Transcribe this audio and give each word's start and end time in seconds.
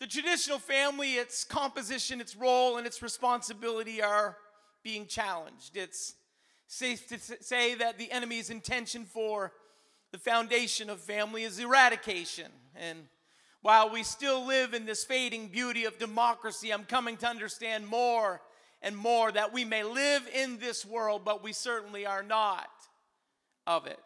The 0.00 0.06
traditional 0.06 0.58
family, 0.58 1.14
its 1.14 1.44
composition, 1.44 2.20
its 2.20 2.36
role, 2.36 2.76
and 2.76 2.86
its 2.86 3.02
responsibility 3.02 4.02
are 4.02 4.36
being 4.82 5.06
challenged. 5.06 5.76
It's 5.76 6.14
safe 6.66 7.08
to 7.08 7.18
say 7.18 7.74
that 7.76 7.98
the 7.98 8.10
enemy's 8.10 8.50
intention 8.50 9.04
for 9.04 9.52
the 10.12 10.18
foundation 10.18 10.90
of 10.90 11.00
family 11.00 11.42
is 11.42 11.58
eradication. 11.58 12.50
And 12.76 13.06
while 13.62 13.90
we 13.90 14.02
still 14.02 14.46
live 14.46 14.74
in 14.74 14.84
this 14.84 15.04
fading 15.04 15.48
beauty 15.48 15.84
of 15.84 15.98
democracy, 15.98 16.72
I'm 16.72 16.84
coming 16.84 17.16
to 17.18 17.26
understand 17.26 17.86
more 17.86 18.42
and 18.82 18.96
more 18.96 19.32
that 19.32 19.52
we 19.52 19.64
may 19.64 19.82
live 19.82 20.28
in 20.34 20.58
this 20.58 20.84
world, 20.84 21.22
but 21.24 21.42
we 21.42 21.52
certainly 21.52 22.04
are 22.04 22.22
not 22.22 22.68
of 23.66 23.86
it. 23.86 23.98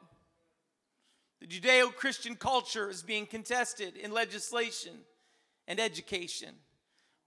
The 1.40 1.46
Judeo 1.46 1.94
Christian 1.94 2.36
culture 2.36 2.88
is 2.88 3.02
being 3.02 3.26
contested 3.26 3.96
in 3.96 4.12
legislation 4.12 4.92
and 5.68 5.78
education. 5.78 6.54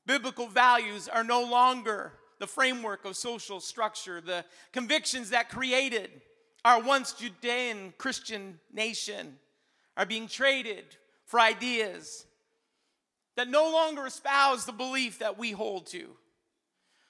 Biblical 0.06 0.48
values 0.48 1.08
are 1.08 1.24
no 1.24 1.44
longer 1.44 2.12
the 2.40 2.48
framework 2.48 3.06
of 3.06 3.16
social 3.16 3.62
structure. 3.62 4.20
The 4.20 4.44
convictions 4.74 5.30
that 5.30 5.50
created 5.50 6.10
our 6.66 6.82
once 6.82 7.14
Judean 7.14 7.94
Christian 7.98 8.60
nation 8.74 9.38
are 9.96 10.06
being 10.06 10.28
traded 10.28 10.84
for 11.26 11.40
ideas 11.40 12.26
that 13.36 13.48
no 13.48 13.72
longer 13.72 14.06
espouse 14.08 14.66
the 14.66 14.72
belief 14.72 15.20
that 15.20 15.38
we 15.38 15.52
hold 15.52 15.86
to. 15.88 16.10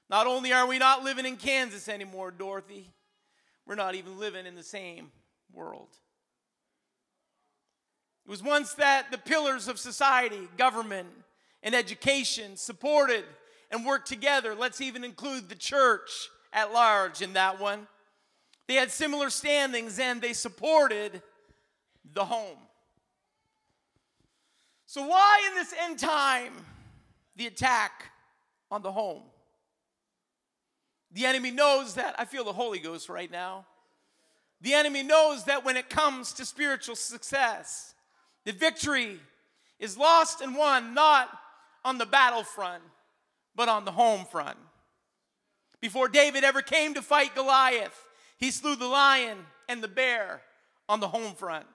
Not 0.09 0.27
only 0.27 0.51
are 0.51 0.67
we 0.67 0.77
not 0.77 1.03
living 1.03 1.25
in 1.25 1.37
Kansas 1.37 1.87
anymore, 1.87 2.31
Dorothy, 2.31 2.91
we're 3.65 3.75
not 3.75 3.95
even 3.95 4.19
living 4.19 4.45
in 4.45 4.55
the 4.55 4.63
same 4.63 5.11
world. 5.53 5.89
It 8.25 8.29
was 8.29 8.43
once 8.43 8.73
that 8.75 9.11
the 9.11 9.17
pillars 9.17 9.67
of 9.67 9.79
society, 9.79 10.47
government, 10.57 11.09
and 11.63 11.75
education 11.75 12.55
supported 12.55 13.23
and 13.71 13.85
worked 13.85 14.07
together. 14.07 14.55
Let's 14.55 14.81
even 14.81 15.03
include 15.03 15.49
the 15.49 15.55
church 15.55 16.29
at 16.53 16.73
large 16.73 17.21
in 17.21 17.33
that 17.33 17.59
one. 17.59 17.87
They 18.67 18.75
had 18.75 18.91
similar 18.91 19.29
standings 19.29 19.99
and 19.99 20.21
they 20.21 20.33
supported 20.33 21.21
the 22.13 22.25
home. 22.25 22.57
So, 24.85 25.07
why 25.07 25.41
in 25.49 25.55
this 25.55 25.73
end 25.83 25.99
time 25.99 26.53
the 27.35 27.47
attack 27.47 28.11
on 28.69 28.81
the 28.81 28.91
home? 28.91 29.23
The 31.13 31.25
enemy 31.25 31.51
knows 31.51 31.95
that. 31.95 32.15
I 32.17 32.25
feel 32.25 32.43
the 32.43 32.53
Holy 32.53 32.79
Ghost 32.79 33.09
right 33.09 33.31
now. 33.31 33.65
The 34.61 34.73
enemy 34.73 35.03
knows 35.03 35.45
that 35.45 35.65
when 35.65 35.75
it 35.75 35.89
comes 35.89 36.33
to 36.33 36.45
spiritual 36.45 36.95
success, 36.95 37.95
the 38.45 38.51
victory 38.51 39.19
is 39.79 39.97
lost 39.97 40.41
and 40.41 40.55
won 40.55 40.93
not 40.93 41.29
on 41.83 41.97
the 41.97 42.05
battlefront, 42.05 42.83
but 43.55 43.69
on 43.69 43.85
the 43.85 43.91
home 43.91 44.25
front. 44.25 44.57
Before 45.79 46.07
David 46.07 46.43
ever 46.43 46.61
came 46.61 46.93
to 46.93 47.01
fight 47.01 47.33
Goliath, 47.35 48.05
he 48.37 48.51
slew 48.51 48.75
the 48.75 48.87
lion 48.87 49.37
and 49.67 49.83
the 49.83 49.87
bear 49.87 50.41
on 50.87 50.99
the 50.99 51.07
home 51.07 51.33
front. 51.33 51.65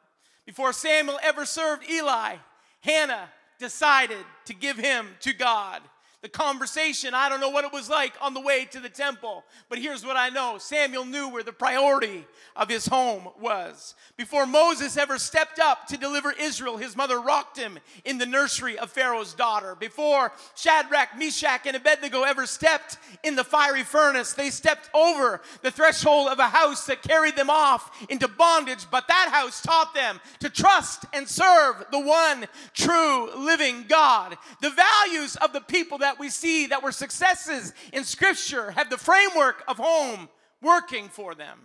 Before 0.45 0.73
Samuel 0.73 1.19
ever 1.23 1.45
served 1.45 1.89
Eli, 1.91 2.37
Hannah 2.81 3.29
decided 3.59 4.25
to 4.45 4.55
give 4.55 4.77
him 4.77 5.09
to 5.21 5.33
God 5.33 5.83
the 6.23 6.29
conversation, 6.31 7.15
I 7.15 7.29
don't 7.29 7.41
know 7.41 7.51
what 7.51 7.65
it 7.65 7.73
was 7.73 7.91
like 7.91 8.15
on 8.23 8.33
the 8.33 8.41
way 8.41 8.65
to 8.73 8.81
the 8.81 8.89
temple, 8.89 9.45
but 9.69 9.79
here's 9.79 10.05
what 10.05 10.17
I 10.17 10.31
know 10.31 10.57
Samuel 10.59 11.05
knew 11.05 11.29
where 11.29 11.43
the 11.43 11.53
priority 11.53 12.25
of 12.57 12.71
his 12.71 12.87
home 12.87 13.29
was. 13.39 13.95
Before 14.17 14.47
Moses 14.47 14.97
ever 14.97 15.19
stepped 15.19 15.59
up 15.59 15.87
to 15.89 15.99
deliver 15.99 16.33
Israel, 16.33 16.79
his 16.79 16.97
mother 16.97 17.21
rocked 17.21 17.59
him 17.59 17.79
in 18.05 18.17
the 18.17 18.25
nursery 18.25 18.79
of 18.79 18.91
Pharaoh's 18.91 19.35
daughter. 19.35 19.77
Before 19.79 20.33
Shadrach, 20.55 21.19
Meshach, 21.19 21.67
and 21.67 21.77
Abednego 21.77 22.23
ever 22.23 22.47
stepped 22.47 22.97
in 23.23 23.37
the 23.37 23.45
fiery 23.45 23.85
furnace, 23.85 24.33
they 24.33 24.49
stepped 24.49 24.89
over 24.95 25.43
the 25.63 25.71
threshold 25.71 26.29
of 26.29 26.39
a 26.39 26.49
house 26.49 26.87
that 26.87 27.03
carried 27.03 27.37
them 27.37 27.51
off 27.51 28.07
into 28.09 28.27
bondage, 28.27 28.87
but 28.91 29.07
that 29.09 29.29
house 29.31 29.61
taught 29.61 29.95
them 29.95 30.19
to 30.41 30.49
trust 30.49 31.05
and 31.13 31.29
serve 31.29 31.85
the 31.93 32.01
one 32.01 32.47
true 32.73 33.31
living 33.37 33.85
God. 33.87 34.39
The 34.63 34.71
values 34.71 35.37
of 35.37 35.53
the 35.53 35.61
people 35.61 35.99
that 35.99 36.06
we 36.19 36.29
see 36.29 36.67
that 36.69 36.83
were 36.83 36.93
successes 36.93 37.75
in 37.93 38.05
Scripture 38.05 38.71
have 38.71 38.91
the 38.91 38.99
framework 38.99 39.65
of 39.69 39.79
home 39.79 40.29
working 40.63 41.09
for 41.09 41.35
them. 41.35 41.59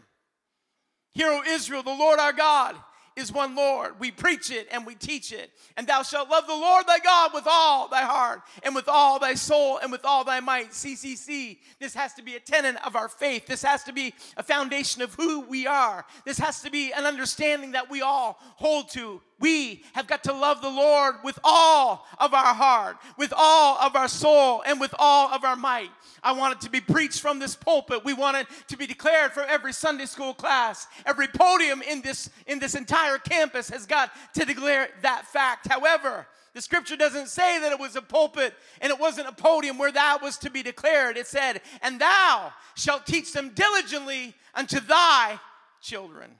Hear, 1.13 1.27
O 1.27 1.43
Israel, 1.45 1.83
the 1.83 1.91
Lord 1.91 2.19
our 2.19 2.33
God 2.33 2.75
is 3.15 3.31
one 3.31 3.55
Lord. 3.55 3.99
We 3.99 4.11
preach 4.11 4.51
it 4.51 4.67
and 4.71 4.85
we 4.85 4.95
teach 4.95 5.31
it. 5.31 5.51
And 5.75 5.85
thou 5.85 6.03
shalt 6.03 6.29
love 6.29 6.47
the 6.47 6.53
Lord 6.53 6.87
thy 6.87 6.99
God 6.99 7.31
with 7.33 7.43
all 7.45 7.87
thy 7.87 8.03
heart 8.03 8.41
and 8.63 8.73
with 8.73 8.87
all 8.87 9.19
thy 9.19 9.33
soul 9.33 9.77
and 9.77 9.91
with 9.91 10.05
all 10.05 10.23
thy 10.23 10.39
might. 10.39 10.71
CCC. 10.71 11.57
This 11.79 11.93
has 11.93 12.13
to 12.13 12.23
be 12.23 12.35
a 12.35 12.39
tenet 12.39 12.77
of 12.85 12.95
our 12.95 13.09
faith. 13.09 13.47
This 13.47 13.63
has 13.63 13.83
to 13.83 13.93
be 13.93 14.13
a 14.37 14.43
foundation 14.43 15.01
of 15.01 15.13
who 15.15 15.41
we 15.41 15.67
are. 15.67 16.05
This 16.25 16.39
has 16.39 16.61
to 16.61 16.71
be 16.71 16.93
an 16.93 17.05
understanding 17.05 17.71
that 17.71 17.89
we 17.89 18.01
all 18.01 18.37
hold 18.55 18.89
to 18.91 19.21
we 19.41 19.83
have 19.93 20.07
got 20.07 20.23
to 20.25 20.33
love 20.33 20.61
the 20.61 20.69
Lord 20.69 21.15
with 21.23 21.37
all 21.43 22.07
of 22.19 22.33
our 22.33 22.53
heart, 22.53 22.97
with 23.17 23.33
all 23.35 23.77
of 23.79 23.95
our 23.95 24.07
soul, 24.07 24.63
and 24.65 24.79
with 24.79 24.93
all 24.97 25.29
of 25.29 25.43
our 25.43 25.55
might. 25.55 25.89
I 26.23 26.33
want 26.33 26.55
it 26.55 26.61
to 26.61 26.69
be 26.69 26.79
preached 26.79 27.19
from 27.19 27.39
this 27.39 27.55
pulpit. 27.55 28.05
We 28.05 28.13
want 28.13 28.37
it 28.37 28.47
to 28.67 28.77
be 28.77 28.85
declared 28.85 29.31
from 29.31 29.45
every 29.49 29.73
Sunday 29.73 30.05
school 30.05 30.33
class. 30.33 30.87
Every 31.05 31.27
podium 31.27 31.81
in 31.81 32.01
this, 32.01 32.29
in 32.45 32.59
this 32.59 32.75
entire 32.75 33.17
campus 33.17 33.69
has 33.69 33.85
got 33.85 34.11
to 34.35 34.45
declare 34.45 34.89
that 35.01 35.25
fact. 35.25 35.67
However, 35.67 36.27
the 36.53 36.61
scripture 36.61 36.97
doesn't 36.97 37.29
say 37.29 37.59
that 37.59 37.71
it 37.71 37.79
was 37.79 37.95
a 37.95 38.01
pulpit 38.01 38.53
and 38.81 38.91
it 38.91 38.99
wasn't 38.99 39.27
a 39.27 39.31
podium 39.31 39.77
where 39.77 39.91
that 39.91 40.21
was 40.21 40.37
to 40.39 40.51
be 40.51 40.61
declared. 40.61 41.17
It 41.17 41.27
said, 41.27 41.61
And 41.81 41.99
thou 41.99 42.53
shalt 42.75 43.05
teach 43.07 43.33
them 43.33 43.51
diligently 43.55 44.35
unto 44.53 44.79
thy 44.79 45.39
children. 45.81 46.31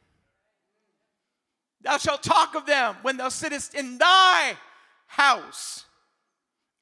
Thou 1.84 1.98
shalt 1.98 2.24
talk 2.24 2.56
of 2.56 2.66
them 2.66 2.96
when 3.02 3.18
thou 3.18 3.30
sittest 3.30 3.74
in 3.74 3.98
thy 3.98 4.56
house, 5.08 5.86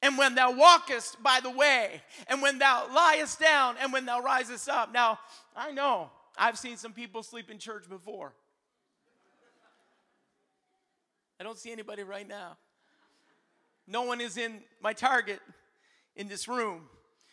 and 0.02 0.16
when 0.16 0.34
thou 0.34 0.52
walkest 0.52 1.22
by 1.22 1.40
the 1.42 1.50
way, 1.50 2.02
and 2.28 2.42
when 2.42 2.58
thou 2.58 2.86
liest 2.94 3.40
down, 3.40 3.76
and 3.80 3.92
when 3.92 4.06
thou 4.06 4.20
risest 4.20 4.68
up. 4.68 4.92
Now, 4.92 5.18
I 5.56 5.72
know 5.72 6.10
I've 6.36 6.58
seen 6.58 6.76
some 6.76 6.92
people 6.92 7.22
sleep 7.22 7.50
in 7.50 7.58
church 7.58 7.88
before. 7.88 8.32
I 11.38 11.42
don't 11.42 11.58
see 11.58 11.72
anybody 11.72 12.02
right 12.02 12.28
now. 12.28 12.58
No 13.86 14.02
one 14.02 14.20
is 14.20 14.36
in 14.36 14.60
my 14.82 14.92
target 14.92 15.40
in 16.14 16.28
this 16.28 16.46
room. 16.46 16.82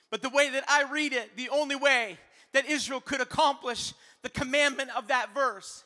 But 0.10 0.22
the 0.22 0.30
way 0.30 0.50
that 0.50 0.64
I 0.68 0.84
read 0.84 1.12
it, 1.12 1.36
the 1.36 1.50
only 1.50 1.76
way 1.76 2.18
that 2.54 2.66
Israel 2.66 3.02
could 3.02 3.20
accomplish 3.20 3.94
the 4.22 4.30
commandment 4.30 4.90
of 4.96 5.10
that 5.10 5.34
verse 5.34 5.84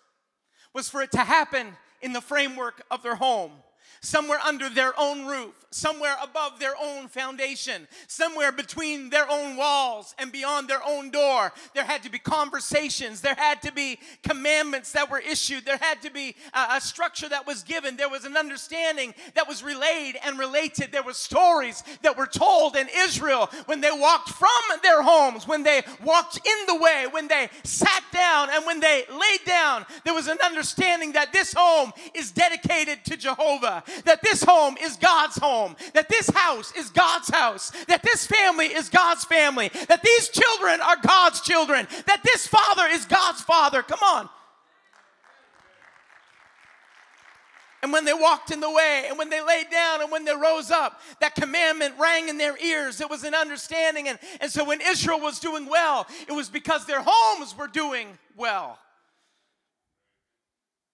was 0.74 0.90
for 0.90 1.02
it 1.02 1.12
to 1.12 1.20
happen 1.20 1.76
in 2.02 2.14
the 2.14 2.22
framework 2.22 2.82
of 2.90 3.04
their 3.04 3.16
home 3.16 3.52
somewhere 4.00 4.40
under 4.46 4.70
their 4.70 4.94
own 4.98 5.26
roof, 5.26 5.54
somewhere 5.70 6.16
above 6.22 6.60
their 6.60 6.74
own 6.82 7.08
foundation, 7.08 7.88
somewhere 8.08 8.52
between 8.52 9.10
their 9.10 9.30
own 9.30 9.56
walls 9.56 10.16
and 10.18 10.32
beyond 10.32 10.68
their 10.68 10.82
own 10.86 11.12
door. 11.12 11.52
There 11.74 11.84
had 11.84 12.04
to 12.04 12.12
be 12.12 12.20
conversations, 12.20 13.22
there 13.22 13.36
had 13.36 13.62
to 13.64 13.72
be 13.72 14.00
commandments 14.24 14.92
that 14.94 15.10
were 15.10 15.20
issued, 15.20 15.66
there 15.66 15.78
had 15.78 16.02
to 16.02 16.12
be 16.12 16.36
a, 16.54 16.76
a 16.78 16.82
structure 16.82 17.30
that 17.30 17.46
was 17.46 17.64
given, 17.64 17.96
there 17.96 18.10
was 18.10 18.26
an 18.26 18.38
understanding 18.38 19.14
that 19.36 19.48
was 19.48 19.64
relayed 19.64 20.18
and 20.26 20.40
related, 20.40 20.92
there 20.92 21.04
were 21.04 21.14
stories 21.14 21.84
that 22.02 22.18
were 22.18 22.28
told 22.28 22.76
in 22.76 22.88
Israel 22.96 23.50
when 23.66 23.82
they 23.82 23.92
walked 23.92 24.30
from 24.30 24.50
their 24.84 25.02
homes, 25.02 25.48
when 25.48 25.64
they 25.64 25.84
walked 26.04 26.38
in 26.38 26.66
the 26.68 26.82
way, 26.82 27.06
when 27.12 27.28
they 27.28 27.50
sat 27.64 28.04
down, 28.12 28.50
and 28.52 28.66
when 28.66 28.80
they 28.80 29.06
laid 29.10 29.46
down. 29.46 29.86
There 30.04 30.14
was 30.14 30.28
an 30.28 30.38
understanding 30.44 31.14
that 31.14 31.32
this 31.32 31.54
home 31.56 31.92
is 32.14 32.32
dedicated 32.32 33.06
to 33.06 33.18
Jehovah 33.18 33.81
that 34.06 34.22
this 34.22 34.44
home 34.44 34.78
is 34.82 34.96
God's 34.98 35.38
home, 35.38 35.76
that 35.94 36.10
this 36.10 36.30
house 36.30 36.74
is 36.76 36.90
God's 36.90 37.30
house, 37.30 37.72
that 37.88 38.04
this 38.04 38.28
family 38.28 38.68
is 38.68 38.90
God's 38.90 39.26
family, 39.26 39.70
that 39.88 40.04
these 40.04 40.30
children 40.30 40.80
are 40.82 40.98
God's 41.02 41.42
children, 41.42 41.88
that 42.08 42.22
this 42.24 42.48
father 42.48 42.88
is 42.88 43.06
God's 43.06 43.42
father. 43.42 43.84
Come 43.84 44.00
on. 44.04 44.30
And 47.84 47.92
when 47.92 48.06
they 48.06 48.14
walked 48.14 48.52
in 48.52 48.60
the 48.60 48.70
way, 48.70 49.06
and 49.08 49.18
when 49.18 49.30
they 49.30 49.42
laid 49.42 49.72
down, 49.72 50.02
and 50.02 50.12
when 50.12 50.24
they 50.24 50.36
rose 50.36 50.70
up, 50.70 51.02
that 51.20 51.34
commandment 51.34 51.96
rang 52.00 52.30
in 52.30 52.38
their 52.38 52.56
ears. 52.60 53.02
It 53.02 53.10
was 53.10 53.24
an 53.24 53.34
understanding. 53.34 54.08
And, 54.08 54.20
and 54.40 54.52
so 54.52 54.64
when 54.64 54.82
Israel 54.82 55.20
was 55.20 55.40
doing 55.40 55.66
well, 55.66 56.06
it 56.28 56.32
was 56.32 56.48
because 56.48 56.86
their 56.86 57.02
homes 57.04 57.58
were 57.58 57.68
doing 57.68 58.08
well. 58.38 58.78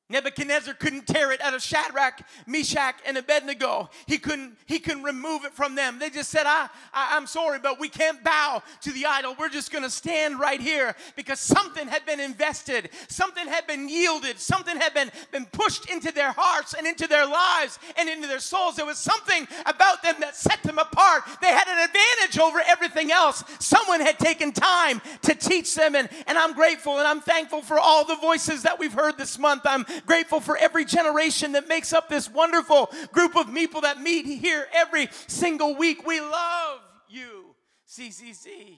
Nebuchadnezzar 0.10 0.74
couldn't 0.76 1.06
tear 1.06 1.34
it 1.34 1.42
out 1.42 1.54
of 1.54 1.62
Shadrach, 1.62 2.22
Meshach, 2.46 2.96
and 3.06 3.18
Abednego. 3.18 3.90
He 4.06 4.18
couldn't, 4.18 4.58
he 4.66 4.80
couldn't 4.80 5.04
remove 5.04 5.44
it 5.44 5.52
from 5.52 5.76
them. 5.76 6.00
They 6.00 6.10
just 6.10 6.30
said, 6.30 6.46
I, 6.46 6.70
I, 6.94 7.18
am 7.18 7.28
sorry, 7.28 7.60
but 7.60 7.78
we 7.78 7.90
can't 7.90 8.24
bow 8.24 8.64
to 8.84 8.94
the 8.94 9.06
idol. 9.06 9.36
We're 9.38 9.50
just 9.50 9.70
going 9.70 9.84
to 9.84 9.90
stand 9.90 10.40
right 10.40 10.62
here 10.62 10.96
because 11.18 11.42
something 11.42 11.90
had 11.90 12.06
been 12.06 12.22
invested, 12.22 12.90
something 13.10 13.46
had 13.48 13.68
been 13.68 13.90
yielded, 13.90 14.40
something 14.40 14.78
had 14.78 14.94
been, 14.94 15.12
been 15.34 15.46
pushed 15.46 15.90
into 15.90 16.14
their 16.14 16.32
hearts 16.32 16.74
and 16.74 16.88
into 16.88 17.06
their 17.08 17.26
lives 17.26 17.78
and 17.98 18.08
into 18.08 18.30
their 18.30 18.40
souls. 18.40 18.78
There 18.78 18.86
was 18.86 18.98
something 18.98 19.46
about 19.66 20.04
them 20.04 20.16
that 20.22 20.38
set 20.38 20.64
them 20.64 20.78
apart. 20.78 21.24
They 21.42 21.48
had 21.52 21.68
an 21.68 21.84
advantage 21.84 22.40
over 22.40 22.62
everything 22.66 23.12
else. 23.12 23.44
Someone 23.60 24.00
had 24.00 24.18
taken 24.20 24.54
time 24.54 25.02
to 25.24 25.36
teach 25.36 25.76
them, 25.76 25.96
and, 25.96 26.08
and 26.28 26.38
I'm 26.38 26.54
grateful 26.54 26.98
and 26.98 27.06
I'm 27.06 27.20
thankful 27.20 27.62
for 27.62 27.78
all 27.78 28.06
the 28.06 28.16
voices 28.16 28.64
that 28.64 28.80
we've 28.80 28.94
heard 28.94 29.18
this 29.18 29.38
month. 29.38 29.64
I'm 29.66 29.86
grateful 30.06 30.40
for 30.40 30.58
every 30.58 30.86
generation 30.86 31.54
that 31.54 31.68
makes 31.68 31.94
up 31.94 32.10
this 32.10 32.30
wonderful 32.30 32.92
group 33.12 33.36
of 33.36 33.54
people 33.54 33.82
that 33.82 34.02
meet 34.02 34.26
here 34.26 34.68
every 34.74 35.10
single 35.28 35.76
week. 35.76 36.06
We 36.06 36.20
love 36.20 36.80
you, 37.10 37.56
CCC. 37.90 38.78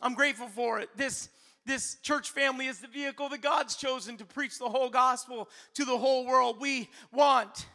I'm 0.00 0.14
grateful 0.14 0.48
for 0.48 0.80
it. 0.80 0.88
This 0.96 1.28
this 1.66 1.96
church 2.02 2.30
family 2.30 2.66
is 2.66 2.80
the 2.80 2.88
vehicle 2.88 3.28
that 3.28 3.42
God's 3.42 3.76
chosen 3.76 4.16
to 4.16 4.24
preach 4.24 4.58
the 4.58 4.68
whole 4.68 4.88
gospel 4.88 5.50
to 5.74 5.84
the 5.84 5.98
whole 5.98 6.26
world. 6.26 6.58
We 6.60 6.88
want 7.12 7.66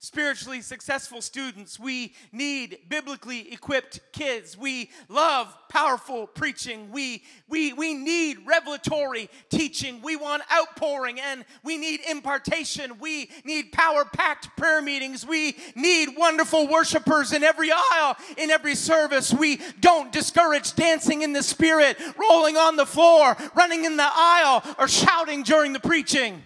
spiritually 0.00 0.60
successful 0.60 1.20
students. 1.20 1.78
We 1.78 2.14
need 2.30 2.78
biblically 2.88 3.52
equipped 3.52 4.00
kids. 4.12 4.56
We 4.56 4.90
love 5.08 5.52
powerful 5.68 6.26
preaching. 6.26 6.90
We, 6.92 7.24
we, 7.48 7.72
we 7.72 7.94
need 7.94 8.38
revelatory 8.46 9.28
teaching. 9.50 10.00
We 10.00 10.16
want 10.16 10.42
outpouring 10.52 11.20
and 11.20 11.44
we 11.64 11.76
need 11.76 12.00
impartation. 12.08 12.98
We 13.00 13.30
need 13.44 13.72
power 13.72 14.04
packed 14.04 14.56
prayer 14.56 14.80
meetings. 14.80 15.26
We 15.26 15.56
need 15.74 16.16
wonderful 16.16 16.68
worshipers 16.68 17.32
in 17.32 17.42
every 17.42 17.70
aisle, 17.72 18.16
in 18.36 18.50
every 18.50 18.76
service. 18.76 19.34
We 19.34 19.60
don't 19.80 20.12
discourage 20.12 20.74
dancing 20.74 21.22
in 21.22 21.32
the 21.32 21.42
spirit, 21.42 21.98
rolling 22.18 22.56
on 22.56 22.76
the 22.76 22.86
floor, 22.86 23.36
running 23.54 23.84
in 23.84 23.96
the 23.96 24.08
aisle, 24.08 24.62
or 24.78 24.86
shouting 24.86 25.42
during 25.42 25.72
the 25.72 25.80
preaching. 25.80 26.42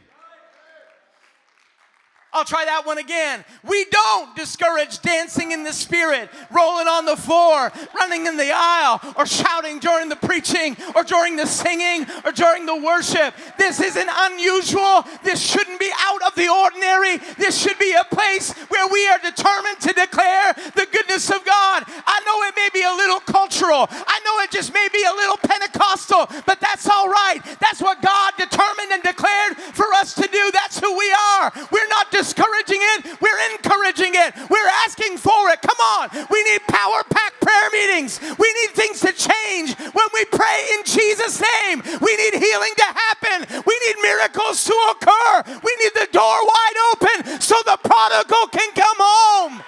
I'll 2.32 2.44
try 2.44 2.64
that 2.64 2.87
one 2.87 2.96
again. 2.96 3.44
We 3.62 3.84
don't 3.90 4.34
discourage 4.34 5.02
dancing 5.02 5.52
in 5.52 5.64
the 5.64 5.73
spirit, 5.73 6.31
rolling 6.50 6.88
on 6.88 7.05
the 7.05 7.17
floor, 7.17 7.70
running 7.94 8.26
in 8.26 8.38
the 8.38 8.50
aisle, 8.55 9.00
or 9.17 9.26
shouting 9.26 9.81
during 9.81 10.08
the 10.08 10.17
preaching, 10.17 10.76
or 10.96 11.05
during 11.05 11.37
the 11.37 11.46
singing, 11.46 12.06
or 12.25 12.32
during 12.32 12.64
the 12.64 12.76
worship. 12.76 13.34
This 13.58 13.81
isn't 13.81 14.08
unusual. 14.11 15.05
This 15.23 15.43
shouldn't 15.43 15.79
be 15.79 15.90
out 16.00 16.23
of 16.23 16.34
the 16.34 16.49
ordinary. 16.49 17.19
This 17.37 17.61
should 17.61 17.79
be 17.79 17.93
a 17.93 18.05
place 18.05 18.52
where 18.69 18.88
we 18.88 19.06
are 19.08 19.19
determined 19.19 19.81
to 19.81 19.93
declare 19.93 20.55
the 20.75 20.88
goodness 20.90 21.29
of 21.29 21.44
God. 21.44 21.84
I 21.87 22.20
know 22.25 22.49
it 22.49 22.56
may 22.56 22.69
be 22.73 22.82
a 22.82 22.96
little 22.96 23.20
cultural, 23.20 23.87
I 23.90 24.20
know 24.25 24.40
it 24.43 24.50
just 24.50 24.73
may 24.73 24.88
be 24.93 25.05
a 25.05 25.12
little 25.12 25.37
Pentecostal, 25.37 26.29
but 26.46 26.61
that's 26.61 26.88
all 26.88 27.08
right. 27.08 27.40
That's 27.61 27.82
what 27.82 28.00
God 28.00 28.32
determined 28.38 28.93
and 28.93 29.02
declared 29.02 29.56
for 29.56 29.93
us 29.94 30.14
to 30.14 30.26
do. 30.32 30.50
That's 30.52 30.81
who 30.81 30.96
we 30.96 31.12
are. 31.38 31.52
We're 31.70 31.88
not 31.88 32.11
discouraging 32.22 32.78
it, 32.94 33.19
we're 33.20 33.42
encouraging 33.50 34.14
it. 34.14 34.30
We're 34.48 34.72
asking 34.86 35.19
for 35.19 35.50
it. 35.50 35.60
Come 35.60 35.80
on. 35.82 36.08
We 36.30 36.38
need 36.44 36.62
power 36.69 37.02
packed 37.10 37.40
prayer 37.42 37.69
meetings. 37.72 38.20
We 38.38 38.48
need 38.62 38.70
things 38.78 39.00
to 39.00 39.10
change 39.10 39.74
when 39.90 40.08
we 40.14 40.24
pray 40.26 40.58
in 40.78 40.84
Jesus' 40.84 41.42
name. 41.42 41.82
We 42.00 42.16
need 42.16 42.38
healing 42.38 42.74
to 42.78 42.88
happen. 42.94 43.62
We 43.66 43.74
need 43.86 43.96
miracles 44.02 44.64
to 44.64 44.76
occur. 44.94 45.58
We 45.66 45.72
need 45.82 45.94
the 45.98 46.08
door 46.12 46.38
wide 46.46 46.78
open 46.94 47.40
so 47.40 47.56
the 47.66 47.78
prodigal 47.82 48.46
can 48.54 48.70
come 48.72 48.98
home. 49.00 49.62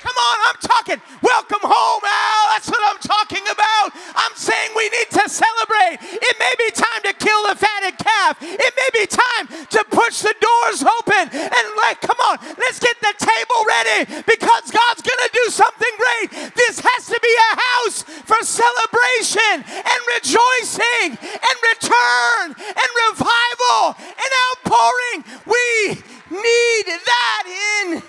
Come 0.00 0.16
on, 0.16 0.36
I'm 0.48 0.60
talking. 0.64 0.98
Welcome 1.20 1.60
home, 1.60 2.04
Al. 2.08 2.42
That's 2.56 2.72
what 2.72 2.80
I'm 2.88 2.96
talking 3.04 3.44
about. 3.52 3.92
I'm 4.16 4.32
saying 4.32 4.72
we 4.72 4.88
need 4.88 5.12
to 5.12 5.28
celebrate. 5.28 6.00
It 6.00 6.36
may 6.40 6.54
be 6.56 6.72
time 6.72 7.04
to 7.04 7.12
kill 7.20 7.44
the 7.44 7.56
fatted 7.60 8.00
calf. 8.00 8.40
It 8.40 8.72
may 8.80 8.90
be 8.96 9.04
time 9.04 9.44
to 9.76 9.80
push 9.92 10.24
the 10.24 10.32
doors 10.40 10.80
open 10.88 11.28
and 11.36 11.64
like, 11.84 12.00
come 12.00 12.16
on, 12.32 12.40
let's 12.56 12.80
get 12.80 12.96
the 13.04 13.12
table 13.12 13.60
ready 13.68 14.24
because 14.24 14.72
God's 14.72 15.04
going 15.04 15.20
to 15.20 15.32
do 15.36 15.46
something 15.52 15.94
great. 16.00 16.56
This 16.56 16.80
has 16.80 17.04
to 17.12 17.20
be 17.20 17.34
a 17.36 17.52
house 17.60 18.00
for 18.24 18.40
celebration 18.40 19.68
and 19.68 20.00
rejoicing 20.16 21.12
and 21.12 21.56
return 21.76 22.56
and 22.56 22.90
revival 23.12 24.00
and 24.00 24.30
outpouring. 24.48 25.28
We 25.44 26.00
need 26.32 26.86
that 26.88 27.44
in 27.84 28.02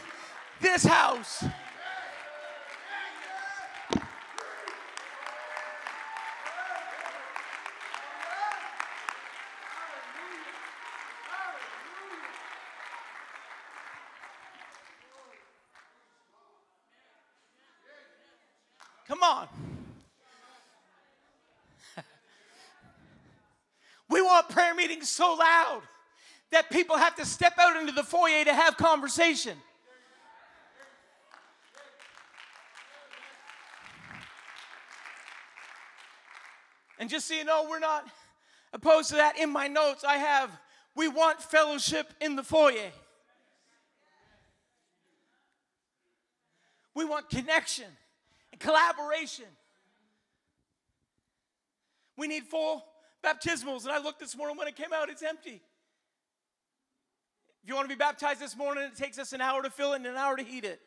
this 0.64 0.88
house. 0.88 1.44
Come 19.12 19.24
on. 19.24 19.48
we 24.10 24.22
want 24.22 24.48
meetings 25.02 25.10
so 25.10 25.34
loud 25.34 25.82
that 26.52 26.70
people 26.70 26.98
have 26.98 27.16
to 27.16 27.26
step 27.26 27.54
out 27.60 27.80
into 27.80 27.92
the 27.92 28.04
foyer 28.04 28.44
to 28.44 28.54
have 28.54 28.78
conversation. 28.78 29.58
And 37.00 37.10
just 37.10 37.28
so 37.28 37.34
you 37.34 37.44
know, 37.44 37.66
we're 37.68 37.80
not 37.80 38.06
opposed 38.74 39.10
to 39.10 39.16
that. 39.16 39.40
In 39.40 39.50
my 39.50 39.68
notes, 39.68 40.04
I 40.04 40.18
have 40.18 40.52
we 40.96 41.08
want 41.08 41.42
fellowship 41.42 42.14
in 42.20 42.36
the 42.36 42.44
foyer. 42.44 42.92
We 46.94 47.06
want 47.06 47.30
connection 47.30 47.88
and 48.52 48.60
collaboration. 48.60 49.46
We 52.18 52.28
need 52.28 52.44
full 52.44 52.86
baptismals. 53.24 53.84
And 53.84 53.92
I 53.92 54.00
looked 54.00 54.20
this 54.20 54.36
morning 54.36 54.58
when 54.58 54.68
it 54.68 54.76
came 54.76 54.94
out, 54.94 55.10
it's 55.10 55.24
empty. 55.24 55.62
If 57.64 57.70
you 57.70 57.76
want 57.76 57.88
to 57.88 57.96
be 57.96 58.00
baptized 58.00 58.40
this 58.40 58.58
morning, 58.58 58.84
it 58.84 58.96
takes 58.96 59.20
us 59.20 59.34
an 59.34 59.42
hour 59.42 59.62
to 59.62 59.70
fill 59.70 59.94
it 59.94 59.98
and 59.98 60.08
an 60.08 60.16
hour 60.16 60.36
to 60.36 60.44
heat 60.44 60.66
it. 60.66 60.80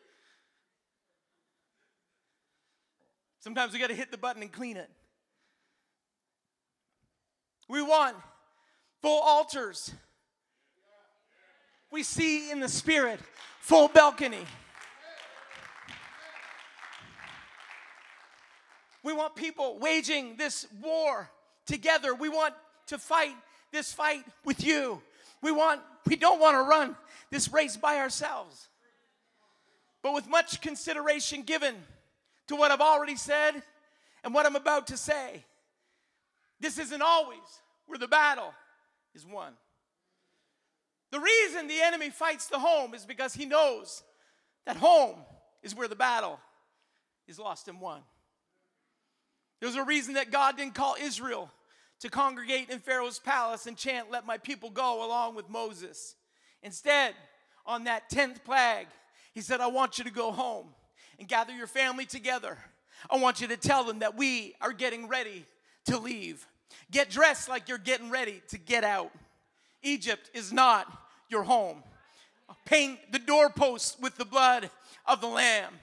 Sometimes 3.39 3.73
we 3.73 3.79
got 3.79 3.89
to 3.89 3.95
hit 3.95 4.11
the 4.11 4.17
button 4.17 4.41
and 4.41 4.51
clean 4.51 4.75
it. 4.75 4.89
We 7.69 7.81
want 7.81 8.15
full 9.01 9.21
altars. 9.21 9.93
We 11.91 12.03
see 12.03 12.51
in 12.51 12.59
the 12.59 12.67
spirit 12.67 13.19
full 13.61 13.87
balcony. 13.87 14.45
We 19.03 19.13
want 19.13 19.35
people 19.35 19.77
waging 19.79 20.35
this 20.37 20.67
war 20.81 21.29
together. 21.65 22.13
We 22.13 22.29
want 22.29 22.53
to 22.87 22.97
fight 22.97 23.35
this 23.71 23.91
fight 23.91 24.23
with 24.43 24.63
you. 24.63 25.01
We 25.41 25.51
want 25.51 25.81
we 26.05 26.15
don't 26.15 26.39
want 26.39 26.55
to 26.55 26.69
run 26.69 26.95
this 27.31 27.51
race 27.51 27.77
by 27.77 27.97
ourselves. 27.97 28.67
But 30.01 30.13
with 30.13 30.27
much 30.27 30.61
consideration 30.61 31.43
given 31.43 31.75
to 32.47 32.55
what 32.55 32.71
I've 32.71 32.81
already 32.81 33.15
said 33.15 33.63
and 34.23 34.33
what 34.33 34.45
I'm 34.45 34.55
about 34.55 34.87
to 34.87 34.97
say, 34.97 35.43
this 36.59 36.77
isn't 36.77 37.01
always 37.01 37.39
where 37.87 37.97
the 37.97 38.07
battle 38.07 38.53
is 39.15 39.25
won. 39.25 39.53
The 41.11 41.19
reason 41.19 41.67
the 41.67 41.81
enemy 41.81 42.09
fights 42.09 42.47
the 42.47 42.59
home 42.59 42.93
is 42.93 43.05
because 43.05 43.33
he 43.33 43.45
knows 43.45 44.03
that 44.65 44.77
home 44.77 45.15
is 45.63 45.73
where 45.73 45.87
the 45.87 45.95
battle 45.95 46.39
is 47.27 47.39
lost 47.39 47.67
and 47.67 47.81
won. 47.81 48.01
There's 49.61 49.75
a 49.75 49.83
reason 49.83 50.15
that 50.15 50.31
God 50.31 50.57
didn't 50.57 50.75
call 50.75 50.95
Israel 50.99 51.49
to 51.99 52.09
congregate 52.09 52.69
in 52.69 52.79
Pharaoh's 52.79 53.19
palace 53.19 53.67
and 53.67 53.77
chant, 53.77 54.11
Let 54.11 54.25
my 54.25 54.37
people 54.37 54.69
go, 54.69 55.05
along 55.05 55.35
with 55.35 55.49
Moses. 55.49 56.15
Instead, 56.61 57.13
on 57.65 57.85
that 57.85 58.09
10th 58.09 58.43
plague, 58.43 58.87
he 59.33 59.41
said, 59.41 59.61
I 59.61 59.67
want 59.67 59.97
you 59.97 60.03
to 60.03 60.11
go 60.11 60.31
home 60.31 60.67
and 61.19 61.27
gather 61.27 61.53
your 61.53 61.67
family 61.67 62.05
together. 62.05 62.57
I 63.09 63.17
want 63.17 63.41
you 63.41 63.47
to 63.47 63.57
tell 63.57 63.83
them 63.83 63.99
that 63.99 64.17
we 64.17 64.55
are 64.61 64.71
getting 64.71 65.07
ready 65.07 65.45
to 65.85 65.97
leave. 65.97 66.47
Get 66.91 67.09
dressed 67.09 67.49
like 67.49 67.69
you're 67.69 67.77
getting 67.77 68.09
ready 68.09 68.41
to 68.49 68.57
get 68.57 68.83
out. 68.83 69.11
Egypt 69.83 70.29
is 70.33 70.51
not 70.51 70.87
your 71.29 71.43
home. 71.43 71.83
Paint 72.65 72.99
the 73.11 73.19
doorposts 73.19 73.97
with 73.99 74.17
the 74.17 74.25
blood 74.25 74.69
of 75.07 75.21
the 75.21 75.27
Lamb 75.27 75.73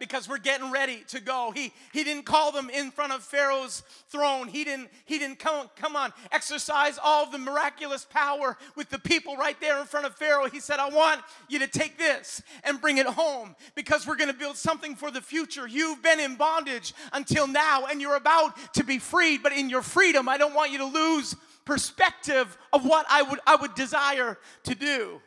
because 0.00 0.28
we're 0.28 0.38
getting 0.38 0.72
ready 0.72 1.04
to 1.08 1.20
go. 1.20 1.52
He, 1.54 1.72
he 1.92 2.02
didn't 2.02 2.24
call 2.24 2.50
them 2.50 2.70
in 2.70 2.90
front 2.90 3.12
of 3.12 3.22
Pharaoh's 3.22 3.84
throne. 4.08 4.48
He 4.48 4.64
didn't, 4.64 4.88
he 5.04 5.18
didn't 5.18 5.38
come, 5.38 5.70
come 5.76 5.94
on, 5.94 6.12
exercise 6.32 6.98
all 7.00 7.30
the 7.30 7.38
miraculous 7.38 8.06
power 8.06 8.56
with 8.74 8.88
the 8.88 8.98
people 8.98 9.36
right 9.36 9.60
there 9.60 9.78
in 9.78 9.86
front 9.86 10.06
of 10.06 10.16
Pharaoh. 10.16 10.48
He 10.48 10.58
said, 10.58 10.80
I 10.80 10.88
want 10.88 11.20
you 11.48 11.60
to 11.60 11.68
take 11.68 11.98
this 11.98 12.42
and 12.64 12.80
bring 12.80 12.96
it 12.96 13.06
home 13.06 13.54
because 13.76 14.06
we're 14.06 14.16
going 14.16 14.32
to 14.32 14.36
build 14.36 14.56
something 14.56 14.96
for 14.96 15.10
the 15.10 15.20
future. 15.20 15.68
You've 15.68 16.02
been 16.02 16.18
in 16.18 16.36
bondage 16.36 16.94
until 17.12 17.46
now 17.46 17.84
and 17.84 18.00
you're 18.00 18.16
about 18.16 18.56
to 18.74 18.84
be 18.84 18.98
freed, 18.98 19.42
but 19.42 19.52
in 19.52 19.68
your 19.68 19.82
freedom, 19.82 20.28
I 20.28 20.38
don't 20.38 20.54
want 20.54 20.72
you 20.72 20.78
to 20.78 20.86
lose 20.86 21.36
perspective 21.66 22.56
of 22.72 22.86
what 22.86 23.04
I 23.10 23.22
would, 23.22 23.38
I 23.46 23.56
would 23.56 23.74
desire 23.74 24.38
to 24.64 24.74
do. 24.74 25.20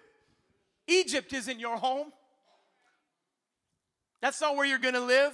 Egypt 0.88 1.32
isn't 1.32 1.60
your 1.60 1.78
home. 1.78 2.12
That's 4.24 4.40
not 4.40 4.56
where 4.56 4.66
you're 4.66 4.80
gonna 4.80 5.02
live. 5.02 5.34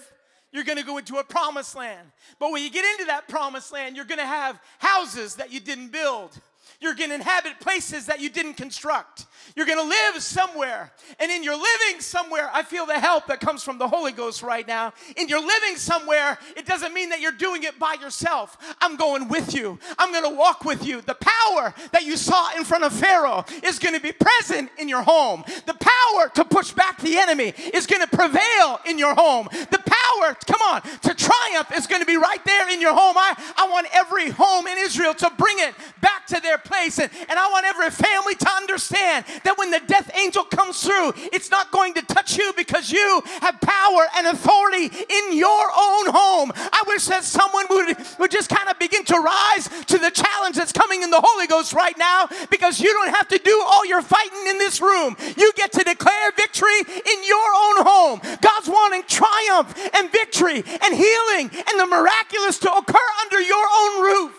You're 0.51 0.63
gonna 0.63 0.81
go 0.81 0.97
into 0.97 1.17
a 1.17 1.23
promised 1.23 1.75
land. 1.75 2.07
But 2.39 2.51
when 2.51 2.63
you 2.63 2.71
get 2.71 2.83
into 2.83 3.05
that 3.05 3.27
promised 3.27 3.71
land, 3.71 3.95
you're 3.95 4.03
gonna 4.03 4.25
have 4.25 4.59
houses 4.79 5.35
that 5.35 5.53
you 5.53 5.59
didn't 5.59 5.91
build. 5.91 6.31
You're 6.79 6.95
going 6.95 7.09
to 7.09 7.15
inhabit 7.15 7.59
places 7.59 8.05
that 8.05 8.19
you 8.19 8.29
didn't 8.29 8.53
construct. 8.53 9.25
You're 9.55 9.65
going 9.65 9.79
to 9.79 9.87
live 9.87 10.21
somewhere. 10.21 10.91
And 11.19 11.31
in 11.31 11.43
your 11.43 11.55
living 11.55 11.99
somewhere, 11.99 12.49
I 12.53 12.63
feel 12.63 12.85
the 12.85 12.99
help 12.99 13.27
that 13.27 13.39
comes 13.39 13.63
from 13.63 13.77
the 13.77 13.87
Holy 13.87 14.11
Ghost 14.11 14.43
right 14.43 14.67
now. 14.67 14.93
In 15.17 15.27
your 15.27 15.39
living 15.39 15.75
somewhere, 15.75 16.37
it 16.55 16.65
doesn't 16.65 16.93
mean 16.93 17.09
that 17.09 17.19
you're 17.19 17.31
doing 17.31 17.63
it 17.63 17.79
by 17.79 17.95
yourself. 17.99 18.57
I'm 18.79 18.95
going 18.95 19.27
with 19.27 19.55
you. 19.55 19.79
I'm 19.97 20.11
going 20.11 20.23
to 20.23 20.37
walk 20.37 20.65
with 20.65 20.85
you. 20.85 21.01
The 21.01 21.15
power 21.15 21.73
that 21.91 22.03
you 22.03 22.15
saw 22.15 22.55
in 22.55 22.63
front 22.63 22.83
of 22.83 22.93
Pharaoh 22.93 23.45
is 23.63 23.79
going 23.79 23.95
to 23.95 24.01
be 24.01 24.11
present 24.11 24.69
in 24.77 24.87
your 24.87 25.01
home. 25.01 25.43
The 25.65 25.73
power 25.73 26.29
to 26.35 26.45
push 26.45 26.71
back 26.71 26.99
the 27.01 27.17
enemy 27.17 27.53
is 27.73 27.87
going 27.87 28.01
to 28.01 28.15
prevail 28.15 28.79
in 28.85 28.97
your 28.97 29.15
home. 29.15 29.47
The 29.51 29.79
power, 29.83 30.37
come 30.45 30.61
on, 30.61 30.81
to 30.81 31.13
triumph 31.13 31.71
is 31.75 31.87
going 31.87 32.01
to 32.01 32.05
be 32.05 32.17
right 32.17 32.43
there 32.45 32.69
in 32.69 32.81
your 32.81 32.93
home. 32.93 33.15
I, 33.17 33.33
I 33.57 33.67
want 33.69 33.87
every 33.93 34.29
home 34.29 34.67
in 34.67 34.77
Israel 34.77 35.13
to 35.15 35.31
bring 35.37 35.57
it 35.59 35.73
back 36.01 36.27
to 36.27 36.39
their 36.39 36.57
place. 36.63 36.99
And, 36.99 37.09
and 37.29 37.39
I 37.39 37.49
want 37.49 37.65
every 37.65 37.89
family 37.89 38.35
to 38.35 38.49
understand 38.49 39.25
that 39.43 39.57
when 39.57 39.71
the 39.71 39.81
death 39.87 40.11
angel 40.15 40.43
comes 40.43 40.83
through, 40.83 41.13
it's 41.31 41.51
not 41.51 41.71
going 41.71 41.93
to 41.95 42.01
touch 42.01 42.37
you 42.37 42.53
because 42.55 42.91
you 42.91 43.21
have 43.41 43.59
power 43.61 44.07
and 44.15 44.27
authority 44.27 44.85
in 44.85 45.37
your 45.37 45.65
own 45.69 46.05
home. 46.11 46.51
I 46.55 46.83
wish 46.87 47.05
that 47.05 47.23
someone 47.23 47.65
would, 47.69 47.97
would 48.19 48.31
just 48.31 48.49
kind 48.49 48.69
of 48.69 48.79
begin 48.79 49.03
to 49.05 49.17
rise 49.17 49.69
to 49.87 49.97
the 49.97 50.11
challenge 50.11 50.55
that's 50.55 50.71
coming 50.71 51.03
in 51.03 51.11
the 51.11 51.21
Holy 51.23 51.47
Ghost 51.47 51.73
right 51.73 51.97
now 51.97 52.27
because 52.49 52.79
you 52.79 52.91
don't 52.93 53.13
have 53.15 53.27
to 53.29 53.37
do 53.37 53.63
all 53.65 53.85
your 53.85 54.01
fighting 54.01 54.47
in 54.47 54.57
this 54.57 54.81
room. 54.81 55.15
You 55.37 55.51
get 55.55 55.71
to 55.73 55.83
declare 55.83 56.31
victory 56.35 56.79
in 56.79 57.19
your 57.27 57.49
own 57.55 57.85
home. 57.85 58.21
God's 58.41 58.67
wanting 58.67 59.03
triumph 59.07 59.73
and 59.93 60.11
victory 60.11 60.63
and 60.63 60.95
healing 60.95 61.49
and 61.51 61.79
the 61.79 61.85
miraculous 61.85 62.59
to 62.59 62.71
occur 62.71 63.09
under 63.23 63.41
your 63.41 63.65
own 63.79 64.03
roof. 64.03 64.38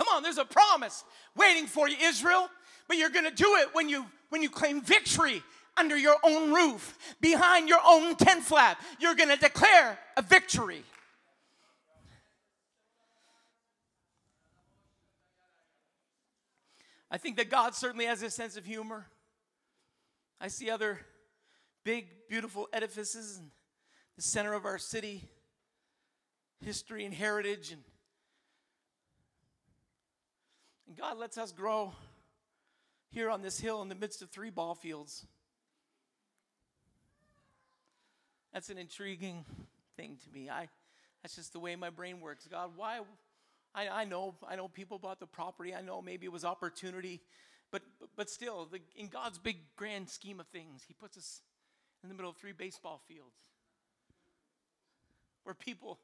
Come 0.00 0.16
on, 0.16 0.22
there's 0.22 0.38
a 0.38 0.46
promise 0.46 1.04
waiting 1.36 1.66
for 1.66 1.86
you, 1.86 1.96
Israel. 2.00 2.48
But 2.88 2.96
you're 2.96 3.10
going 3.10 3.26
to 3.26 3.30
do 3.30 3.56
it 3.56 3.68
when 3.74 3.86
you 3.86 4.06
when 4.30 4.42
you 4.42 4.48
claim 4.48 4.80
victory 4.80 5.42
under 5.76 5.96
your 5.96 6.16
own 6.22 6.54
roof, 6.54 6.96
behind 7.20 7.68
your 7.68 7.80
own 7.86 8.16
tent 8.16 8.42
flap. 8.42 8.80
You're 8.98 9.14
going 9.14 9.28
to 9.28 9.36
declare 9.36 9.98
a 10.16 10.22
victory. 10.22 10.84
I 17.10 17.18
think 17.18 17.36
that 17.36 17.50
God 17.50 17.74
certainly 17.74 18.06
has 18.06 18.22
a 18.22 18.30
sense 18.30 18.56
of 18.56 18.64
humor. 18.64 19.06
I 20.40 20.48
see 20.48 20.70
other 20.70 21.00
big, 21.84 22.06
beautiful 22.28 22.68
edifices 22.72 23.38
in 23.38 23.50
the 24.16 24.22
center 24.22 24.54
of 24.54 24.64
our 24.64 24.78
city, 24.78 25.28
history 26.64 27.04
and 27.04 27.12
heritage, 27.12 27.72
and 27.72 27.82
and 30.90 30.98
God 30.98 31.18
lets 31.18 31.38
us 31.38 31.52
grow 31.52 31.92
here 33.10 33.30
on 33.30 33.42
this 33.42 33.60
hill 33.60 33.80
in 33.80 33.88
the 33.88 33.94
midst 33.94 34.22
of 34.22 34.30
three 34.30 34.50
ball 34.50 34.74
fields. 34.74 35.24
That's 38.52 38.70
an 38.70 38.76
intriguing 38.76 39.44
thing 39.96 40.18
to 40.24 40.30
me. 40.32 40.50
I, 40.50 40.68
that's 41.22 41.36
just 41.36 41.52
the 41.52 41.60
way 41.60 41.76
my 41.76 41.90
brain 41.90 42.20
works. 42.20 42.48
God, 42.50 42.72
why? 42.74 42.98
I, 43.72 43.88
I 43.88 44.04
know, 44.04 44.34
I 44.48 44.56
know 44.56 44.66
people 44.66 44.98
bought 44.98 45.20
the 45.20 45.28
property. 45.28 45.72
I 45.76 45.80
know 45.80 46.02
maybe 46.02 46.26
it 46.26 46.32
was 46.32 46.44
opportunity, 46.44 47.20
but 47.70 47.82
but 48.16 48.28
still, 48.28 48.66
the, 48.68 48.80
in 48.96 49.06
God's 49.06 49.38
big 49.38 49.58
grand 49.76 50.08
scheme 50.08 50.40
of 50.40 50.48
things, 50.48 50.82
He 50.88 50.94
puts 50.94 51.16
us 51.16 51.40
in 52.02 52.08
the 52.08 52.16
middle 52.16 52.32
of 52.32 52.36
three 52.36 52.50
baseball 52.50 53.00
fields 53.06 53.36
where 55.44 55.54
people, 55.54 56.00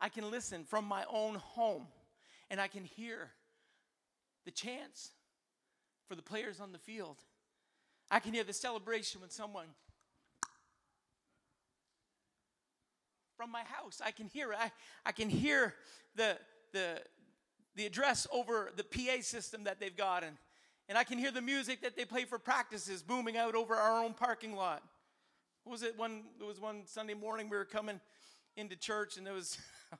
I 0.00 0.08
can 0.10 0.30
listen 0.30 0.62
from 0.62 0.84
my 0.84 1.02
own 1.12 1.34
home, 1.34 1.88
and 2.50 2.60
I 2.60 2.68
can 2.68 2.84
hear 2.84 3.32
the 4.48 4.52
chance 4.52 5.10
for 6.08 6.14
the 6.14 6.22
players 6.22 6.58
on 6.58 6.72
the 6.72 6.78
field. 6.78 7.18
I 8.10 8.18
can 8.18 8.32
hear 8.32 8.44
the 8.44 8.54
celebration 8.54 9.20
when 9.20 9.28
someone 9.28 9.66
from 13.36 13.52
my 13.52 13.62
house, 13.64 14.00
I 14.02 14.10
can 14.10 14.26
hear 14.26 14.54
I, 14.58 14.72
I 15.04 15.12
can 15.12 15.28
hear 15.28 15.74
the 16.16 16.38
the 16.72 17.02
the 17.76 17.84
address 17.84 18.26
over 18.32 18.70
the 18.74 18.84
PA 18.84 19.20
system 19.20 19.64
that 19.64 19.80
they've 19.80 19.94
got 19.94 20.24
and, 20.24 20.38
and 20.88 20.96
I 20.96 21.04
can 21.04 21.18
hear 21.18 21.30
the 21.30 21.42
music 21.42 21.82
that 21.82 21.94
they 21.94 22.06
play 22.06 22.24
for 22.24 22.38
practices 22.38 23.02
booming 23.02 23.36
out 23.36 23.54
over 23.54 23.76
our 23.76 24.02
own 24.02 24.14
parking 24.14 24.56
lot. 24.56 24.82
What 25.64 25.72
was 25.72 25.82
it 25.82 25.98
one 25.98 26.22
it 26.40 26.46
was 26.46 26.58
one 26.58 26.86
Sunday 26.86 27.12
morning 27.12 27.50
we 27.50 27.58
were 27.58 27.66
coming 27.66 28.00
into 28.56 28.76
church 28.76 29.18
and 29.18 29.26
there 29.26 29.34
was 29.34 29.58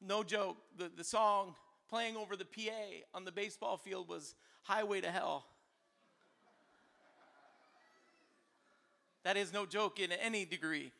no 0.00 0.24
joke, 0.24 0.56
the, 0.76 0.90
the 0.96 1.04
song 1.04 1.54
playing 1.90 2.16
over 2.16 2.36
the 2.36 2.44
PA 2.44 2.70
on 3.12 3.24
the 3.24 3.32
baseball 3.32 3.76
field 3.76 4.08
was 4.08 4.36
Highway 4.62 5.00
to 5.00 5.10
Hell. 5.10 5.44
That 9.24 9.36
is 9.36 9.52
no 9.52 9.66
joke 9.66 9.98
in 9.98 10.12
any 10.12 10.44
degree. 10.44 10.92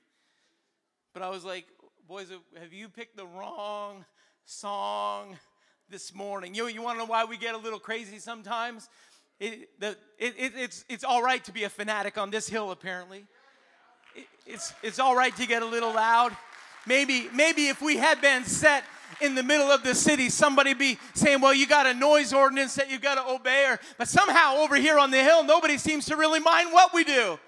But 1.14 1.22
I 1.22 1.30
was 1.30 1.44
like, 1.44 1.64
boys, 2.08 2.28
have 2.60 2.72
you 2.72 2.88
picked 2.88 3.16
the 3.16 3.24
wrong 3.24 4.04
song 4.44 5.38
this 5.88 6.12
morning? 6.12 6.54
You, 6.54 6.66
you 6.66 6.82
want 6.82 6.98
to 6.98 7.04
know 7.04 7.10
why 7.10 7.24
we 7.24 7.38
get 7.38 7.54
a 7.54 7.58
little 7.58 7.78
crazy 7.78 8.18
sometimes? 8.18 8.88
It, 9.38 9.70
the, 9.80 9.96
it, 10.18 10.34
it, 10.36 10.52
it's, 10.56 10.84
it's 10.88 11.04
all 11.04 11.22
right 11.22 11.42
to 11.44 11.52
be 11.52 11.64
a 11.64 11.70
fanatic 11.70 12.18
on 12.18 12.30
this 12.30 12.48
hill, 12.48 12.72
apparently. 12.72 13.24
It, 14.14 14.26
it's, 14.44 14.74
it's 14.82 14.98
all 14.98 15.14
right 15.16 15.34
to 15.36 15.46
get 15.46 15.62
a 15.62 15.66
little 15.66 15.94
loud. 15.94 16.36
Maybe, 16.86 17.28
maybe 17.32 17.68
if 17.68 17.80
we 17.80 17.96
had 17.96 18.20
been 18.20 18.44
set 18.44 18.84
in 19.20 19.34
the 19.34 19.42
middle 19.42 19.70
of 19.70 19.82
the 19.82 19.94
city, 19.94 20.28
somebody 20.28 20.74
be 20.74 20.98
saying, 21.14 21.40
Well, 21.40 21.54
you 21.54 21.66
got 21.66 21.86
a 21.86 21.94
noise 21.94 22.32
ordinance 22.32 22.74
that 22.76 22.90
you've 22.90 23.02
got 23.02 23.16
to 23.16 23.32
obey. 23.32 23.66
Or, 23.70 23.80
but 23.98 24.08
somehow 24.08 24.56
over 24.56 24.76
here 24.76 24.98
on 24.98 25.10
the 25.10 25.22
hill, 25.22 25.44
nobody 25.44 25.78
seems 25.78 26.06
to 26.06 26.16
really 26.16 26.40
mind 26.40 26.72
what 26.72 26.94
we 26.94 27.04
do. 27.04 27.38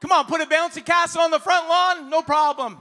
Come 0.00 0.12
on, 0.12 0.26
put 0.26 0.40
a 0.40 0.46
bouncy 0.46 0.84
castle 0.84 1.22
on 1.22 1.30
the 1.30 1.40
front 1.40 1.68
lawn, 1.68 2.10
no 2.10 2.22
problem. 2.22 2.78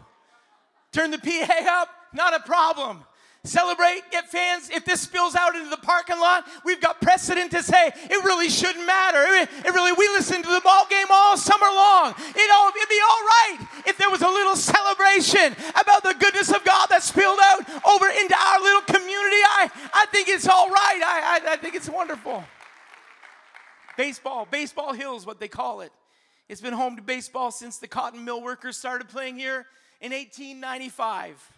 Turn 0.91 1.11
the 1.11 1.17
PA 1.17 1.81
up, 1.81 1.89
not 2.13 2.35
a 2.35 2.39
problem 2.41 3.03
celebrate, 3.47 4.01
get 4.11 4.29
fans. 4.29 4.69
If 4.69 4.85
this 4.85 5.01
spills 5.01 5.35
out 5.35 5.55
into 5.55 5.69
the 5.69 5.77
parking 5.77 6.19
lot, 6.19 6.45
we've 6.63 6.81
got 6.81 7.01
precedent 7.01 7.51
to 7.51 7.63
say 7.63 7.87
it 7.87 8.23
really 8.25 8.49
shouldn't 8.49 8.85
matter. 8.85 9.21
It, 9.21 9.49
it 9.65 9.73
really, 9.73 9.93
we 9.93 10.07
listened 10.09 10.43
to 10.43 10.51
the 10.51 10.61
ball 10.61 10.85
game 10.89 11.07
all 11.09 11.37
summer 11.37 11.67
long. 11.67 12.13
It 12.17 12.51
all, 12.53 12.69
it'd 12.69 12.89
be 12.89 13.01
all 13.01 13.23
right 13.23 13.67
if 13.85 13.97
there 13.97 14.09
was 14.09 14.21
a 14.21 14.27
little 14.27 14.55
celebration 14.55 15.55
about 15.79 16.03
the 16.03 16.15
goodness 16.19 16.51
of 16.51 16.63
God 16.63 16.87
that 16.87 17.03
spilled 17.03 17.39
out 17.41 17.67
over 17.85 18.07
into 18.07 18.35
our 18.35 18.61
little 18.61 18.81
community. 18.81 19.41
I, 19.57 19.69
I 19.93 20.05
think 20.11 20.27
it's 20.27 20.47
all 20.47 20.69
right. 20.69 21.01
I, 21.03 21.41
I, 21.49 21.53
I 21.53 21.57
think 21.57 21.75
it's 21.75 21.89
wonderful. 21.89 22.43
Baseball, 23.97 24.47
Baseball 24.49 24.93
Hills, 24.93 25.25
what 25.25 25.39
they 25.39 25.47
call 25.47 25.81
it. 25.81 25.91
It's 26.49 26.61
been 26.61 26.73
home 26.73 26.95
to 26.95 27.01
baseball 27.01 27.51
since 27.51 27.77
the 27.77 27.87
cotton 27.87 28.23
mill 28.23 28.41
workers 28.41 28.77
started 28.77 29.09
playing 29.09 29.37
here 29.37 29.65
in 29.99 30.11
1895. 30.11 31.56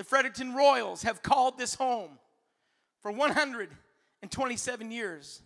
The 0.00 0.04
Fredericton 0.04 0.54
Royals 0.54 1.02
have 1.02 1.22
called 1.22 1.58
this 1.58 1.74
home 1.74 2.12
for 3.02 3.12
127 3.12 4.90
years. 4.90 5.42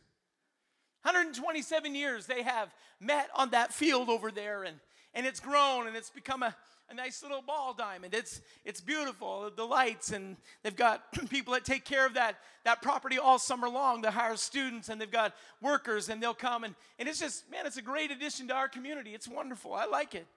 127 1.02 1.94
years 1.96 2.26
they 2.26 2.44
have 2.44 2.72
met 3.00 3.30
on 3.34 3.50
that 3.50 3.74
field 3.74 4.08
over 4.08 4.30
there, 4.30 4.62
and, 4.62 4.76
and 5.12 5.26
it's 5.26 5.40
grown 5.40 5.88
and 5.88 5.96
it's 5.96 6.10
become 6.10 6.44
a, 6.44 6.54
a 6.88 6.94
nice 6.94 7.20
little 7.24 7.42
ball 7.42 7.74
diamond. 7.74 8.14
It's, 8.14 8.42
it's 8.64 8.80
beautiful, 8.80 9.50
the 9.56 9.64
lights, 9.64 10.12
and 10.12 10.36
they've 10.62 10.76
got 10.76 11.02
people 11.30 11.54
that 11.54 11.64
take 11.64 11.84
care 11.84 12.06
of 12.06 12.14
that, 12.14 12.36
that 12.64 12.80
property 12.80 13.18
all 13.18 13.40
summer 13.40 13.68
long. 13.68 14.02
They 14.02 14.10
hire 14.12 14.36
students 14.36 14.88
and 14.88 15.00
they've 15.00 15.10
got 15.10 15.34
workers, 15.60 16.08
and 16.08 16.22
they'll 16.22 16.32
come. 16.32 16.62
And, 16.62 16.76
and 17.00 17.08
it's 17.08 17.18
just, 17.18 17.50
man, 17.50 17.66
it's 17.66 17.76
a 17.76 17.82
great 17.82 18.12
addition 18.12 18.46
to 18.46 18.54
our 18.54 18.68
community. 18.68 19.14
It's 19.14 19.26
wonderful. 19.26 19.74
I 19.74 19.86
like 19.86 20.14
it. 20.14 20.28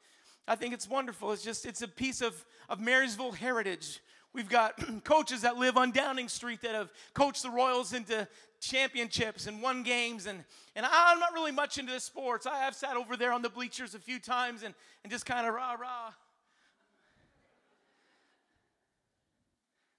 I 0.48 0.56
think 0.56 0.74
it's 0.74 0.90
wonderful. 0.90 1.34
It's 1.34 1.44
just, 1.44 1.66
it's 1.66 1.82
a 1.82 1.88
piece 1.88 2.22
of, 2.22 2.46
of 2.70 2.80
Marysville 2.80 3.34
heritage. 3.34 4.00
We've 4.34 4.48
got 4.48 4.80
coaches 5.04 5.42
that 5.42 5.58
live 5.58 5.76
on 5.76 5.92
Downing 5.92 6.30
Street 6.30 6.62
that 6.62 6.74
have 6.74 6.92
coached 7.14 7.44
the 7.44 7.50
Royals 7.50 7.92
into 7.92 8.28
championships 8.62 9.46
and 9.48 9.62
won 9.62 9.84
games. 9.84 10.26
And, 10.26 10.44
and 10.76 10.86
I'm 10.90 11.20
not 11.20 11.34
really 11.34 11.52
much 11.52 11.78
into 11.78 11.92
the 11.92 12.00
sports. 12.00 12.46
I 12.46 12.60
have 12.60 12.76
sat 12.76 12.96
over 12.96 13.18
there 13.18 13.34
on 13.34 13.42
the 13.42 13.50
bleachers 13.50 13.94
a 13.94 14.00
few 14.00 14.20
times 14.20 14.64
and, 14.64 14.74
and 15.04 15.12
just 15.12 15.26
kind 15.26 15.46
of 15.46 15.54
rah 15.54 15.74
rah. 15.74 16.14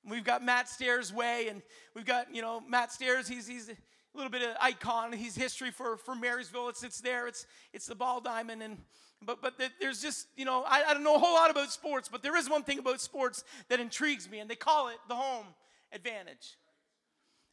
We've 0.09 0.25
got 0.25 0.43
Matt 0.43 0.71
Stairs 0.71 1.12
Way, 1.12 1.49
and 1.49 1.61
we've 1.95 2.07
got, 2.07 2.35
you 2.35 2.40
know, 2.40 2.62
Matt 2.67 2.90
Stairs, 2.90 3.28
he's, 3.28 3.47
he's 3.47 3.69
a 3.69 3.76
little 4.14 4.31
bit 4.31 4.40
of 4.40 4.57
icon. 4.59 5.12
He's 5.12 5.37
history 5.37 5.71
for, 5.71 5.99
for 5.99 6.14
Marysville. 6.14 6.71
It's, 6.71 6.83
it's 6.83 7.02
there. 7.02 7.26
It's, 7.26 7.47
it's 7.75 7.85
the 7.85 7.95
ball 7.95 8.23
diamond. 8.23 8.62
And, 8.62 8.78
but, 9.25 9.42
but 9.42 9.54
there's 9.80 10.00
just, 10.00 10.28
you 10.37 10.44
know, 10.44 10.64
I, 10.66 10.84
I 10.88 10.94
don't 10.94 11.02
know 11.02 11.16
a 11.16 11.18
whole 11.18 11.34
lot 11.34 11.50
about 11.50 11.70
sports, 11.70 12.08
but 12.08 12.22
there 12.22 12.37
is 12.37 12.48
one 12.48 12.62
thing 12.62 12.78
about 12.78 13.00
sports 13.00 13.44
that 13.68 13.80
intrigues 13.80 14.30
me, 14.30 14.38
and 14.38 14.48
they 14.48 14.56
call 14.56 14.88
it 14.88 14.96
the 15.08 15.14
home 15.14 15.46
advantage. 15.92 16.56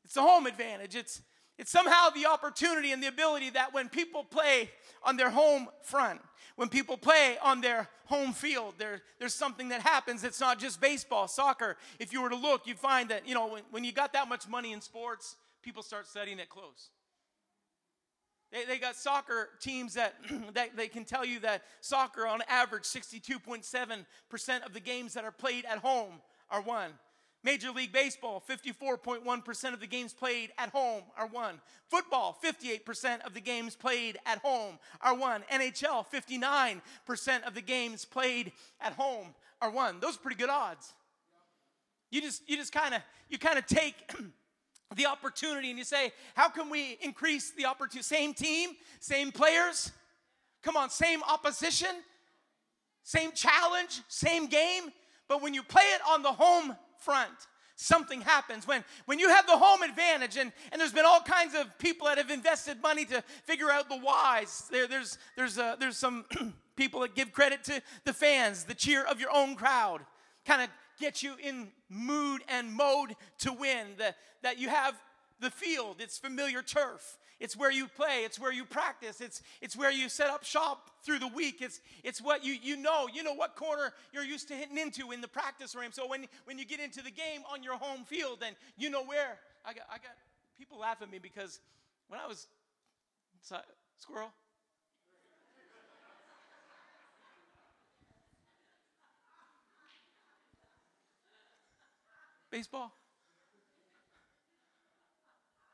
It's 0.03 0.13
the 0.13 0.21
home 0.21 0.45
advantage. 0.45 0.95
It's, 0.95 1.21
it's 1.57 1.71
somehow 1.71 2.09
the 2.09 2.27
opportunity 2.27 2.91
and 2.91 3.01
the 3.01 3.07
ability 3.07 3.51
that 3.51 3.73
when 3.73 3.89
people 3.89 4.23
play 4.23 4.69
on 5.03 5.17
their 5.17 5.29
home 5.29 5.67
front, 5.81 6.21
when 6.55 6.69
people 6.69 6.97
play 6.97 7.37
on 7.41 7.61
their 7.61 7.89
home 8.05 8.31
field, 8.33 8.75
there, 8.77 9.01
there's 9.19 9.33
something 9.33 9.69
that 9.69 9.81
happens. 9.81 10.23
It's 10.23 10.39
not 10.39 10.59
just 10.59 10.79
baseball, 10.79 11.27
soccer. 11.27 11.77
If 11.99 12.13
you 12.13 12.21
were 12.21 12.29
to 12.29 12.35
look, 12.35 12.67
you'd 12.67 12.79
find 12.79 13.09
that, 13.09 13.27
you 13.27 13.33
know, 13.33 13.47
when, 13.47 13.63
when 13.71 13.83
you 13.83 13.91
got 13.91 14.13
that 14.13 14.29
much 14.29 14.47
money 14.47 14.71
in 14.71 14.81
sports, 14.81 15.35
people 15.63 15.81
start 15.81 16.07
studying 16.07 16.39
it 16.39 16.49
close. 16.49 16.89
They, 18.51 18.65
they 18.65 18.77
got 18.77 18.95
soccer 18.95 19.49
teams 19.59 19.95
that, 19.95 20.15
that 20.53 20.75
they 20.75 20.87
can 20.87 21.05
tell 21.05 21.25
you 21.25 21.39
that 21.39 21.63
soccer, 21.81 22.27
on 22.27 22.41
average, 22.47 22.83
62.7% 22.83 24.65
of 24.65 24.73
the 24.73 24.79
games 24.79 25.13
that 25.13 25.23
are 25.23 25.31
played 25.31 25.65
at 25.65 25.79
home 25.79 26.21
are 26.49 26.61
won. 26.61 26.91
Major 27.45 27.69
League 27.69 27.91
Baseball, 27.91 28.43
54.1% 28.49 29.73
of 29.73 29.79
the 29.79 29.85
games 29.85 30.13
played 30.13 30.51
at 30.57 30.69
home 30.69 31.03
are 31.15 31.27
won. 31.27 31.61
Football, 31.89 32.35
58% 32.43 33.21
of 33.21 33.35
the 33.35 33.39
games 33.39 33.75
played 33.75 34.17
at 34.25 34.39
home 34.39 34.79
are 34.99 35.13
won. 35.13 35.43
NHL, 35.51 36.05
59% 36.11 37.43
of 37.45 37.53
the 37.53 37.61
games 37.61 38.03
played 38.03 38.51
at 38.81 38.93
home 38.93 39.35
are 39.61 39.69
won. 39.69 39.99
Those 39.99 40.15
are 40.15 40.19
pretty 40.19 40.37
good 40.37 40.49
odds. 40.49 40.93
You 42.09 42.21
just 42.21 42.49
you 42.49 42.57
just 42.57 42.71
kind 42.71 42.95
of 42.95 43.01
you 43.29 43.37
kind 43.37 43.59
of 43.59 43.67
take 43.67 43.93
the 44.95 45.05
opportunity 45.05 45.69
and 45.69 45.77
you 45.77 45.85
say, 45.85 46.11
how 46.35 46.49
can 46.49 46.69
we 46.69 46.97
increase 47.01 47.51
the 47.51 47.65
opportunity? 47.65 48.03
Same 48.03 48.33
team, 48.33 48.71
same 48.99 49.31
players. 49.31 49.91
Come 50.61 50.77
on, 50.77 50.89
same 50.89 51.21
opposition, 51.23 51.89
same 53.03 53.31
challenge, 53.31 54.01
same 54.07 54.47
game. 54.47 54.91
But 55.27 55.41
when 55.41 55.53
you 55.53 55.63
play 55.63 55.83
it 55.93 56.01
on 56.07 56.21
the 56.21 56.31
home 56.31 56.75
front, 56.99 57.31
something 57.75 58.21
happens. 58.21 58.67
When, 58.67 58.83
when 59.05 59.19
you 59.19 59.29
have 59.29 59.45
the 59.47 59.57
home 59.57 59.83
advantage, 59.83 60.37
and, 60.37 60.51
and 60.71 60.79
there's 60.79 60.93
been 60.93 61.05
all 61.05 61.21
kinds 61.21 61.55
of 61.55 61.77
people 61.77 62.07
that 62.07 62.17
have 62.17 62.29
invested 62.29 62.81
money 62.81 63.05
to 63.05 63.21
figure 63.43 63.69
out 63.69 63.89
the 63.89 63.97
whys. 63.97 64.63
There, 64.71 64.87
there's, 64.87 65.17
there's, 65.35 65.57
uh, 65.57 65.75
there's 65.79 65.97
some 65.97 66.25
people 66.75 67.01
that 67.01 67.15
give 67.15 67.31
credit 67.31 67.63
to 67.65 67.81
the 68.05 68.13
fans, 68.13 68.63
the 68.63 68.73
cheer 68.73 69.03
of 69.03 69.19
your 69.19 69.31
own 69.33 69.55
crowd, 69.55 70.01
kind 70.45 70.61
of 70.61 70.69
get 70.99 71.23
you 71.23 71.35
in 71.41 71.69
mood 71.89 72.41
and 72.47 72.73
mode 72.73 73.15
to 73.39 73.53
win. 73.53 73.87
The, 73.97 74.15
that 74.43 74.59
you 74.59 74.69
have 74.69 74.95
the 75.39 75.49
field, 75.49 75.97
it's 75.99 76.17
familiar 76.17 76.61
turf. 76.61 77.17
It's 77.39 77.57
where 77.57 77.71
you 77.71 77.87
play, 77.87 78.21
it's 78.23 78.39
where 78.39 78.53
you 78.53 78.63
practice, 78.63 79.19
it's, 79.19 79.41
it's 79.61 79.75
where 79.75 79.91
you 79.91 80.07
set 80.07 80.29
up 80.29 80.45
shop 80.45 80.89
through 81.03 81.19
the 81.19 81.27
week. 81.27 81.57
It's, 81.59 81.81
it's 82.03 82.21
what 82.21 82.45
you, 82.45 82.55
you 82.61 82.77
know. 82.77 83.07
You 83.13 83.23
know 83.23 83.33
what 83.33 83.57
corner 83.57 83.91
you're 84.13 84.23
used 84.23 84.47
to 84.47 84.53
hitting 84.53 84.77
into 84.77 85.11
in 85.11 85.19
the 85.19 85.27
practice 85.27 85.75
room. 85.75 85.91
So 85.91 86.07
when, 86.07 86.27
when 86.45 86.57
you 86.57 86.65
get 86.65 86.79
into 86.79 87.01
the 87.01 87.11
game 87.11 87.41
on 87.51 87.61
your 87.61 87.75
home 87.75 88.05
field, 88.05 88.37
then 88.39 88.53
you 88.77 88.89
know 88.89 89.03
where. 89.03 89.37
I 89.65 89.73
got, 89.73 89.83
I 89.89 89.95
got 89.95 90.15
people 90.57 90.79
laugh 90.79 91.01
at 91.01 91.11
me 91.11 91.19
because 91.19 91.59
when 92.07 92.21
I 92.21 92.27
was, 92.27 92.47
squirrel, 93.97 94.31
baseball? 102.55 102.93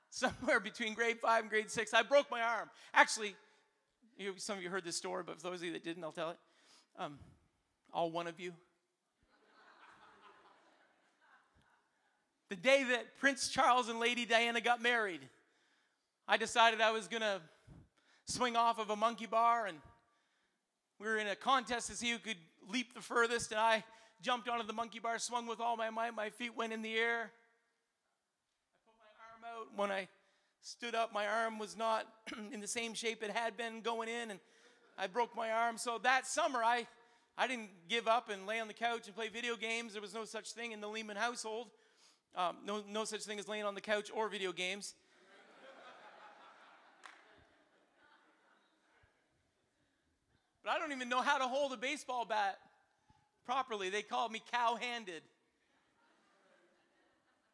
Somewhere 0.10 0.60
between 0.60 0.96
grade 0.96 1.20
five 1.20 1.42
and 1.42 1.50
grade 1.50 1.70
six, 1.70 1.94
I 1.94 2.02
broke 2.02 2.32
my 2.32 2.42
arm. 2.42 2.72
Actually, 2.92 3.36
you, 4.18 4.34
some 4.38 4.58
of 4.58 4.64
you 4.64 4.70
heard 4.70 4.84
this 4.84 4.98
story, 4.98 5.22
but 5.24 5.40
for 5.40 5.52
those 5.52 5.60
of 5.60 5.66
you 5.66 5.74
that 5.74 5.84
didn't, 5.84 6.04
I'll 6.04 6.12
tell 6.12 6.32
it. 6.32 6.38
Um, 6.98 7.20
all 7.94 8.10
one 8.10 8.26
of 8.26 8.40
you. 8.40 8.54
the 12.50 12.56
day 12.56 12.84
that 12.84 13.16
Prince 13.20 13.48
Charles 13.48 13.88
and 13.88 14.00
Lady 14.00 14.26
Diana 14.26 14.60
got 14.60 14.82
married, 14.82 15.22
I 16.28 16.38
decided 16.38 16.82
I 16.82 16.92
was 16.92 17.08
going 17.08 17.22
to 17.22 17.42
swing 18.26 18.56
off 18.56 18.80
of 18.80 18.90
a 18.90 18.96
monkey 18.96 19.28
bar, 19.28 19.68
and 19.68 19.78
we 21.00 21.06
were 21.06 21.18
in 21.18 21.28
a 21.28 21.36
contest 21.36 21.90
to 21.92 21.96
see 21.96 22.10
who 22.10 22.18
could 22.18 22.38
leap 22.68 22.96
the 22.96 23.02
furthest, 23.02 23.52
and 23.52 23.60
I 23.60 23.84
jumped 24.22 24.48
onto 24.48 24.66
the 24.66 24.74
monkey 24.74 25.00
bar, 25.00 25.20
swung 25.20 25.48
with 25.48 25.60
all 25.60 25.76
my 25.76 25.90
might. 25.90 26.16
My 26.16 26.30
feet 26.30 26.56
went 26.56 26.74
in 26.74 26.82
the 26.82 26.96
air. 26.96 27.32
I 28.78 28.82
put 28.86 28.96
my 29.00 29.50
arm 29.50 29.60
out. 29.60 29.78
When 29.78 29.92
I 29.92 30.08
stood 30.62 30.96
up, 30.96 31.14
my 31.14 31.28
arm 31.28 31.58
was 31.58 31.76
not 31.76 32.06
in 32.54 32.62
the 32.62 32.68
same 32.68 32.94
shape 32.94 33.24
it 33.24 33.32
had 33.32 33.58
been 33.58 33.82
going 33.82 34.10
in, 34.10 34.32
and 34.32 34.40
I 34.98 35.08
broke 35.08 35.36
my 35.36 35.52
arm. 35.52 35.78
So 35.78 36.00
that 36.04 36.28
summer, 36.28 36.64
I, 36.64 36.88
I 37.38 37.48
didn't 37.48 37.70
give 37.90 38.08
up 38.08 38.30
and 38.30 38.46
lay 38.46 38.60
on 38.60 38.68
the 38.68 38.74
couch 38.74 39.08
and 39.08 39.16
play 39.16 39.30
video 39.30 39.56
games. 39.56 39.94
There 39.94 40.02
was 40.02 40.14
no 40.14 40.26
such 40.26 40.52
thing 40.52 40.72
in 40.72 40.82
the 40.82 40.88
Lehman 40.88 41.18
household. 41.18 41.68
Um, 42.36 42.58
no, 42.66 42.84
no 42.88 43.04
such 43.04 43.24
thing 43.24 43.40
as 43.40 43.48
laying 43.48 43.66
on 43.66 43.76
the 43.76 43.82
couch 43.82 44.10
or 44.14 44.30
video 44.30 44.52
games. 44.52 44.94
but 50.64 50.72
I 50.72 50.80
don't 50.80 50.92
even 50.92 51.10
know 51.10 51.22
how 51.22 51.40
to 51.40 51.46
hold 51.46 51.74
a 51.74 51.78
baseball 51.78 52.24
bat 52.24 52.60
properly. 53.46 53.90
They 53.90 54.02
called 54.02 54.32
me 54.32 54.42
cow 54.52 54.76
handed. 54.76 55.22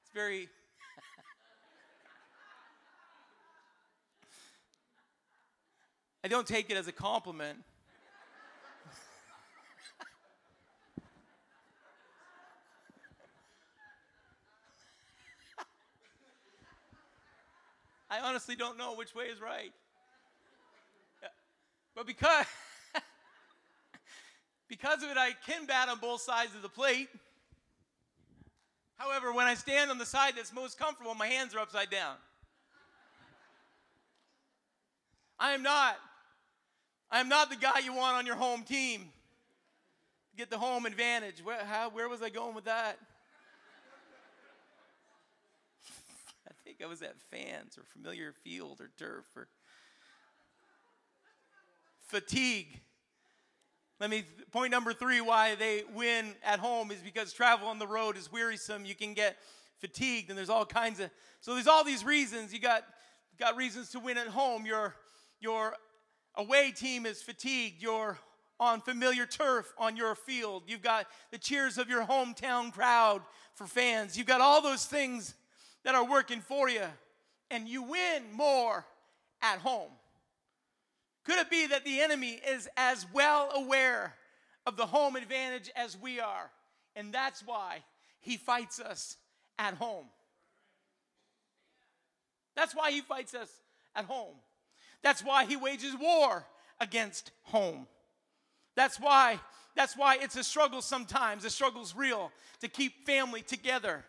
It's 0.04 0.12
very. 0.13 0.41
I 6.23 6.28
don't 6.28 6.47
take 6.47 6.69
it 6.69 6.78
as 6.78 6.88
a 6.88 6.91
compliment. 6.91 7.58
I 18.10 18.19
honestly 18.19 18.56
don't 18.56 18.78
know 18.78 18.95
which 18.95 19.13
way 19.15 19.26
is 19.26 19.41
right. 19.41 19.73
But 21.97 22.06
because 22.06 22.45
because 24.67 25.03
of 25.03 25.10
it, 25.10 25.17
I 25.17 25.32
can 25.45 25.65
bat 25.65 25.89
on 25.89 25.99
both 25.99 26.21
sides 26.21 26.56
of 26.56 26.62
the 26.62 26.69
plate. 26.69 27.10
However, 28.97 29.32
when 29.32 29.45
I 29.45 29.53
stand 29.53 29.91
on 29.91 29.97
the 29.97 30.06
side 30.06 30.34
that's 30.36 30.53
most 30.53 30.77
comfortable, 30.77 31.13
my 31.15 31.27
hands 31.27 31.56
are 31.56 31.60
upside 31.60 31.89
down. 31.89 32.15
I 35.39 35.51
am 35.51 35.62
not. 35.62 35.97
I 37.12 37.19
am 37.19 37.30
not 37.30 37.49
the 37.49 37.56
guy 37.56 37.80
you 37.84 37.93
want 37.93 38.17
on 38.17 38.25
your 38.25 38.36
home 38.36 38.63
team. 38.63 39.10
Get 40.36 40.49
the 40.49 40.58
home 40.58 40.86
advantage. 40.86 41.43
Where, 41.43 41.63
how, 41.63 41.89
where 41.89 42.10
was 42.10 42.21
I 42.21 42.30
going 42.30 42.53
with 42.53 42.65
that? 42.65 42.97
I 46.47 46.51
think 46.63 46.77
I 46.84 46.88
was 46.88 47.01
at 47.01 47.15
fans 47.32 47.77
or 47.77 47.84
familiar 47.93 48.34
field 48.43 48.82
or 48.82 48.91
turf 48.97 49.25
or 49.36 49.47
fatigue. 52.08 52.82
Let 54.00 54.12
me, 54.12 54.26
point 54.52 54.72
number 54.72 54.94
three 54.94 55.22
why 55.22 55.56
they 55.56 55.84
win 55.96 56.36
at 56.44 56.60
home 56.60 56.92
is 56.92 57.00
because 57.00 57.34
travel 57.34 57.68
on 57.68 57.80
the 57.80 57.88
road 57.88 58.16
is 58.16 58.32
wearisome. 58.32 58.86
You 58.86 58.94
can 58.94 59.16
get 59.16 59.38
fatigued, 59.80 60.30
and 60.30 60.38
there's 60.38 60.52
all 60.52 60.66
kinds 60.66 61.00
of, 61.00 61.10
so 61.42 61.56
there's 61.56 61.68
all 61.68 61.84
these 61.84 62.06
reasons. 62.06 62.54
You 62.54 62.60
got, 62.60 62.84
got 63.40 63.56
reasons 63.56 63.90
to 63.92 64.00
win 64.00 64.18
at 64.18 64.28
home. 64.28 64.68
Your, 64.68 64.94
your 65.40 65.74
away 66.36 66.72
team 66.72 67.08
is 67.08 67.24
fatigued. 67.24 67.82
You're 67.82 68.20
on 68.60 68.82
familiar 68.82 69.26
turf 69.26 69.74
on 69.80 69.98
your 69.98 70.14
field. 70.14 70.64
You've 70.68 70.84
got 70.84 71.08
the 71.32 71.38
cheers 71.40 71.80
of 71.80 71.90
your 71.90 72.04
hometown 72.06 72.72
crowd 72.72 73.22
for 73.56 73.66
fans. 73.66 74.16
You've 74.16 74.28
got 74.28 74.42
all 74.42 74.62
those 74.62 74.86
things 74.86 75.34
that 75.84 75.96
are 75.96 76.06
working 76.06 76.42
for 76.42 76.70
you, 76.70 76.86
and 77.50 77.68
you 77.68 77.82
win 77.82 78.24
more 78.32 78.86
at 79.42 79.60
home. 79.60 79.92
Could 81.28 81.40
it 81.40 81.50
be 81.50 81.68
that 81.68 81.84
the 81.84 82.00
enemy 82.00 82.40
is 82.48 82.70
as 82.78 83.06
well 83.12 83.52
aware 83.54 84.13
of 84.66 84.78
the 84.78 84.86
home 84.86 85.18
advantage 85.18 85.70
as 85.76 85.98
we 86.00 86.22
are? 86.22 86.50
And 86.96 87.13
that's 87.13 87.46
why 87.46 87.84
he 88.22 88.38
fights 88.38 88.80
us 88.80 89.18
at 89.60 89.74
home. 89.74 90.06
That's 92.56 92.74
why 92.74 92.92
he 92.92 93.02
fights 93.02 93.34
us 93.36 93.50
at 93.94 94.06
home. 94.06 94.36
That's 95.04 95.22
why 95.22 95.44
he 95.44 95.58
wages 95.58 95.96
war 96.00 96.46
against 96.80 97.32
home. 97.44 97.88
That's 98.78 98.98
why 98.98 99.42
that's 99.76 99.98
why 99.98 100.18
it's 100.22 100.38
a 100.38 100.46
struggle 100.46 100.82
sometimes. 100.82 101.44
The 101.44 101.50
struggle's 101.50 101.94
real 101.94 102.32
to 102.62 102.70
keep 102.70 103.06
family 103.06 103.42
together. 103.42 104.06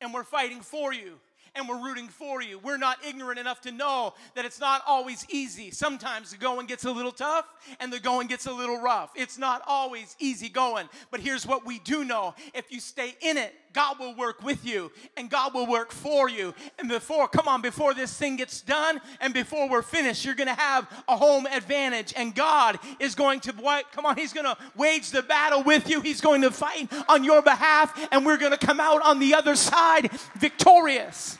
And 0.00 0.14
we're 0.14 0.24
fighting 0.24 0.62
for 0.62 0.94
you 0.94 1.20
and 1.54 1.68
we're 1.68 1.82
rooting 1.82 2.08
for 2.08 2.42
you. 2.42 2.58
We're 2.58 2.78
not 2.78 2.98
ignorant 3.06 3.38
enough 3.38 3.60
to 3.62 3.72
know 3.72 4.14
that 4.34 4.44
it's 4.44 4.60
not 4.60 4.82
always 4.86 5.26
easy. 5.30 5.70
Sometimes 5.70 6.30
the 6.30 6.36
going 6.36 6.66
gets 6.66 6.84
a 6.84 6.92
little 6.92 7.12
tough 7.12 7.46
and 7.80 7.92
the 7.92 8.00
going 8.00 8.28
gets 8.28 8.46
a 8.46 8.52
little 8.52 8.80
rough. 8.80 9.10
It's 9.14 9.38
not 9.38 9.62
always 9.66 10.16
easy 10.18 10.48
going. 10.48 10.88
But 11.10 11.20
here's 11.20 11.46
what 11.46 11.64
we 11.66 11.78
do 11.80 12.04
know 12.04 12.34
if 12.54 12.70
you 12.72 12.80
stay 12.80 13.16
in 13.20 13.36
it, 13.36 13.54
God 13.72 13.98
will 13.98 14.14
work 14.14 14.42
with 14.42 14.64
you 14.64 14.90
and 15.16 15.30
God 15.30 15.54
will 15.54 15.66
work 15.66 15.92
for 15.92 16.28
you. 16.28 16.54
And 16.78 16.88
before, 16.88 17.28
come 17.28 17.48
on, 17.48 17.62
before 17.62 17.94
this 17.94 18.16
thing 18.16 18.36
gets 18.36 18.60
done 18.60 19.00
and 19.20 19.34
before 19.34 19.68
we're 19.68 19.82
finished, 19.82 20.24
you're 20.24 20.34
going 20.34 20.48
to 20.48 20.54
have 20.54 20.88
a 21.08 21.16
home 21.16 21.46
advantage. 21.46 22.12
And 22.16 22.34
God 22.34 22.78
is 22.98 23.14
going 23.14 23.40
to, 23.40 23.52
what? 23.52 23.90
Come 23.92 24.06
on, 24.06 24.16
He's 24.16 24.32
going 24.32 24.46
to 24.46 24.56
wage 24.76 25.10
the 25.10 25.22
battle 25.22 25.62
with 25.62 25.88
you. 25.88 26.00
He's 26.00 26.20
going 26.20 26.42
to 26.42 26.50
fight 26.50 26.90
on 27.08 27.24
your 27.24 27.42
behalf. 27.42 28.08
And 28.12 28.24
we're 28.24 28.38
going 28.38 28.52
to 28.52 28.66
come 28.66 28.80
out 28.80 29.02
on 29.02 29.18
the 29.18 29.34
other 29.34 29.56
side 29.56 30.10
victorious. 30.36 31.38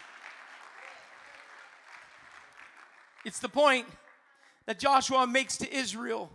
It's 3.24 3.38
the 3.40 3.48
point 3.48 3.86
that 4.66 4.78
Joshua 4.78 5.26
makes 5.26 5.58
to 5.58 5.74
Israel. 5.74 6.30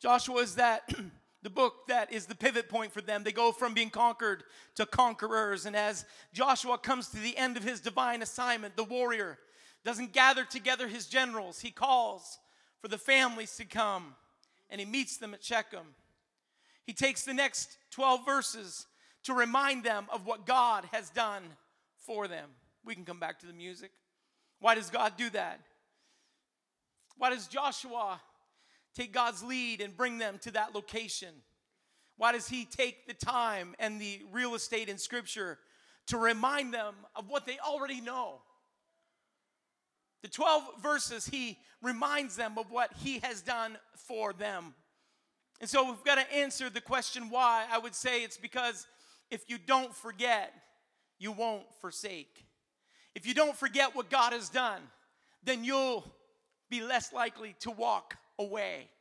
Joshua 0.00 0.42
is 0.42 0.56
that 0.56 0.88
the 1.44 1.50
book 1.50 1.86
that 1.88 2.10
is 2.10 2.24
the 2.24 2.34
pivot 2.34 2.70
point 2.70 2.90
for 2.90 3.02
them. 3.02 3.22
They 3.22 3.30
go 3.30 3.52
from 3.52 3.74
being 3.74 3.90
conquered 3.90 4.44
to 4.76 4.86
conquerors. 4.86 5.66
And 5.66 5.76
as 5.76 6.06
Joshua 6.32 6.78
comes 6.78 7.08
to 7.08 7.18
the 7.18 7.36
end 7.36 7.58
of 7.58 7.62
his 7.62 7.80
divine 7.80 8.22
assignment, 8.22 8.76
the 8.76 8.82
warrior 8.82 9.38
doesn't 9.84 10.14
gather 10.14 10.44
together 10.44 10.88
his 10.88 11.06
generals. 11.06 11.60
He 11.60 11.70
calls 11.70 12.38
for 12.80 12.88
the 12.88 12.96
families 12.96 13.56
to 13.56 13.66
come 13.66 14.14
and 14.70 14.80
he 14.80 14.86
meets 14.86 15.18
them 15.18 15.34
at 15.34 15.44
Shechem. 15.44 15.86
He 16.86 16.94
takes 16.94 17.24
the 17.24 17.34
next 17.34 17.76
12 17.90 18.24
verses 18.24 18.86
to 19.24 19.34
remind 19.34 19.84
them 19.84 20.06
of 20.10 20.24
what 20.24 20.46
God 20.46 20.86
has 20.92 21.10
done 21.10 21.42
for 22.06 22.26
them. 22.26 22.48
We 22.86 22.94
can 22.94 23.04
come 23.04 23.20
back 23.20 23.38
to 23.40 23.46
the 23.46 23.52
music. 23.52 23.90
Why 24.60 24.74
does 24.74 24.88
God 24.88 25.12
do 25.18 25.28
that? 25.30 25.60
Why 27.18 27.28
does 27.28 27.48
Joshua 27.48 28.18
take 28.94 29.12
God's 29.12 29.42
lead 29.42 29.80
and 29.80 29.96
bring 29.96 30.18
them 30.18 30.38
to 30.42 30.50
that 30.52 30.74
location? 30.74 31.34
Why 32.16 32.32
does 32.32 32.48
he 32.48 32.64
take 32.64 33.06
the 33.06 33.14
time 33.14 33.74
and 33.78 34.00
the 34.00 34.22
real 34.32 34.54
estate 34.54 34.88
in 34.88 34.98
Scripture 34.98 35.58
to 36.06 36.18
remind 36.18 36.72
them 36.72 36.94
of 37.16 37.28
what 37.28 37.46
they 37.46 37.58
already 37.58 38.00
know? 38.00 38.40
The 40.22 40.28
12 40.28 40.82
verses, 40.82 41.26
he 41.26 41.58
reminds 41.82 42.36
them 42.36 42.56
of 42.56 42.70
what 42.70 42.92
he 43.02 43.18
has 43.18 43.42
done 43.42 43.76
for 43.94 44.32
them. 44.32 44.74
And 45.60 45.68
so 45.68 45.84
we've 45.84 46.04
got 46.04 46.14
to 46.16 46.34
answer 46.34 46.70
the 46.70 46.80
question 46.80 47.30
why. 47.30 47.66
I 47.70 47.78
would 47.78 47.94
say 47.94 48.22
it's 48.22 48.38
because 48.38 48.86
if 49.30 49.48
you 49.48 49.58
don't 49.58 49.94
forget, 49.94 50.52
you 51.18 51.32
won't 51.32 51.64
forsake. 51.80 52.46
If 53.14 53.26
you 53.26 53.34
don't 53.34 53.56
forget 53.56 53.94
what 53.94 54.10
God 54.10 54.32
has 54.32 54.48
done, 54.48 54.80
then 55.42 55.62
you'll 55.62 56.04
be 56.70 56.80
less 56.80 57.12
likely 57.12 57.54
to 57.60 57.70
walk 57.70 58.16
away 58.38 58.93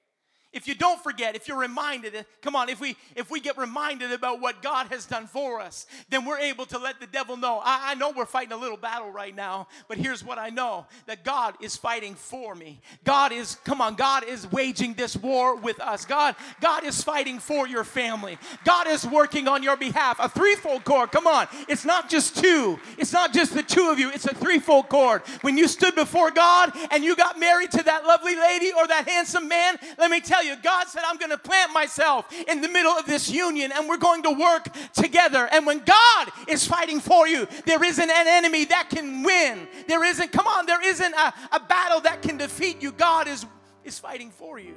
if 0.54 0.68
you 0.68 0.76
don't 0.76 1.02
forget 1.04 1.36
if 1.36 1.48
you're 1.48 1.60
reminded 1.60 2.26
come 2.42 2.56
on 2.56 2.70
if 2.70 2.80
we 2.80 2.96
if 3.16 3.30
we 3.30 3.40
get 3.40 3.58
reminded 3.58 4.12
about 4.12 4.40
what 4.40 4.62
god 4.62 4.88
has 4.88 5.06
done 5.06 5.28
for 5.28 5.60
us 5.60 5.88
then 6.10 6.26
we're 6.26 6.40
able 6.40 6.66
to 6.66 6.78
let 6.78 7.00
the 7.00 7.08
devil 7.08 7.38
know. 7.38 7.62
I, 7.64 7.92
I, 7.92 7.96
know 7.96 8.12
we're 8.12 8.26
fighting 8.26 8.54
a 8.54 8.58
little 8.58 8.78
battle 8.78 9.12
right 9.12 9.36
now 9.36 9.68
but 9.88 9.98
here's 9.98 10.24
what 10.24 10.38
i 10.38 10.50
know 10.50 10.86
that 11.08 11.24
god 11.24 11.56
is 11.62 11.76
fighting 11.76 12.16
for 12.16 12.56
me. 12.56 12.80
God 13.04 13.32
is 13.32 13.56
come 13.64 13.82
on 13.82 13.96
god 13.96 14.24
is 14.24 14.52
waging 14.52 14.94
this 14.94 15.16
war 15.16 15.56
with 15.56 15.80
us. 15.80 16.06
God 16.06 16.36
god 16.62 16.84
is 16.84 17.04
fighting 17.04 17.40
for 17.40 17.68
your 17.68 17.84
family. 17.84 18.38
God 18.64 18.88
is 18.88 19.06
working 19.06 19.48
on 19.48 19.64
your 19.64 19.78
behalf. 19.78 20.18
A 20.20 20.30
threefold 20.30 20.84
cord 20.84 21.12
come 21.12 21.28
on. 21.28 21.48
It's 21.68 21.86
not 21.86 22.10
just 22.10 22.38
two. 22.38 22.80
It's 22.98 23.14
not 23.14 23.34
just 23.34 23.54
the 23.54 23.64
two 23.64 23.90
of 23.90 24.00
you. 24.00 24.10
It's 24.10 24.26
a 24.26 24.34
threefold 24.34 24.90
cord. 24.90 25.22
When 25.42 25.58
you 25.58 25.68
stood 25.68 25.96
before 25.96 26.32
god 26.32 26.72
and 26.92 27.04
you 27.04 27.16
got 27.16 27.40
married 27.40 27.72
to 27.72 27.84
that 27.84 28.06
lovely 28.06 28.36
lady 28.36 28.72
or 28.78 28.88
that 28.88 29.08
handsome 29.08 29.48
man 29.48 29.78
let 29.98 30.12
me 30.12 30.22
tell 30.22 30.43
you, 30.44 30.56
God 30.62 30.88
said, 30.88 31.02
I'm 31.06 31.18
going 31.18 31.32
to 31.32 31.38
plant 31.38 31.74
myself 31.74 32.26
in 32.48 32.62
the 32.62 32.70
middle 32.70 32.92
of 32.92 33.06
this 33.06 33.30
union 33.30 33.72
and 33.74 33.88
we're 33.88 33.98
going 33.98 34.24
to 34.24 34.32
work 34.32 34.68
together. 34.94 35.48
And 35.52 35.66
when 35.66 35.80
God 35.80 36.32
is 36.48 36.66
fighting 36.66 37.00
for 37.00 37.28
you, 37.28 37.48
there 37.66 37.84
isn't 37.84 38.10
an 38.10 38.28
enemy 38.28 38.66
that 38.66 38.90
can 38.90 39.24
win. 39.24 39.68
There 39.88 40.04
isn't, 40.04 40.32
come 40.32 40.48
on, 40.48 40.66
there 40.66 40.86
isn't 40.86 41.14
a, 41.14 41.34
a 41.52 41.60
battle 41.60 42.02
that 42.02 42.22
can 42.22 42.38
defeat 42.38 42.82
you. 42.82 42.92
God 42.92 43.28
is, 43.28 43.46
is 43.84 44.00
fighting 44.00 44.32
for 44.32 44.60
you. 44.60 44.76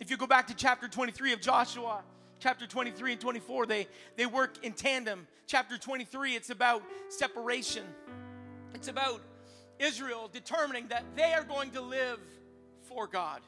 If 0.00 0.10
you 0.10 0.16
go 0.16 0.26
back 0.26 0.48
to 0.48 0.54
chapter 0.54 0.88
23 0.88 1.32
of 1.32 1.40
Joshua, 1.40 2.02
chapter 2.40 2.66
23 2.66 3.12
and 3.12 3.20
24, 3.20 3.66
they, 3.66 3.86
they 4.16 4.26
work 4.26 4.62
in 4.62 4.72
tandem. 4.72 5.26
Chapter 5.46 5.78
23, 5.78 6.34
it's 6.34 6.50
about 6.50 6.82
separation. 7.08 7.84
It's 8.74 8.88
about 8.88 9.20
Israel 9.78 10.28
determining 10.32 10.88
that 10.88 11.04
they 11.16 11.32
are 11.32 11.44
going 11.44 11.70
to 11.72 11.80
live 11.80 12.18
for 12.82 13.06
God. 13.06 13.40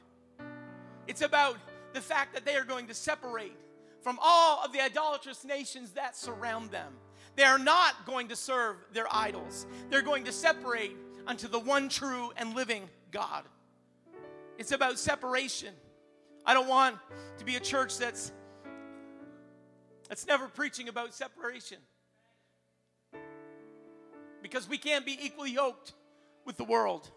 It's 1.07 1.23
about 1.23 1.57
the 1.93 2.01
fact 2.01 2.35
that 2.35 2.45
they 2.45 2.57
are 2.57 2.65
going 2.65 2.87
to 2.89 2.95
separate 2.95 3.57
from 4.03 4.19
all 4.23 4.65
of 4.65 4.73
the 4.73 4.81
idolatrous 4.81 5.45
nations 5.45 5.93
that 5.93 6.17
surround 6.17 6.71
them. 6.71 6.93
They 7.35 7.45
are 7.45 7.59
not 7.59 8.07
going 8.07 8.29
to 8.29 8.37
serve 8.37 8.77
their 8.93 9.07
idols, 9.11 9.67
they're 9.91 10.03
going 10.03 10.25
to 10.25 10.33
separate 10.33 10.97
unto 11.27 11.49
the 11.49 11.59
one 11.59 11.89
true 11.89 12.31
and 12.37 12.55
living 12.55 12.89
God. 13.11 13.45
It's 14.59 14.73
about 14.73 14.99
separation. 14.99 15.75
I 16.45 16.55
don't 16.55 16.69
want 16.69 16.97
to 17.39 17.45
be 17.45 17.57
a 17.57 17.61
church 17.61 17.99
that's 17.99 18.33
that's 20.09 20.27
never 20.27 20.47
preaching 20.47 20.89
about 20.89 21.15
separation. 21.15 21.79
Because 24.41 24.69
we 24.69 24.79
can't 24.79 25.05
be 25.05 25.19
equally 25.21 25.51
yoked 25.51 25.95
with 26.45 26.57
the 26.57 26.65
world. 26.65 27.11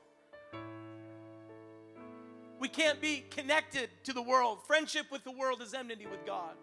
We 2.60 2.68
can't 2.68 3.00
be 3.00 3.24
connected 3.30 3.90
to 4.04 4.14
the 4.14 4.22
world. 4.22 4.60
Friendship 4.68 5.06
with 5.12 5.24
the 5.24 5.32
world 5.32 5.62
is 5.62 5.74
enmity 5.74 6.06
with 6.08 6.26
God. 6.26 6.56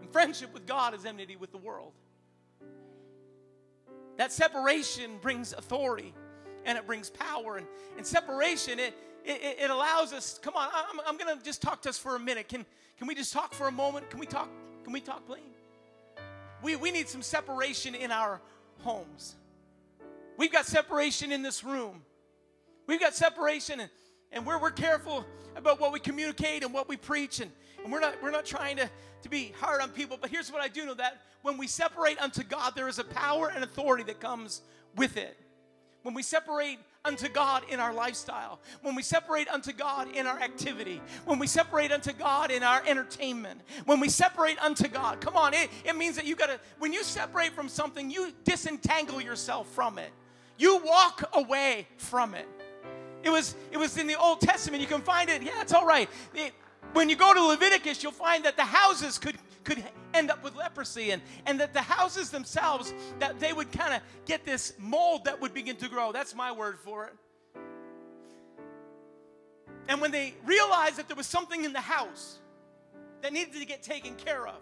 And 0.00 0.10
friendship 0.12 0.54
with 0.54 0.64
God 0.64 0.94
is 0.94 1.04
enmity 1.04 1.34
with 1.34 1.50
the 1.50 1.58
world. 1.58 1.92
That 4.16 4.32
separation 4.32 5.18
brings 5.20 5.52
authority 5.52 6.14
and 6.64 6.78
it 6.78 6.86
brings 6.86 7.10
power. 7.10 7.56
And, 7.56 7.66
and 7.96 8.06
separation, 8.06 8.78
it, 8.78 8.94
it, 9.24 9.58
it 9.62 9.70
allows 9.70 10.12
us, 10.12 10.38
come 10.40 10.54
on, 10.54 10.68
I'm, 10.72 11.00
I'm 11.06 11.16
going 11.16 11.36
to 11.36 11.44
just 11.44 11.60
talk 11.60 11.82
to 11.82 11.88
us 11.88 11.98
for 11.98 12.14
a 12.14 12.20
minute. 12.20 12.48
Can, 12.48 12.64
can 12.96 13.08
we 13.08 13.16
just 13.16 13.32
talk 13.32 13.52
for 13.52 13.66
a 13.66 13.72
moment? 13.72 14.08
Can 14.08 14.20
we 14.20 14.26
talk? 14.26 14.48
Can 14.84 14.92
we 14.92 15.00
talk 15.00 15.26
plain? 15.26 15.42
We, 16.62 16.76
we 16.76 16.92
need 16.92 17.08
some 17.08 17.22
separation 17.22 17.96
in 17.96 18.12
our 18.12 18.40
homes. 18.82 19.34
We've 20.36 20.52
got 20.52 20.64
separation 20.64 21.32
in 21.32 21.42
this 21.42 21.64
room. 21.64 22.02
We've 22.86 23.00
got 23.00 23.14
separation 23.14 23.80
and, 23.80 23.90
and 24.32 24.46
we're, 24.46 24.60
we're 24.60 24.70
careful 24.70 25.24
about 25.56 25.80
what 25.80 25.92
we 25.92 26.00
communicate 26.00 26.64
and 26.64 26.72
what 26.74 26.88
we 26.88 26.96
preach 26.96 27.40
and, 27.40 27.50
and 27.82 27.92
we're 27.92 28.00
not 28.00 28.20
we're 28.22 28.30
not 28.30 28.44
trying 28.44 28.76
to, 28.76 28.90
to 29.22 29.28
be 29.28 29.52
hard 29.60 29.80
on 29.80 29.90
people 29.90 30.18
but 30.20 30.30
here's 30.30 30.50
what 30.50 30.62
i 30.62 30.68
do 30.68 30.84
know 30.84 30.94
that 30.94 31.22
when 31.42 31.56
we 31.56 31.66
separate 31.66 32.20
unto 32.20 32.42
god 32.42 32.74
there 32.74 32.88
is 32.88 32.98
a 32.98 33.04
power 33.04 33.50
and 33.54 33.62
authority 33.62 34.02
that 34.04 34.20
comes 34.20 34.62
with 34.96 35.16
it. 35.16 35.36
When 36.02 36.14
we 36.14 36.22
separate 36.22 36.78
unto 37.04 37.28
god 37.28 37.62
in 37.70 37.80
our 37.80 37.92
lifestyle 37.92 38.60
when 38.82 38.94
we 38.94 39.02
separate 39.02 39.48
unto 39.48 39.72
god 39.72 40.08
in 40.14 40.26
our 40.26 40.40
activity 40.40 41.00
when 41.24 41.38
we 41.38 41.46
separate 41.46 41.92
unto 41.92 42.12
god 42.12 42.50
in 42.50 42.62
our 42.62 42.82
entertainment 42.86 43.60
when 43.84 44.00
we 44.00 44.08
separate 44.08 44.58
unto 44.62 44.88
god 44.88 45.20
come 45.20 45.36
on 45.36 45.54
it, 45.54 45.70
it 45.84 45.96
means 45.96 46.16
that 46.16 46.26
you 46.26 46.34
gotta 46.34 46.58
when 46.78 46.92
you 46.92 47.02
separate 47.02 47.52
from 47.52 47.68
something 47.68 48.10
you 48.10 48.32
disentangle 48.44 49.20
yourself 49.20 49.68
from 49.68 49.98
it. 49.98 50.10
You 50.56 50.80
walk 50.84 51.28
away 51.32 51.88
from 51.96 52.34
it 52.34 52.46
it 53.24 53.30
was, 53.30 53.56
it 53.72 53.78
was 53.78 53.96
in 53.96 54.06
the 54.06 54.18
Old 54.18 54.40
Testament. 54.40 54.80
You 54.80 54.86
can 54.86 55.00
find 55.00 55.30
it. 55.30 55.42
Yeah, 55.42 55.60
it's 55.62 55.72
all 55.72 55.86
right. 55.86 56.08
It, 56.34 56.52
when 56.92 57.08
you 57.08 57.16
go 57.16 57.32
to 57.32 57.42
Leviticus, 57.42 58.02
you'll 58.02 58.12
find 58.12 58.44
that 58.44 58.56
the 58.56 58.64
houses 58.64 59.18
could, 59.18 59.36
could 59.64 59.82
end 60.12 60.30
up 60.30 60.44
with 60.44 60.54
leprosy 60.54 61.10
and, 61.10 61.22
and 61.46 61.58
that 61.60 61.72
the 61.72 61.82
houses 61.82 62.30
themselves, 62.30 62.92
that 63.18 63.40
they 63.40 63.52
would 63.52 63.72
kind 63.72 63.94
of 63.94 64.00
get 64.26 64.44
this 64.44 64.74
mold 64.78 65.24
that 65.24 65.40
would 65.40 65.54
begin 65.54 65.76
to 65.76 65.88
grow. 65.88 66.12
That's 66.12 66.34
my 66.34 66.52
word 66.52 66.78
for 66.78 67.06
it. 67.06 67.14
And 69.88 70.00
when 70.00 70.10
they 70.10 70.34
realized 70.44 70.96
that 70.96 71.08
there 71.08 71.16
was 71.16 71.26
something 71.26 71.64
in 71.64 71.72
the 71.72 71.80
house 71.80 72.38
that 73.22 73.32
needed 73.32 73.54
to 73.54 73.66
get 73.66 73.82
taken 73.82 74.14
care 74.14 74.46
of, 74.46 74.56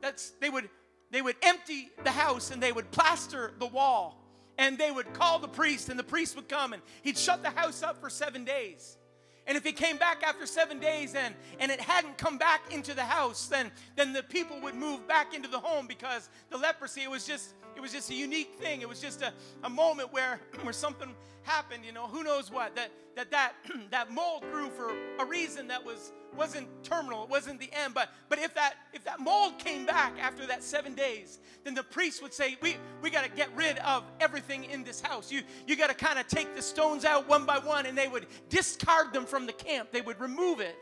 that's 0.00 0.30
they 0.40 0.50
would 0.50 0.68
they 1.10 1.22
would 1.22 1.36
empty 1.42 1.90
the 2.04 2.10
house 2.10 2.50
and 2.50 2.62
they 2.62 2.72
would 2.72 2.90
plaster 2.90 3.52
the 3.58 3.66
wall 3.66 4.22
and 4.58 4.76
they 4.76 4.90
would 4.90 5.12
call 5.14 5.38
the 5.38 5.48
priest, 5.48 5.88
and 5.88 5.98
the 5.98 6.04
priest 6.04 6.36
would 6.36 6.48
come 6.48 6.72
and 6.72 6.82
he'd 7.02 7.16
shut 7.16 7.42
the 7.42 7.50
house 7.50 7.82
up 7.82 8.00
for 8.00 8.10
seven 8.10 8.44
days. 8.44 8.98
And 9.46 9.56
if 9.56 9.64
he 9.64 9.72
came 9.72 9.96
back 9.96 10.22
after 10.22 10.44
seven 10.44 10.78
days 10.78 11.14
and, 11.14 11.34
and 11.58 11.72
it 11.72 11.80
hadn't 11.80 12.18
come 12.18 12.36
back 12.36 12.70
into 12.70 12.92
the 12.92 13.04
house, 13.04 13.46
then, 13.46 13.70
then 13.96 14.12
the 14.12 14.22
people 14.22 14.60
would 14.60 14.74
move 14.74 15.08
back 15.08 15.32
into 15.32 15.48
the 15.48 15.58
home 15.58 15.86
because 15.86 16.28
the 16.50 16.58
leprosy, 16.58 17.02
it 17.02 17.10
was 17.10 17.26
just, 17.26 17.54
it 17.78 17.80
was 17.80 17.92
just 17.92 18.10
a 18.10 18.14
unique 18.14 18.56
thing. 18.60 18.82
It 18.82 18.88
was 18.88 19.00
just 19.00 19.22
a, 19.22 19.32
a 19.62 19.70
moment 19.70 20.12
where, 20.12 20.40
where 20.62 20.72
something 20.72 21.14
happened, 21.44 21.84
you 21.84 21.92
know, 21.92 22.08
who 22.08 22.24
knows 22.24 22.50
what. 22.50 22.74
That 22.74 22.90
that, 23.14 23.30
that, 23.30 23.52
that 23.92 24.10
mold 24.10 24.42
grew 24.50 24.68
for 24.70 24.92
a 25.20 25.24
reason 25.24 25.68
that 25.68 25.84
was 25.84 26.12
wasn't 26.36 26.68
terminal, 26.82 27.22
it 27.22 27.30
wasn't 27.30 27.60
the 27.60 27.70
end. 27.72 27.94
But 27.94 28.10
but 28.28 28.40
if 28.40 28.52
that 28.54 28.74
if 28.92 29.04
that 29.04 29.20
mold 29.20 29.58
came 29.58 29.86
back 29.86 30.12
after 30.20 30.44
that 30.46 30.64
seven 30.64 30.94
days, 30.94 31.38
then 31.62 31.74
the 31.74 31.84
priest 31.84 32.20
would 32.20 32.34
say, 32.34 32.56
We 32.60 32.76
we 33.00 33.10
gotta 33.10 33.30
get 33.30 33.48
rid 33.54 33.78
of 33.78 34.02
everything 34.18 34.64
in 34.64 34.82
this 34.82 35.00
house. 35.00 35.30
You 35.30 35.42
you 35.68 35.76
gotta 35.76 35.94
kind 35.94 36.18
of 36.18 36.26
take 36.26 36.56
the 36.56 36.62
stones 36.62 37.04
out 37.04 37.28
one 37.28 37.46
by 37.46 37.58
one, 37.58 37.86
and 37.86 37.96
they 37.96 38.08
would 38.08 38.26
discard 38.48 39.12
them 39.12 39.24
from 39.24 39.46
the 39.46 39.52
camp. 39.52 39.92
They 39.92 40.00
would 40.00 40.20
remove 40.20 40.58
it. 40.58 40.76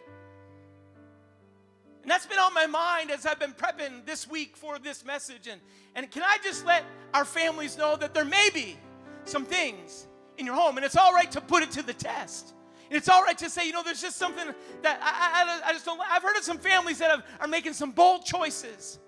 And 2.06 2.12
that's 2.12 2.24
been 2.24 2.38
on 2.38 2.54
my 2.54 2.68
mind 2.68 3.10
as 3.10 3.26
I've 3.26 3.40
been 3.40 3.52
prepping 3.52 4.06
this 4.06 4.30
week 4.30 4.56
for 4.56 4.78
this 4.78 5.04
message. 5.04 5.48
And, 5.48 5.60
and 5.96 6.08
can 6.08 6.22
I 6.22 6.38
just 6.40 6.64
let 6.64 6.84
our 7.12 7.24
families 7.24 7.76
know 7.76 7.96
that 7.96 8.14
there 8.14 8.24
may 8.24 8.48
be 8.54 8.76
some 9.24 9.44
things 9.44 10.06
in 10.38 10.46
your 10.46 10.54
home, 10.54 10.76
and 10.76 10.86
it's 10.86 10.96
all 10.96 11.12
right 11.12 11.28
to 11.32 11.40
put 11.40 11.64
it 11.64 11.72
to 11.72 11.82
the 11.82 11.92
test. 11.92 12.54
It's 12.90 13.08
all 13.08 13.24
right 13.24 13.36
to 13.38 13.50
say, 13.50 13.66
you 13.66 13.72
know, 13.72 13.82
there's 13.82 14.00
just 14.00 14.18
something 14.18 14.54
that 14.82 15.00
I, 15.02 15.64
I, 15.64 15.70
I 15.70 15.72
just 15.72 15.84
don't. 15.84 16.00
I've 16.08 16.22
heard 16.22 16.36
of 16.36 16.44
some 16.44 16.58
families 16.58 16.98
that 16.98 17.10
have, 17.10 17.24
are 17.40 17.48
making 17.48 17.72
some 17.72 17.90
bold 17.90 18.24
choices 18.24 19.00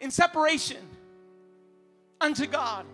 in 0.00 0.10
separation 0.10 0.78
unto 2.20 2.46
God 2.46 2.84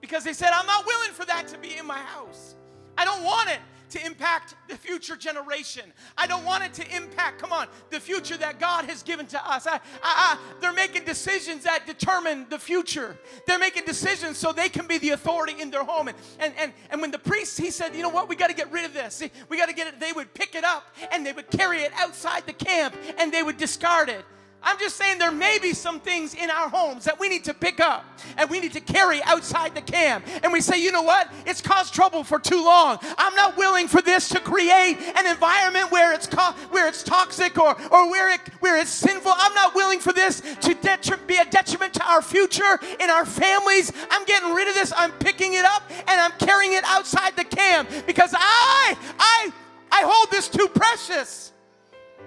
because 0.00 0.22
they 0.22 0.32
said, 0.32 0.52
I'm 0.52 0.66
not 0.66 0.86
willing 0.86 1.10
for 1.10 1.24
that 1.24 1.48
to 1.48 1.58
be 1.58 1.76
in 1.76 1.86
my 1.86 1.98
house. 1.98 2.54
I 2.96 3.04
don't 3.04 3.24
want 3.24 3.50
it 3.50 3.58
to 3.90 4.04
impact 4.04 4.54
the 4.68 4.76
future 4.76 5.16
generation. 5.16 5.92
I 6.16 6.26
don't 6.26 6.44
want 6.44 6.64
it 6.64 6.74
to 6.74 6.96
impact, 6.96 7.40
come 7.40 7.52
on, 7.52 7.66
the 7.90 8.00
future 8.00 8.36
that 8.36 8.60
God 8.60 8.84
has 8.86 9.02
given 9.02 9.26
to 9.26 9.50
us. 9.50 9.66
I, 9.66 9.74
I, 9.74 9.78
I, 10.02 10.38
they're 10.60 10.72
making 10.72 11.04
decisions 11.04 11.64
that 11.64 11.86
determine 11.86 12.46
the 12.50 12.58
future. 12.58 13.16
They're 13.46 13.58
making 13.58 13.84
decisions 13.84 14.38
so 14.38 14.52
they 14.52 14.68
can 14.68 14.86
be 14.86 14.98
the 14.98 15.10
authority 15.10 15.60
in 15.60 15.70
their 15.70 15.84
home. 15.84 16.08
And, 16.08 16.16
and, 16.38 16.54
and, 16.58 16.72
and 16.90 17.00
when 17.00 17.10
the 17.10 17.18
priest, 17.18 17.58
he 17.58 17.70
said, 17.70 17.94
you 17.94 18.02
know 18.02 18.08
what, 18.08 18.28
we 18.28 18.36
got 18.36 18.48
to 18.48 18.54
get 18.54 18.70
rid 18.72 18.84
of 18.84 18.94
this. 18.94 19.22
We 19.48 19.56
got 19.56 19.68
to 19.68 19.74
get 19.74 19.86
it. 19.86 20.00
They 20.00 20.12
would 20.12 20.32
pick 20.34 20.54
it 20.54 20.64
up 20.64 20.94
and 21.12 21.24
they 21.24 21.32
would 21.32 21.50
carry 21.50 21.78
it 21.78 21.92
outside 21.94 22.46
the 22.46 22.52
camp 22.52 22.96
and 23.18 23.32
they 23.32 23.42
would 23.42 23.56
discard 23.56 24.08
it. 24.08 24.24
I'm 24.62 24.78
just 24.78 24.96
saying 24.96 25.18
there 25.18 25.32
may 25.32 25.58
be 25.60 25.72
some 25.72 26.00
things 26.00 26.34
in 26.34 26.50
our 26.50 26.68
homes 26.68 27.04
that 27.04 27.18
we 27.20 27.28
need 27.28 27.44
to 27.44 27.54
pick 27.54 27.78
up 27.80 28.04
and 28.36 28.50
we 28.50 28.58
need 28.58 28.72
to 28.72 28.80
carry 28.80 29.22
outside 29.22 29.74
the 29.74 29.80
camp. 29.80 30.26
And 30.42 30.52
we 30.52 30.60
say, 30.60 30.82
you 30.82 30.90
know 30.90 31.02
what? 31.02 31.32
It's 31.46 31.60
caused 31.60 31.94
trouble 31.94 32.24
for 32.24 32.40
too 32.40 32.64
long. 32.64 32.98
I'm 33.16 33.34
not 33.36 33.56
willing 33.56 33.86
for 33.86 34.02
this 34.02 34.28
to 34.30 34.40
create 34.40 34.98
an 35.16 35.26
environment 35.26 35.92
where 35.92 36.12
it's 36.12 36.26
co- 36.26 36.52
where 36.70 36.88
it's 36.88 37.04
toxic 37.04 37.56
or, 37.56 37.80
or 37.92 38.10
where, 38.10 38.34
it, 38.34 38.40
where 38.60 38.78
it's 38.78 38.90
sinful. 38.90 39.32
I'm 39.34 39.54
not 39.54 39.74
willing 39.76 40.00
for 40.00 40.12
this 40.12 40.40
to 40.40 40.74
detri- 40.74 41.24
be 41.26 41.36
a 41.36 41.44
detriment 41.44 41.94
to 41.94 42.04
our 42.04 42.20
future 42.20 42.80
in 42.98 43.10
our 43.10 43.24
families. 43.24 43.92
I'm 44.10 44.24
getting 44.24 44.52
rid 44.54 44.68
of 44.68 44.74
this. 44.74 44.92
I'm 44.96 45.12
picking 45.12 45.54
it 45.54 45.64
up 45.64 45.84
and 45.90 46.20
I'm 46.20 46.32
carrying 46.32 46.72
it 46.72 46.84
outside 46.84 47.36
the 47.36 47.44
camp 47.44 47.88
because 48.06 48.34
I, 48.36 48.96
I, 49.18 49.52
I 49.92 50.02
hold 50.04 50.32
this 50.32 50.48
too 50.48 50.68
precious. 50.68 51.52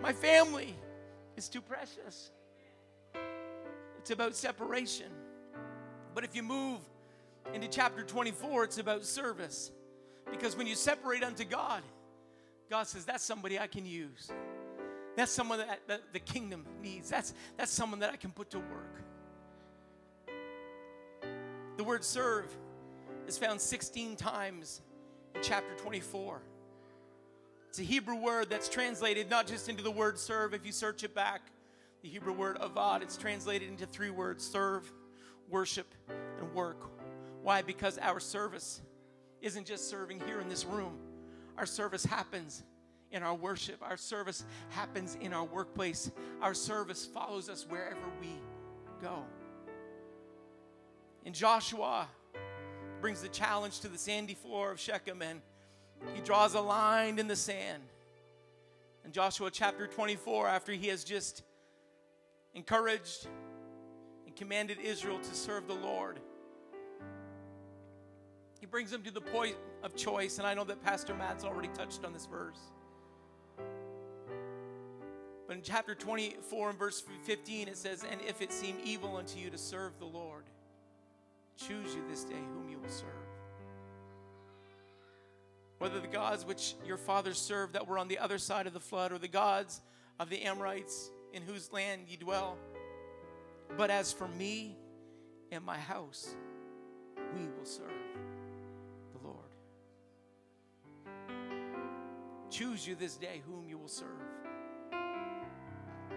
My 0.02 0.14
family 0.14 0.76
is 1.36 1.50
too 1.50 1.62
precious. 1.62 2.32
It's 3.98 4.12
about 4.12 4.36
separation. 4.36 5.12
But 6.14 6.24
if 6.24 6.36
you 6.36 6.44
move 6.44 6.80
into 7.54 7.68
chapter 7.68 8.04
24, 8.04 8.66
it's 8.66 8.78
about 8.78 9.06
service. 9.06 9.72
Because 10.30 10.56
when 10.56 10.68
you 10.68 10.76
separate 10.76 11.24
unto 11.24 11.44
God, 11.44 11.84
God 12.70 12.88
says, 12.88 13.06
That's 13.06 13.24
somebody 13.24 13.60
I 13.60 13.68
can 13.68 13.86
use. 13.86 14.32
That's 15.16 15.32
someone 15.32 15.60
that, 15.60 15.82
that 15.88 16.14
the 16.14 16.20
kingdom 16.20 16.66
needs. 16.82 17.10
That's, 17.10 17.34
that's 17.58 17.72
someone 17.72 18.00
that 18.00 18.12
I 18.12 18.16
can 18.16 18.32
put 18.32 18.50
to 18.52 18.60
work. 18.60 19.04
The 21.78 21.84
word 21.84 22.04
serve 22.04 22.56
is 23.28 23.38
found 23.38 23.60
16 23.60 24.16
times 24.16 24.82
in 25.36 25.42
chapter 25.42 25.76
24. 25.76 26.42
It's 27.72 27.80
a 27.80 27.84
Hebrew 27.84 28.18
word 28.18 28.50
that's 28.50 28.68
translated 28.68 29.30
not 29.30 29.48
just 29.48 29.70
into 29.70 29.82
the 29.82 29.92
word 29.92 30.20
serve, 30.20 30.54
if 30.54 30.66
you 30.66 30.74
search 30.74 31.06
it 31.06 31.16
back, 31.16 31.40
the 32.02 32.10
Hebrew 32.10 32.34
word 32.34 32.58
avad, 32.60 33.02
it's 33.02 33.16
translated 33.16 33.70
into 33.70 33.86
three 33.86 34.10
words 34.10 34.46
serve, 34.46 34.92
worship, 35.50 35.96
and 36.10 36.54
work. 36.54 36.92
Why? 37.44 37.62
Because 37.62 37.98
our 38.00 38.20
service 38.20 38.82
isn't 39.42 39.66
just 39.66 39.90
serving 39.90 40.20
here 40.26 40.42
in 40.42 40.50
this 40.50 40.66
room, 40.66 40.98
our 41.58 41.66
service 41.66 42.04
happens 42.04 42.64
in 43.10 43.24
our 43.24 43.36
worship, 43.36 43.78
our 43.82 43.96
service 43.96 44.44
happens 44.72 45.18
in 45.22 45.32
our 45.32 45.46
workplace, 45.46 46.12
our 46.42 46.54
service 46.54 47.06
follows 47.06 47.48
us 47.48 47.66
wherever 47.70 48.02
we 48.20 48.34
go. 49.02 49.24
And 51.26 51.34
Joshua 51.34 52.10
brings 53.00 53.22
the 53.22 53.30
challenge 53.30 53.80
to 53.80 53.88
the 53.88 53.98
sandy 53.98 54.34
floor 54.34 54.72
of 54.72 54.78
Shechem 54.78 55.22
and 55.22 55.40
he 56.14 56.22
draws 56.22 56.56
a 56.56 56.62
line 56.62 57.20
in 57.20 57.28
the 57.28 57.36
sand. 57.36 57.84
In 59.06 59.12
Joshua 59.12 59.50
chapter 59.52 59.88
24, 59.88 60.48
after 60.48 60.72
he 60.72 60.88
has 60.88 61.04
just 61.04 61.44
encouraged 62.54 63.28
and 64.26 64.36
commanded 64.36 64.78
Israel 64.80 65.20
to 65.20 65.36
serve 65.36 65.68
the 65.68 65.74
Lord, 65.74 66.20
he 68.60 68.66
brings 68.66 68.92
them 68.92 69.02
to 69.04 69.12
the 69.12 69.22
point 69.22 69.56
of 69.84 69.96
choice. 69.96 70.38
And 70.38 70.46
I 70.46 70.54
know 70.54 70.64
that 70.66 70.84
Pastor 70.84 71.16
Matt's 71.16 71.44
already 71.44 71.70
touched 71.70 72.06
on 72.06 72.14
this 72.14 72.28
verse. 72.28 72.60
But 75.48 75.58
in 75.58 75.64
chapter 75.64 75.96
24 75.96 76.70
and 76.70 76.80
verse 76.80 77.04
15, 77.24 77.68
it 77.68 77.78
says, 77.78 78.06
And 78.10 78.22
if 78.22 78.42
it 78.42 78.54
seem 78.54 78.78
evil 78.86 79.18
unto 79.18 79.40
you 79.40 79.50
to 79.50 79.58
serve 79.58 79.98
the 80.00 80.06
Lord, 80.06 80.44
choose 81.58 81.94
you 81.94 82.04
this 82.10 82.24
day 82.24 82.40
whom 82.54 82.70
you 82.70 82.78
will 82.80 82.90
serve 82.90 83.21
whether 85.82 86.00
the 86.00 86.08
gods 86.08 86.46
which 86.46 86.76
your 86.86 86.96
fathers 86.96 87.40
served 87.40 87.74
that 87.74 87.88
were 87.88 87.98
on 87.98 88.08
the 88.08 88.20
other 88.20 88.38
side 88.38 88.68
of 88.68 88.74
the 88.74 88.80
flood, 88.80 89.12
or 89.12 89.18
the 89.18 89.28
gods 89.28 89.82
of 90.20 90.30
the 90.30 90.44
Amorites 90.44 91.10
in 91.34 91.42
whose 91.42 91.74
land 91.74 92.04
ye 92.08 92.18
dwell. 92.18 92.56
But 93.78 93.90
as 93.90 94.14
for 94.14 94.28
me 94.28 94.78
and 95.52 95.66
my 95.66 95.80
house, 95.80 96.36
we 97.36 97.48
will 97.48 97.66
serve 97.66 97.88
the 99.12 99.28
Lord. 99.28 99.40
Choose 102.52 102.86
you 102.86 102.94
this 102.94 103.16
day 103.16 103.42
whom 103.48 103.68
you 103.68 103.80
will 103.80 103.88
serve. 103.88 104.08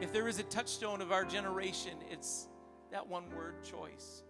If 0.02 0.12
there 0.12 0.28
is 0.28 0.38
a 0.38 0.42
touchstone 0.42 1.00
of 1.00 1.10
our 1.10 1.24
generation, 1.24 1.94
it's 2.10 2.48
that 2.92 3.08
one 3.08 3.34
word 3.34 3.54
choice. 3.64 4.24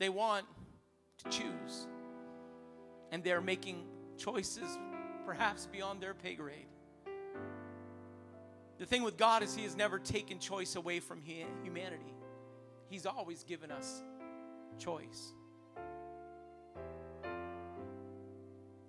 They 0.00 0.08
want 0.08 0.46
to 1.18 1.30
choose 1.30 1.86
and 3.12 3.22
they're 3.22 3.40
making 3.40 3.84
choices 4.18 4.78
perhaps 5.24 5.66
beyond 5.70 6.00
their 6.00 6.14
pay 6.14 6.34
grade. 6.34 6.66
The 8.78 8.86
thing 8.86 9.04
with 9.04 9.16
God 9.16 9.44
is 9.44 9.54
He 9.54 9.62
has 9.62 9.76
never 9.76 10.00
taken 10.00 10.40
choice 10.40 10.74
away 10.74 10.98
from 10.98 11.20
humanity, 11.22 12.14
He's 12.88 13.06
always 13.06 13.44
given 13.44 13.70
us 13.70 14.02
choice. 14.78 15.34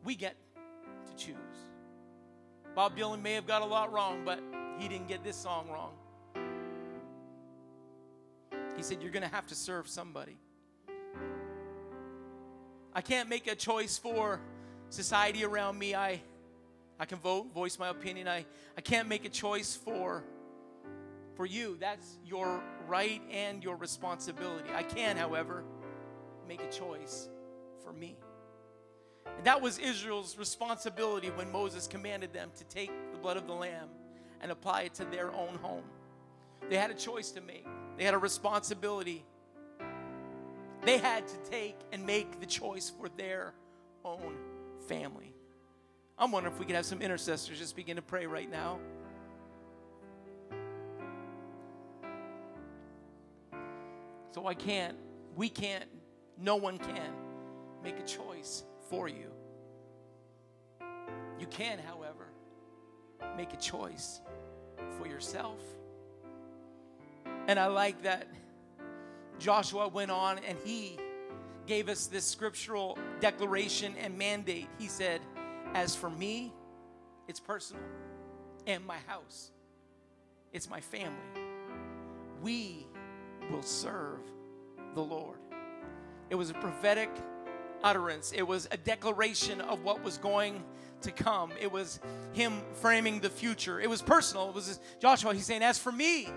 We 0.04 0.16
get 0.16 0.36
to 1.06 1.16
choose. 1.16 1.36
Bob 2.76 2.98
Dylan 2.98 3.22
may 3.22 3.34
have 3.34 3.46
got 3.46 3.62
a 3.62 3.66
lot 3.66 3.94
wrong, 3.94 4.24
but 4.26 4.40
he 4.80 4.88
didn't 4.88 5.08
get 5.08 5.24
this 5.24 5.38
song 5.38 5.70
wrong. 5.70 5.94
He 8.76 8.84
said, 8.84 9.02
You're 9.02 9.12
going 9.12 9.24
to 9.24 9.34
have 9.34 9.46
to 9.48 9.56
serve 9.56 9.88
somebody. 9.88 10.38
I 12.96 13.02
can't 13.02 13.28
make 13.30 13.48
a 13.48 13.56
choice 13.56 13.98
for 13.98 14.40
society 14.90 15.44
around 15.44 15.80
me. 15.80 15.96
I, 15.96 16.22
I 17.00 17.06
can 17.06 17.18
vote, 17.18 17.54
voice 17.54 17.80
my 17.80 17.90
opinion. 17.90 18.28
I, 18.28 18.46
I 18.78 18.82
can't 18.82 19.08
make 19.08 19.26
a 19.26 19.30
choice 19.30 19.76
for, 19.76 20.24
for 21.36 21.46
you. 21.46 21.78
That's 21.80 22.18
your 22.26 22.62
right 22.88 23.22
and 23.32 23.64
your 23.64 23.76
responsibility. 23.76 24.70
I 24.74 24.84
can, 24.84 25.18
however, 25.18 25.64
make 26.48 26.62
a 26.62 26.70
choice 26.70 27.30
for 27.84 27.92
me. 27.92 28.16
And 29.38 29.46
that 29.46 29.62
was 29.62 29.80
Israel's 29.80 30.38
responsibility 30.38 31.30
when 31.30 31.52
Moses 31.52 31.88
commanded 31.88 32.32
them 32.34 32.52
to 32.58 32.64
take 32.66 32.92
the 33.12 33.18
blood 33.18 33.38
of 33.38 33.48
the 33.48 33.54
lamb 33.54 33.90
and 34.42 34.52
apply 34.52 34.84
it 34.84 34.94
to 34.96 35.06
their 35.06 35.34
own 35.34 35.58
home. 35.62 35.84
They 36.70 36.78
had 36.78 36.92
a 36.92 36.96
choice 36.96 37.32
to 37.32 37.42
make, 37.42 37.66
they 37.98 38.04
had 38.04 38.14
a 38.14 38.20
responsibility 38.20 39.26
they 40.86 40.98
had 40.98 41.28
to 41.28 41.38
take 41.50 41.78
and 41.92 42.06
make 42.06 42.40
the 42.40 42.46
choice 42.46 42.90
for 42.90 43.10
their 43.10 43.54
own 44.04 44.36
family. 44.88 45.34
I'm 46.18 46.32
wondering 46.32 46.54
if 46.54 46.60
we 46.60 46.66
could 46.66 46.76
have 46.76 46.86
some 46.86 47.02
intercessors 47.02 47.58
just 47.58 47.76
begin 47.76 47.96
to 47.96 48.02
pray 48.02 48.26
right 48.26 48.50
now. 48.50 48.80
So 54.34 54.48
I 54.48 54.54
can't, 54.54 54.98
we 55.36 55.50
can't, 55.50 55.86
no 56.40 56.56
one 56.56 56.78
can 56.78 57.14
make 57.84 58.00
a 58.00 58.04
choice 58.04 58.64
for 58.90 59.08
you. 59.08 59.32
You 61.40 61.48
can, 61.48 61.80
however, 61.80 62.28
make 63.38 63.54
a 63.54 63.58
choice 63.58 64.22
for 64.98 65.08
yourself. 65.08 65.60
And 67.48 67.60
I 67.60 67.68
like 67.68 68.04
that 68.04 68.28
Joshua 69.44 69.90
went 69.90 70.10
on 70.10 70.40
and 70.48 70.58
he 70.64 70.98
gave 71.68 71.90
us 71.90 72.08
this 72.08 72.24
scriptural 72.24 72.98
declaration 73.20 73.94
and 74.00 74.18
mandate. 74.18 74.70
He 74.80 74.88
said, 74.88 75.20
As 75.74 75.94
for 75.94 76.10
me, 76.10 76.54
it's 77.28 77.42
personal, 77.42 77.84
and 78.68 78.86
my 78.86 78.96
house, 79.06 79.52
it's 80.54 80.70
my 80.70 80.80
family. 80.80 81.18
We 82.42 82.88
will 83.52 83.64
serve 83.64 84.22
the 84.96 85.02
Lord. 85.02 85.40
It 86.30 86.36
was 86.36 86.50
a 86.50 86.54
prophetic 86.54 87.10
utterance, 87.84 88.32
it 88.32 88.48
was 88.48 88.70
a 88.72 88.78
declaration 88.78 89.60
of 89.60 89.84
what 89.84 90.02
was 90.06 90.18
going 90.18 90.64
to 91.02 91.12
come. 91.12 91.52
It 91.60 91.70
was 91.70 92.00
him 92.32 92.62
framing 92.76 93.20
the 93.20 93.30
future. 93.30 93.82
It 93.82 93.90
was 93.90 94.02
personal. 94.02 94.48
It 94.48 94.56
was 94.56 94.80
Joshua. 95.02 95.34
He's 95.34 95.46
saying, 95.46 95.64
As 95.64 95.78
for 95.78 95.92
me, 95.92 96.30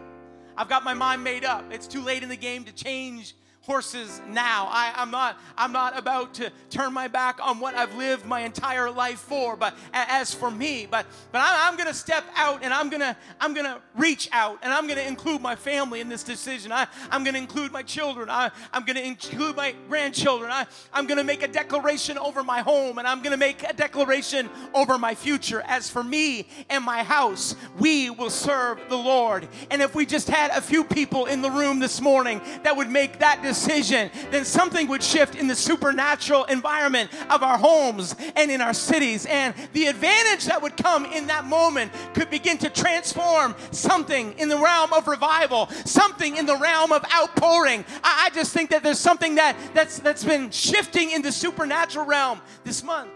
I've 0.59 0.69
got 0.69 0.85
my 0.85 0.95
mind 0.95 1.23
made 1.23 1.45
up. 1.45 1.64
It's 1.71 1.87
too 1.87 2.03
late 2.03 2.23
in 2.23 2.29
the 2.31 2.37
game 2.37 2.64
to 2.64 2.73
change 2.73 3.35
horses 3.66 4.22
now. 4.29 4.68
I, 4.70 4.92
am 5.02 5.11
not, 5.11 5.38
I'm 5.59 5.72
not 5.72 5.98
about 5.98 6.35
to 6.35 6.52
turn 6.70 6.92
my 6.92 7.09
back 7.09 7.44
on 7.44 7.59
what 7.59 7.74
I've 7.74 7.94
lived 7.96 8.24
my 8.24 8.40
entire 8.40 8.90
life 8.90 9.18
for. 9.18 9.57
But 9.57 9.74
as 9.92 10.33
for 10.33 10.52
me, 10.52 10.87
but 10.88 11.05
but 11.33 11.40
I'm, 11.40 11.72
I'm 11.72 11.76
gonna 11.76 11.92
step 11.92 12.24
out 12.37 12.62
and 12.62 12.72
I'm 12.72 12.88
gonna 12.88 13.16
I'm 13.40 13.55
gonna 13.55 13.81
reach 13.96 14.29
out 14.33 14.61
and 14.62 14.72
I'm 14.72 14.87
gonna 14.87 15.00
include 15.00 15.42
my 15.42 15.57
family 15.57 16.00
in 16.00 16.09
this 16.09 16.22
decision. 16.22 16.70
I, 16.70 16.87
I'm 17.11 17.24
gonna 17.24 17.38
include 17.38 17.72
my 17.72 17.83
children. 17.83 18.31
I, 18.31 18.52
I'm 18.72 18.85
gonna 18.85 19.00
include 19.00 19.57
my 19.57 19.74
grandchildren. 19.88 20.52
I, 20.52 20.66
I'm 20.92 21.09
gonna 21.09 21.24
make 21.24 21.42
a 21.42 21.48
declaration 21.48 22.18
over 22.18 22.44
my 22.44 22.61
home 22.61 22.98
and 22.98 23.07
I'm 23.07 23.20
gonna 23.20 23.37
make 23.37 23.64
a 23.68 23.72
declaration 23.72 24.48
over 24.74 24.96
my 24.96 25.16
future. 25.16 25.62
As 25.66 25.90
for 25.90 26.05
me 26.05 26.46
and 26.70 26.85
my 26.85 27.02
house, 27.02 27.57
we 27.81 28.11
will 28.11 28.31
serve 28.31 28.79
the 28.88 28.96
Lord. 28.96 29.48
And 29.72 29.83
if 29.83 29.96
we 29.96 30.07
just 30.07 30.29
had 30.29 30.52
a 30.52 30.61
few 30.61 30.85
people 30.85 31.26
in 31.26 31.42
the 31.42 31.50
room 31.50 31.81
this 31.81 32.00
morning 32.00 32.40
that 32.62 32.76
would 32.76 32.90
make 32.90 33.18
that 33.18 33.42
decision 33.42 33.56
decision, 33.57 34.11
then 34.31 34.45
something 34.45 34.87
would 34.88 35.03
shift 35.03 35.35
in 35.35 35.49
the 35.49 35.55
supernatural 35.55 36.45
environment 36.45 37.11
of 37.31 37.42
our 37.42 37.57
homes 37.57 38.14
and 38.37 38.51
in 38.51 38.61
our 38.61 38.75
cities. 38.75 39.27
And 39.27 39.55
the 39.73 39.87
advantage 39.87 40.45
that 40.47 40.61
would 40.61 40.77
come 40.77 41.07
in 41.07 41.27
that 41.29 41.45
moment 41.45 41.92
could 42.14 42.31
begin 42.31 42.59
to 42.59 42.71
transform 42.71 43.55
something 43.71 44.35
in 44.38 44.49
the 44.49 44.59
realm 44.59 44.92
of 44.92 45.09
revival, 45.09 45.69
something 45.85 46.37
in 46.37 46.47
the 46.47 46.57
realm 46.57 46.92
of 46.92 47.05
outpouring. 47.12 47.85
I, 48.05 48.27
I 48.27 48.35
just 48.35 48.53
think 48.53 48.71
that 48.71 48.83
there's 48.83 49.01
something 49.01 49.37
that, 49.37 49.57
that's, 49.73 49.99
that's 49.99 50.25
been 50.25 50.51
shifting 50.51 51.12
in 51.12 51.23
the 51.23 51.33
supernatural 51.33 52.07
realm 52.07 52.40
this 52.64 52.83
month. 52.83 53.11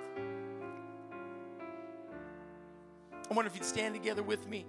I 3.31 3.35
wonder 3.35 3.49
if 3.49 3.55
you'd 3.55 3.65
stand 3.65 3.95
together 3.95 4.23
with 4.23 4.49
me. 4.49 4.65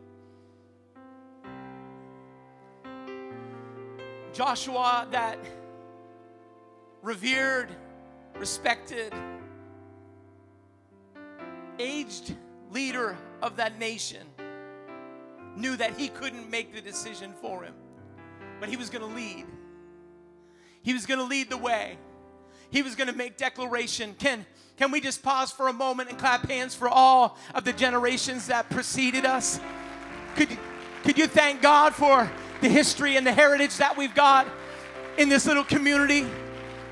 Joshua, 4.34 5.08
that 5.12 5.38
revered, 7.02 7.70
respected, 8.36 9.14
aged 11.80 12.36
leader 12.72 13.18
of 13.42 13.58
that 13.58 13.80
nation 13.80 14.26
knew 15.56 15.76
that 15.76 15.98
he 15.98 16.08
couldn't 16.08 16.50
make 16.50 16.74
the 16.74 16.82
decision 16.82 17.34
for 17.42 17.64
him, 17.64 17.74
but 18.60 18.70
he 18.70 18.78
was 18.78 18.90
going 18.90 19.08
to 19.08 19.16
lead. 19.16 19.46
He 20.84 20.94
was 20.94 21.06
going 21.06 21.20
to 21.20 21.26
lead 21.26 21.50
the 21.50 21.58
way. 21.58 21.98
He 22.70 22.82
was 22.82 22.96
going 22.96 23.10
to 23.10 23.16
make 23.16 23.38
declaration. 23.38 24.16
Can 24.18 24.46
can 24.78 24.90
we 24.90 25.00
just 25.02 25.22
pause 25.22 25.52
for 25.52 25.68
a 25.68 25.74
moment 25.74 26.10
and 26.10 26.18
clap 26.18 26.50
hands 26.50 26.74
for 26.74 26.90
all 26.90 27.38
of 27.54 27.66
the 27.66 27.74
generations 27.74 28.48
that 28.48 28.70
preceded 28.70 29.26
us? 29.26 29.60
Could 30.36 30.50
could 31.04 31.18
you 31.18 31.28
thank 31.28 31.62
God 31.62 31.94
for 31.94 32.32
the 32.62 32.70
history 32.70 33.18
and 33.18 33.28
the 33.28 33.34
heritage 33.34 33.78
that 33.78 33.98
we've 33.98 34.16
got 34.16 34.48
in 35.18 35.30
this 35.30 35.46
little 35.46 35.66
community? 35.66 36.26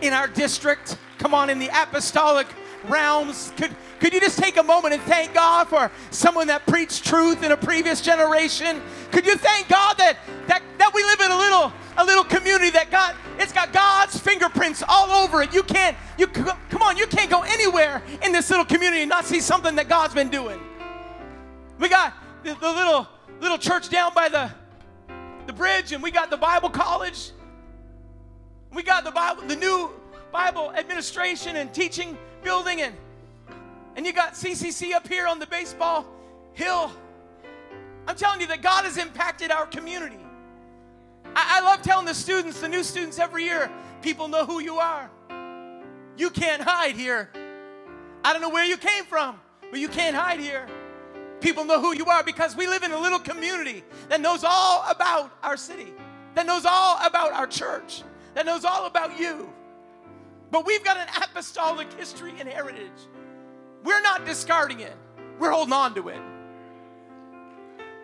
In 0.01 0.13
our 0.13 0.27
district. 0.27 0.97
Come 1.17 1.33
on, 1.33 1.49
in 1.49 1.59
the 1.59 1.69
apostolic 1.69 2.47
realms. 2.88 3.51
Could, 3.57 3.75
could 3.99 4.13
you 4.13 4.19
just 4.19 4.39
take 4.39 4.57
a 4.57 4.63
moment 4.63 4.93
and 4.93 5.03
thank 5.03 5.33
God 5.33 5.67
for 5.67 5.91
someone 6.12 6.47
that 6.47 6.65
preached 6.65 7.05
truth 7.05 7.43
in 7.43 7.51
a 7.51 7.57
previous 7.57 8.01
generation? 8.01 8.81
Could 9.12 9.25
you 9.25 9.35
thank 9.35 9.67
God 9.67 9.97
that, 9.97 10.17
that, 10.47 10.62
that 10.77 10.93
we 10.93 11.03
live 11.03 11.19
in 11.19 11.31
a 11.31 11.38
little, 11.38 11.73
a 11.97 12.05
little 12.05 12.23
community 12.23 12.69
that 12.71 12.89
got, 12.91 13.15
it's 13.38 13.51
got 13.51 13.73
God's 13.73 14.17
fingerprints 14.17 14.83
all 14.88 15.12
over 15.12 15.41
it. 15.41 15.53
You 15.53 15.63
can't, 15.63 15.97
you 16.17 16.27
come 16.27 16.81
on, 16.81 16.97
you 16.97 17.07
can't 17.07 17.29
go 17.29 17.41
anywhere 17.41 18.01
in 18.23 18.31
this 18.31 18.49
little 18.49 18.65
community 18.65 19.01
and 19.01 19.09
not 19.09 19.25
see 19.25 19.41
something 19.41 19.75
that 19.75 19.89
God's 19.89 20.13
been 20.13 20.29
doing. 20.29 20.59
We 21.79 21.89
got 21.89 22.13
the, 22.43 22.53
the 22.55 22.71
little, 22.71 23.07
little 23.41 23.57
church 23.57 23.89
down 23.89 24.13
by 24.13 24.29
the, 24.29 24.51
the 25.47 25.53
bridge 25.53 25.91
and 25.91 26.01
we 26.01 26.12
got 26.12 26.29
the 26.29 26.38
Bible 26.38 26.69
college 26.69 27.31
we 28.73 28.84
got 28.84 29.03
the 29.03 29.12
Bible, 29.12 29.43
the 29.43 29.55
new 29.55 29.91
Bible 30.32 30.71
administration 30.71 31.55
and 31.55 31.73
teaching 31.73 32.17
building, 32.43 32.82
and 32.82 32.95
and 33.95 34.05
you 34.05 34.13
got 34.13 34.34
CCC 34.34 34.93
up 34.93 35.08
here 35.08 35.27
on 35.27 35.39
the 35.39 35.47
baseball 35.47 36.05
hill. 36.53 36.91
I'm 38.08 38.15
telling 38.15 38.41
you 38.41 38.47
that 38.47 38.62
God 38.62 38.86
has 38.86 38.97
impacted 38.97 39.51
our 39.51 39.65
community. 39.65 40.19
I, 41.36 41.60
I 41.60 41.62
love 41.62 41.82
telling 41.82 42.05
the 42.05 42.13
students, 42.13 42.62
the 42.62 42.69
new 42.69 42.84
students 42.84 43.19
every 43.19 43.43
year, 43.43 43.69
people 44.01 44.27
know 44.27 44.45
who 44.45 44.60
you 44.60 44.77
are. 44.77 45.10
You 46.17 46.29
can't 46.29 46.62
hide 46.62 46.95
here. 46.95 47.29
I 48.23 48.34
don't 48.34 48.41
know 48.41 48.49
where 48.49 48.65
you 48.65 48.77
came 48.77 49.05
from, 49.05 49.39
but 49.69 49.79
you 49.79 49.89
can't 49.89 50.15
hide 50.15 50.39
here. 50.39 50.67
People 51.41 51.65
know 51.65 51.79
who 51.79 51.95
you 51.95 52.05
are 52.05 52.23
because 52.23 52.55
we 52.55 52.67
live 52.67 52.84
in 52.84 52.91
a 52.91 52.99
little 52.99 53.19
community 53.19 53.84
that 54.10 54.21
knows 54.21 54.43
all 54.43 54.89
about 54.89 55.32
our 55.41 55.55
city, 55.58 55.93
that 56.36 56.45
knows 56.45 56.65
all 56.65 56.97
about 57.05 57.32
our 57.34 57.47
church 57.47 58.03
that 58.39 58.45
knows 58.45 58.63
all 58.63 58.86
about 58.86 59.19
you. 59.19 59.52
But 60.49 60.65
we've 60.65 60.82
got 60.82 60.95
an 60.95 61.10
apostolic 61.21 61.91
history 61.91 62.34
and 62.39 62.47
heritage. 62.47 62.88
We're 63.84 64.02
not 64.02 64.25
discarding 64.25 64.80
it, 64.80 64.95
we're 65.39 65.52
holding 65.52 65.73
on 65.73 65.93
to 65.95 66.08
it. 66.08 66.21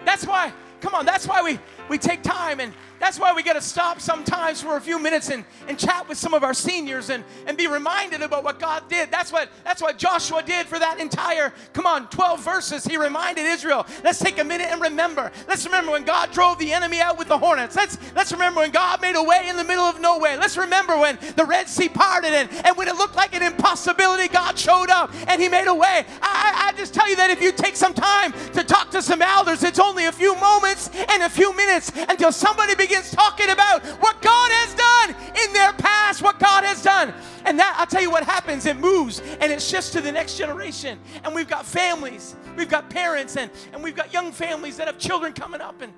That's 0.04 0.28
why, 0.28 0.52
come 0.82 0.94
on, 0.96 1.06
that's 1.06 1.28
why 1.28 1.42
we, 1.42 1.60
we 1.90 1.98
take 1.98 2.24
time 2.24 2.60
and 2.60 2.74
that's 3.00 3.20
why 3.20 3.34
we 3.34 3.44
got 3.44 3.54
to 3.54 3.62
stop 3.62 4.00
sometimes 4.00 4.62
for 4.62 4.78
a 4.78 4.82
few 4.82 5.00
minutes 5.00 5.30
and, 5.30 5.44
and 5.68 5.78
chat 5.78 6.08
with 6.08 6.18
some 6.18 6.34
of 6.34 6.44
our 6.44 6.54
seniors 6.54 7.10
and, 7.10 7.24
and 7.46 7.58
be 7.58 7.68
reminded 7.68 8.22
about 8.22 8.44
what 8.44 8.60
God 8.60 8.88
did. 8.90 9.12
That's 9.12 9.32
what, 9.32 9.50
that's 9.64 9.82
what 9.82 9.98
Joshua 9.98 10.42
did 10.42 10.66
for 10.66 10.80
that 10.80 11.00
entire, 11.00 11.54
come 11.74 11.86
on, 11.86 12.08
12 12.10 12.44
verses. 12.44 12.86
He 12.86 12.98
reminded 12.98 13.46
Israel, 13.46 13.86
let's 14.04 14.20
take 14.20 14.40
a 14.40 14.44
minute 14.44 14.68
and 14.72 14.82
remember. 14.82 15.32
Let's 15.48 15.66
remember 15.66 15.92
when 15.92 16.04
God 16.04 16.32
drove 16.32 16.58
the 16.58 16.72
enemy 16.72 17.00
out 17.00 17.18
with 17.18 17.28
the 17.28 17.38
hornets. 17.38 17.76
Let's, 17.76 17.98
let's 18.16 18.32
remember 18.32 18.62
when 18.62 18.72
God 18.72 19.02
made 19.02 19.16
a 19.16 19.24
way 19.24 19.48
in 19.50 19.58
the 19.58 19.64
middle 19.64 19.84
of 19.86 20.00
nowhere. 20.00 20.38
Let's 20.38 20.58
remember 20.58 20.98
when 20.98 21.20
the 21.36 21.46
Red 21.46 21.68
Sea 21.68 21.90
parted 21.90 22.34
and, 22.34 22.50
and 22.66 22.78
when 22.78 22.88
it 22.88 22.96
looked 22.96 23.16
like 23.16 23.36
an 23.36 23.44
impossibility, 23.44 24.30
God 24.30 24.58
showed 24.58 24.90
up 24.90 25.14
and 25.28 25.42
He 25.42 25.50
made 25.50 25.68
a 25.68 25.76
way. 25.76 26.06
I, 26.22 26.72
I 26.72 26.78
just 26.78 26.94
tell 26.94 27.10
you 27.10 27.18
that 27.18 27.30
if 27.30 27.42
you 27.42 27.52
take 27.52 27.76
some 27.76 27.94
time 27.94 28.32
to 28.54 28.64
talk 28.64 28.90
to 28.92 29.02
some 29.02 29.22
elders, 29.22 29.64
it's 29.64 29.80
only 29.80 30.06
a 30.06 30.12
few 30.12 30.34
moments 30.36 30.65
and 30.66 31.24
a 31.24 31.30
few 31.30 31.56
minutes 31.56 31.92
until 32.10 32.32
somebody 32.32 32.74
begins 32.76 32.96
begins 32.96 33.12
talking 33.12 33.50
about 33.50 33.84
what 34.02 34.22
God 34.22 34.52
has 34.52 34.74
done 34.76 35.16
in 35.44 35.54
their 35.54 35.74
past, 35.74 36.22
what 36.22 36.40
God 36.40 36.64
has 36.64 36.82
done. 36.82 37.14
And 37.46 37.60
that, 37.60 37.76
I'll 37.78 37.88
tell 37.88 38.02
you 38.02 38.12
what 38.12 38.24
happens, 38.24 38.66
it 38.66 38.78
moves 38.78 39.22
and 39.42 39.52
it 39.52 39.62
shifts 39.62 39.92
to 39.92 40.02
the 40.02 40.12
next 40.12 40.38
generation. 40.38 41.00
And 41.24 41.34
we've 41.34 41.48
got 41.48 41.66
families, 41.66 42.36
we've 42.56 42.70
got 42.70 42.90
parents, 42.90 43.38
and, 43.38 43.52
and 43.74 43.84
we've 43.84 43.96
got 43.96 44.14
young 44.14 44.32
families 44.32 44.78
that 44.78 44.88
have 44.88 44.98
children 44.98 45.34
coming 45.34 45.62
up. 45.62 45.82
And, 45.82 45.94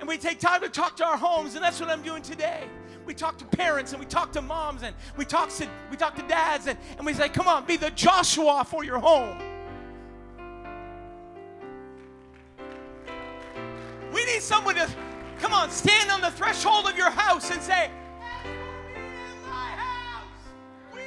and 0.00 0.08
we 0.08 0.16
take 0.18 0.38
time 0.38 0.60
to 0.62 0.68
talk 0.68 0.96
to 0.98 1.04
our 1.04 1.16
homes, 1.16 1.54
and 1.54 1.64
that's 1.64 1.80
what 1.80 1.88
I'm 1.88 2.02
doing 2.02 2.22
today. 2.22 2.68
We 3.04 3.14
talk 3.14 3.38
to 3.38 3.44
parents 3.44 3.92
and 3.92 4.00
we 4.00 4.06
talk 4.06 4.32
to 4.32 4.42
moms 4.42 4.82
and 4.82 4.94
we 5.16 5.24
talk 5.24 5.48
to 5.48 5.66
we 5.90 5.96
talk 5.96 6.14
to 6.16 6.22
dads 6.28 6.66
and, 6.66 6.78
and 6.98 7.06
we 7.06 7.14
say, 7.14 7.30
come 7.30 7.48
on, 7.48 7.64
be 7.64 7.78
the 7.78 7.90
Joshua 7.92 8.66
for 8.68 8.84
your 8.84 8.98
home. 8.98 9.47
We 14.12 14.24
need 14.24 14.42
someone 14.42 14.74
to 14.76 14.88
Come 15.40 15.52
on, 15.52 15.70
stand 15.70 16.10
on 16.10 16.20
the 16.20 16.32
threshold 16.32 16.86
of 16.86 16.96
your 16.96 17.10
house 17.10 17.50
and 17.52 17.62
say, 17.62 17.90
We 20.92 21.00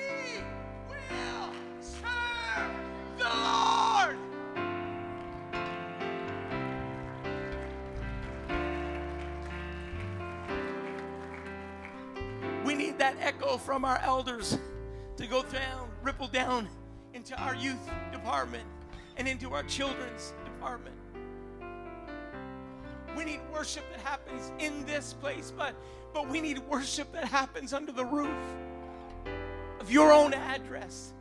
will 1.10 1.52
save 1.82 2.72
the 3.18 3.26
Lord. 3.26 4.18
We 12.64 12.74
need 12.74 12.98
that 13.00 13.18
echo 13.20 13.58
from 13.58 13.84
our 13.84 14.00
elders 14.00 14.58
to 15.18 15.28
go 15.28 15.44
down, 15.44 15.90
ripple 16.02 16.28
down 16.28 16.70
into 17.14 17.36
our 17.38 17.54
youth 17.54 17.92
department 18.14 18.64
and 19.18 19.28
into 19.28 19.52
our 19.52 19.64
children's 19.64 20.34
department. 20.46 20.96
We 23.18 23.26
need 23.26 23.40
worship 23.52 23.84
that 23.92 24.00
happens 24.02 24.52
in 24.60 24.86
this 24.86 25.14
place, 25.14 25.54
but, 25.56 25.76
but 26.14 26.28
we 26.28 26.42
need 26.42 26.60
worship 26.60 27.12
that 27.14 27.26
happens 27.26 27.74
under 27.74 27.92
the 27.92 28.06
roof 28.06 28.38
of 29.80 29.92
your 29.92 30.12
own 30.12 30.34
address, 30.34 31.14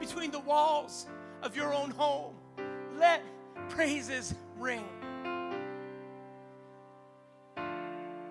between 0.00 0.30
the 0.30 0.40
walls 0.40 1.06
of 1.42 1.56
your 1.56 1.74
own 1.74 1.90
home. 1.90 2.34
Let 2.96 3.22
praises 3.68 4.34
ring. 4.58 4.84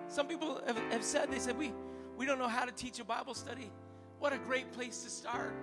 Some 0.08 0.26
people 0.26 0.60
have, 0.66 0.78
have 0.90 1.04
said, 1.04 1.30
they 1.30 1.38
said, 1.38 1.56
we, 1.56 1.72
we 2.16 2.26
don't 2.26 2.38
know 2.38 2.48
how 2.48 2.64
to 2.64 2.72
teach 2.72 2.98
a 2.98 3.04
Bible 3.04 3.34
study. 3.34 3.70
What 4.18 4.32
a 4.32 4.38
great 4.38 4.72
place 4.72 5.04
to 5.04 5.10
start. 5.10 5.54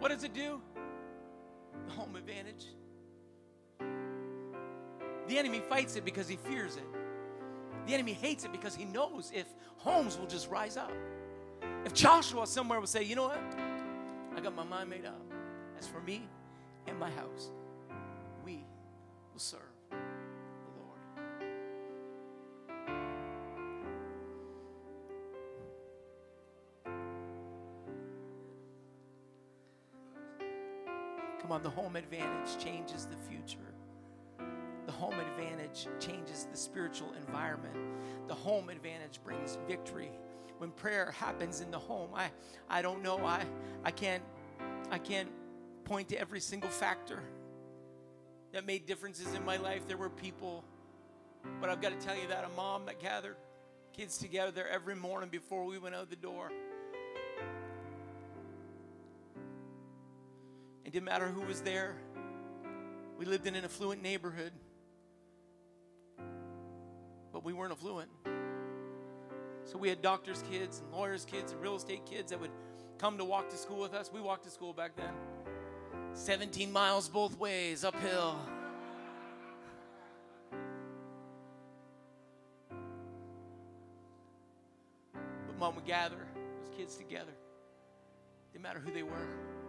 What 0.00 0.08
does 0.08 0.24
it 0.24 0.34
do? 0.34 0.60
The 1.86 1.92
home 1.92 2.16
advantage. 2.16 2.66
The 5.28 5.38
enemy 5.38 5.60
fights 5.60 5.96
it 5.96 6.04
because 6.04 6.28
he 6.28 6.36
fears 6.36 6.76
it. 6.76 6.84
The 7.86 7.94
enemy 7.94 8.12
hates 8.12 8.44
it 8.44 8.52
because 8.52 8.74
he 8.74 8.84
knows 8.84 9.30
if 9.34 9.46
homes 9.76 10.18
will 10.18 10.26
just 10.26 10.50
rise 10.50 10.76
up. 10.76 10.92
If 11.84 11.94
Joshua 11.94 12.46
somewhere 12.46 12.80
will 12.80 12.86
say, 12.86 13.02
you 13.02 13.16
know 13.16 13.28
what? 13.28 13.40
I 14.36 14.40
got 14.40 14.54
my 14.54 14.64
mind 14.64 14.90
made 14.90 15.06
up. 15.06 15.20
As 15.78 15.86
for 15.86 16.00
me 16.00 16.28
and 16.86 16.98
my 16.98 17.10
house, 17.10 17.50
we 18.44 18.64
will 19.32 19.40
serve 19.40 19.69
The 31.62 31.70
home 31.70 31.96
advantage 31.96 32.62
changes 32.62 33.06
the 33.06 33.16
future. 33.28 33.58
The 34.86 34.92
home 34.92 35.20
advantage 35.20 35.86
changes 35.98 36.48
the 36.50 36.56
spiritual 36.56 37.12
environment. 37.12 37.76
The 38.28 38.34
home 38.34 38.70
advantage 38.70 39.20
brings 39.22 39.58
victory. 39.68 40.10
When 40.58 40.70
prayer 40.70 41.10
happens 41.10 41.60
in 41.60 41.70
the 41.70 41.78
home, 41.78 42.10
I, 42.14 42.30
I 42.68 42.82
don't 42.82 43.02
know. 43.02 43.24
I, 43.24 43.44
I 43.84 43.90
can't 43.90 44.22
I 44.90 44.98
can't 44.98 45.28
point 45.84 46.08
to 46.08 46.16
every 46.16 46.40
single 46.40 46.70
factor 46.70 47.22
that 48.52 48.66
made 48.66 48.86
differences 48.86 49.32
in 49.34 49.44
my 49.44 49.56
life. 49.56 49.86
There 49.86 49.96
were 49.96 50.10
people, 50.10 50.64
but 51.60 51.70
I've 51.70 51.80
got 51.80 51.98
to 51.98 52.06
tell 52.06 52.16
you 52.16 52.26
that 52.28 52.44
a 52.44 52.48
mom 52.56 52.86
that 52.86 53.00
gathered 53.00 53.36
kids 53.92 54.18
together 54.18 54.66
every 54.66 54.96
morning 54.96 55.30
before 55.30 55.64
we 55.64 55.78
went 55.78 55.94
out 55.94 56.10
the 56.10 56.16
door. 56.16 56.50
It 60.90 60.94
didn't 60.94 61.06
matter 61.06 61.28
who 61.28 61.42
was 61.42 61.60
there. 61.60 61.94
We 63.16 63.24
lived 63.24 63.46
in 63.46 63.54
an 63.54 63.62
affluent 63.62 64.02
neighborhood, 64.02 64.50
but 67.32 67.44
we 67.44 67.52
weren't 67.52 67.70
affluent. 67.70 68.10
So 69.66 69.78
we 69.78 69.88
had 69.88 70.02
doctors' 70.02 70.42
kids 70.50 70.80
and 70.80 70.90
lawyers' 70.92 71.24
kids 71.24 71.52
and 71.52 71.62
real 71.62 71.76
estate 71.76 72.04
kids 72.06 72.32
that 72.32 72.40
would 72.40 72.50
come 72.98 73.18
to 73.18 73.24
walk 73.24 73.50
to 73.50 73.56
school 73.56 73.78
with 73.78 73.94
us. 73.94 74.10
We 74.12 74.20
walked 74.20 74.42
to 74.46 74.50
school 74.50 74.72
back 74.72 74.96
then. 74.96 75.12
17 76.14 76.72
miles 76.72 77.08
both 77.08 77.38
ways, 77.38 77.84
uphill. 77.84 78.36
But 85.12 85.56
mom 85.56 85.76
would 85.76 85.86
gather 85.86 86.16
those 86.16 86.76
kids 86.76 86.96
together. 86.96 87.30
Didn't 88.52 88.64
matter 88.64 88.80
who 88.80 88.92
they 88.92 89.04
were. 89.04 89.59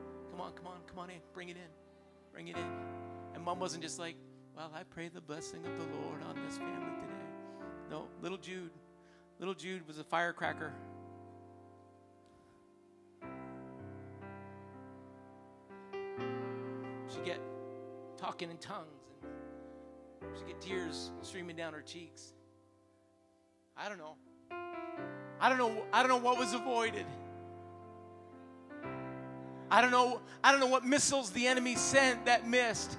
Come 0.41 0.47
on, 0.47 0.55
come 0.55 0.67
on, 0.67 0.79
come 0.87 0.99
on 0.99 1.09
in. 1.11 1.17
Bring 1.35 1.49
it 1.49 1.55
in. 1.55 1.71
Bring 2.33 2.47
it 2.47 2.57
in. 2.57 2.65
And 3.35 3.43
mom 3.43 3.59
wasn't 3.59 3.83
just 3.83 3.99
like, 3.99 4.15
well, 4.57 4.71
I 4.73 4.81
pray 4.81 5.07
the 5.07 5.21
blessing 5.21 5.59
of 5.63 5.77
the 5.77 5.97
Lord 5.97 6.23
on 6.27 6.35
this 6.43 6.57
family 6.57 6.95
today. 6.95 7.61
No, 7.91 8.07
little 8.23 8.39
Jude. 8.39 8.71
Little 9.37 9.53
Jude 9.53 9.87
was 9.87 9.99
a 9.99 10.03
firecracker. 10.03 10.73
She'd 17.13 17.23
get 17.23 17.39
talking 18.17 18.49
in 18.49 18.57
tongues 18.57 18.87
and 20.21 20.35
she'd 20.35 20.47
get 20.47 20.59
tears 20.59 21.11
streaming 21.21 21.55
down 21.55 21.73
her 21.73 21.83
cheeks. 21.83 22.33
I 23.77 23.87
don't 23.87 23.99
know. 23.99 24.15
I 25.39 25.49
don't 25.49 25.59
know. 25.59 25.83
I 25.93 26.01
don't 26.01 26.09
know 26.09 26.17
what 26.17 26.39
was 26.39 26.53
avoided. 26.53 27.05
I 29.71 29.79
don't 29.79 29.91
know. 29.91 30.19
I 30.43 30.51
don't 30.51 30.59
know 30.59 30.67
what 30.67 30.85
missiles 30.85 31.31
the 31.31 31.47
enemy 31.47 31.75
sent 31.75 32.25
that 32.25 32.45
missed. 32.45 32.97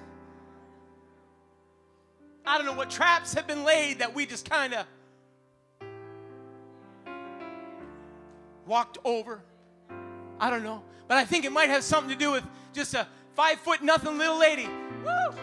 I 2.45 2.57
don't 2.57 2.65
know 2.65 2.73
what 2.73 2.89
traps 2.89 3.35
have 3.35 3.45
been 3.45 3.63
laid 3.63 3.99
that 3.99 4.13
we 4.15 4.25
just 4.25 4.49
kind 4.49 4.73
of 4.73 4.85
walked 8.65 8.97
over. 9.05 9.41
I 10.39 10.49
don't 10.49 10.63
know. 10.63 10.81
But 11.07 11.17
I 11.17 11.25
think 11.25 11.45
it 11.45 11.51
might 11.51 11.69
have 11.69 11.83
something 11.83 12.09
to 12.09 12.17
do 12.17 12.31
with 12.31 12.43
just 12.73 12.95
a 12.95 13.07
five 13.35 13.59
foot 13.59 13.83
nothing 13.83 14.17
little 14.17 14.39
lady. 14.39 14.67
Woo! 14.67 15.37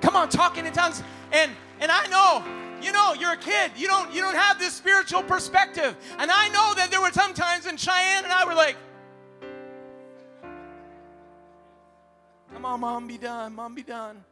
Come 0.00 0.16
on, 0.16 0.28
talking 0.28 0.66
in 0.66 0.72
tongues. 0.72 1.02
And 1.32 1.52
and 1.80 1.90
I 1.90 2.06
know, 2.08 2.63
you 2.82 2.92
know, 2.92 3.14
you're 3.14 3.32
a 3.32 3.36
kid. 3.36 3.72
You 3.76 3.86
don't 3.86 4.12
you 4.12 4.20
don't 4.20 4.36
have 4.36 4.58
this 4.58 4.74
spiritual 4.74 5.22
perspective. 5.22 5.96
And 6.18 6.30
I 6.30 6.48
know 6.48 6.74
that 6.76 6.90
there 6.90 7.00
were 7.00 7.12
some 7.12 7.34
times 7.34 7.66
when 7.66 7.76
Cheyenne 7.76 8.24
and 8.24 8.32
I 8.32 8.44
were 8.44 8.54
like, 8.54 8.76
Come 12.52 12.64
on, 12.64 12.80
mom, 12.80 13.06
be 13.06 13.18
done. 13.18 13.54
Mom, 13.54 13.74
be 13.74 13.82
done. 13.82 14.24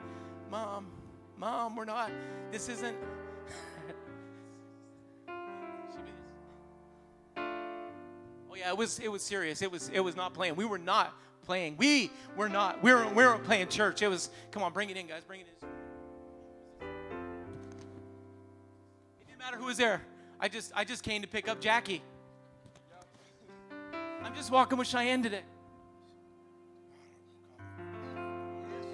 Mom, 0.51 0.87
mom, 1.37 1.77
we're 1.77 1.85
not. 1.85 2.11
This 2.51 2.69
isn't 2.69 2.97
Oh 8.53 8.55
yeah, 8.55 8.69
it 8.69 8.77
was 8.77 8.99
it 8.99 9.11
was 9.11 9.23
serious. 9.23 9.63
It 9.63 9.73
was 9.73 9.91
it 9.95 10.01
was 10.01 10.15
not 10.15 10.35
playing. 10.35 10.57
We 10.57 10.67
were 10.67 10.79
not 10.79 11.15
playing. 11.47 11.77
We 11.79 12.11
were 12.37 12.51
not. 12.51 12.83
We 12.83 12.93
were 12.93 13.09
we 13.09 13.25
were 13.25 13.39
playing 13.39 13.69
church. 13.69 14.03
It 14.03 14.09
was 14.09 14.29
come 14.51 14.63
on, 14.63 14.75
bring 14.75 14.91
it 14.91 14.99
in, 14.99 15.07
guys. 15.07 15.25
Bring 15.25 15.41
it 15.41 15.47
in. 15.63 15.69
Matter 19.43 19.57
who 19.57 19.65
was 19.65 19.77
there. 19.77 20.01
I 20.39 20.49
just 20.49 20.73
I 20.75 20.85
just 20.85 21.03
came 21.03 21.23
to 21.23 21.29
pick 21.29 21.49
up 21.49 21.61
Jackie. 21.61 22.01
I'm 24.23 24.35
just 24.37 24.53
walking 24.53 24.79
with 24.79 24.87
Cheyenne 24.87 25.23
today. 25.23 25.43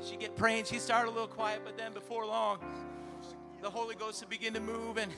She 0.02 0.16
get 0.16 0.36
praying. 0.36 0.64
She 0.64 0.78
started 0.78 1.10
a 1.10 1.12
little 1.12 1.28
quiet, 1.28 1.60
but 1.66 1.76
then 1.76 1.92
before 1.92 2.24
long, 2.24 2.60
the 3.60 3.68
Holy 3.68 3.94
Ghost 3.94 4.20
would 4.20 4.30
begin 4.30 4.54
to 4.54 4.60
move, 4.60 4.96
and 4.96 5.12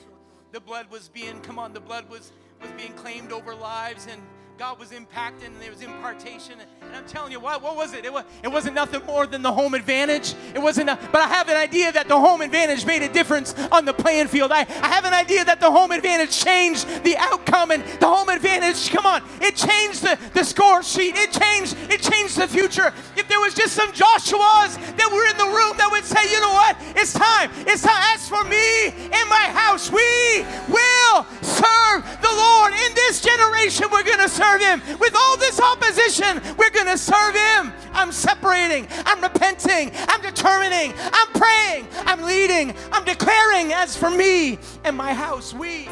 the 0.51 0.59
blood 0.59 0.91
was 0.91 1.07
being 1.07 1.39
come 1.39 1.57
on. 1.57 1.71
The 1.71 1.79
blood 1.79 2.09
was 2.09 2.33
was 2.61 2.71
being 2.71 2.93
claimed 2.93 3.31
over 3.31 3.55
lives 3.55 4.07
and 4.11 4.21
God 4.61 4.77
was 4.77 4.91
impacting 4.91 5.47
and 5.47 5.59
there 5.59 5.71
was 5.71 5.81
impartation. 5.81 6.53
And 6.81 6.95
I'm 6.95 7.07
telling 7.07 7.31
you, 7.31 7.39
what, 7.39 7.63
what 7.63 7.75
was 7.75 7.95
it? 7.95 8.05
It, 8.05 8.13
was, 8.13 8.25
it 8.43 8.47
wasn't 8.47 8.75
nothing 8.75 9.03
more 9.07 9.25
than 9.25 9.41
the 9.41 9.51
home 9.51 9.73
advantage. 9.73 10.35
It 10.53 10.59
wasn't, 10.59 10.91
a, 10.91 10.99
but 11.11 11.19
I 11.19 11.27
have 11.29 11.49
an 11.49 11.57
idea 11.57 11.91
that 11.91 12.07
the 12.07 12.19
home 12.19 12.41
advantage 12.41 12.85
made 12.85 13.01
a 13.01 13.11
difference 13.11 13.55
on 13.71 13.85
the 13.85 13.93
playing 13.93 14.27
field. 14.27 14.51
I, 14.51 14.59
I 14.59 14.87
have 14.89 15.05
an 15.05 15.15
idea 15.15 15.43
that 15.45 15.59
the 15.61 15.71
home 15.71 15.89
advantage 15.89 16.37
changed 16.39 16.87
the 17.03 17.17
outcome 17.17 17.71
and 17.71 17.83
the 17.99 18.05
home 18.05 18.29
advantage, 18.29 18.91
come 18.91 19.07
on, 19.07 19.23
it 19.41 19.55
changed 19.55 20.03
the, 20.03 20.19
the 20.35 20.43
score 20.43 20.83
sheet. 20.83 21.15
It 21.17 21.31
changed, 21.31 21.75
it 21.89 22.03
changed 22.03 22.37
the 22.37 22.47
future. 22.47 22.93
If 23.17 23.27
there 23.27 23.39
was 23.39 23.55
just 23.55 23.73
some 23.73 23.91
Joshuas 23.93 24.77
that 24.77 25.09
were 25.09 25.25
in 25.25 25.37
the 25.41 25.57
room 25.57 25.75
that 25.77 25.89
would 25.89 26.05
say, 26.05 26.21
you 26.31 26.39
know 26.39 26.53
what, 26.53 26.77
it's 26.95 27.13
time, 27.13 27.49
it's 27.65 27.81
time. 27.81 27.97
As 28.13 28.29
for 28.29 28.43
me 28.43 28.93
and 29.09 29.25
my 29.25 29.49
house, 29.57 29.89
we 29.89 30.45
will 30.69 31.25
serve 31.41 32.05
the 32.21 32.29
Lord. 32.29 32.73
In 32.73 32.93
this 32.93 33.21
generation, 33.21 33.87
we're 33.91 34.03
going 34.03 34.21
to 34.21 34.29
serve 34.29 34.50
serve 34.51 34.61
Him. 34.61 34.99
With 34.99 35.15
all 35.15 35.37
this 35.37 35.59
opposition, 35.59 36.41
we're 36.57 36.69
going 36.69 36.87
to 36.87 36.97
serve 36.97 37.35
Him. 37.35 37.73
I'm 37.93 38.11
separating. 38.11 38.87
I'm 39.05 39.21
repenting. 39.21 39.91
I'm 40.07 40.21
determining. 40.21 40.93
I'm 40.97 41.27
praying. 41.33 41.87
I'm 42.05 42.21
leading. 42.23 42.73
I'm 42.91 43.03
declaring, 43.05 43.73
as 43.73 43.95
for 43.95 44.09
me 44.09 44.59
and 44.83 44.95
my 44.95 45.13
house, 45.13 45.53
we 45.53 45.87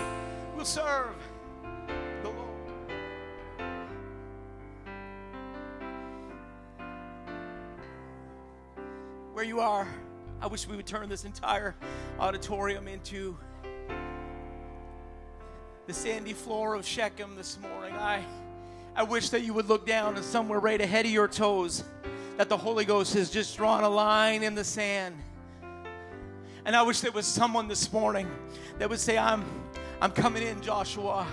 will 0.55 0.66
serve 0.66 1.16
the 2.24 2.30
Lord. 2.30 2.47
Where 9.34 9.45
you 9.45 9.60
are, 9.60 9.88
I 10.41 10.47
wish 10.47 10.68
we 10.68 10.76
would 10.76 10.88
turn 10.88 11.10
this 11.10 11.26
entire 11.26 11.76
auditorium 12.20 12.88
into 12.88 13.38
the 15.88 15.93
sandy 15.93 16.34
floor 16.34 16.76
of 16.76 16.86
Shechem 16.86 17.36
this 17.36 17.57
morning. 17.60 17.93
I, 17.95 18.24
I 18.95 19.03
wish 19.03 19.29
that 19.29 19.43
you 19.43 19.53
would 19.53 19.67
look 19.67 19.85
down 19.85 20.15
and 20.15 20.25
somewhere 20.25 20.59
right 20.59 20.79
ahead 20.79 21.05
of 21.05 21.11
your 21.11 21.27
toes 21.27 21.83
that 22.37 22.49
the 22.49 22.57
Holy 22.57 22.85
Ghost 22.85 23.13
has 23.13 23.29
just 23.29 23.57
drawn 23.57 23.83
a 23.83 23.89
line 23.89 24.43
in 24.43 24.55
the 24.55 24.63
sand. 24.63 25.15
And 26.65 26.75
I 26.75 26.81
wish 26.81 27.01
there 27.01 27.11
was 27.11 27.25
someone 27.25 27.67
this 27.67 27.91
morning 27.91 28.29
that 28.77 28.89
would 28.89 28.99
say, 28.99 29.17
I'm, 29.17 29.45
I'm 30.01 30.11
coming 30.11 30.43
in, 30.43 30.61
Joshua. 30.61 31.27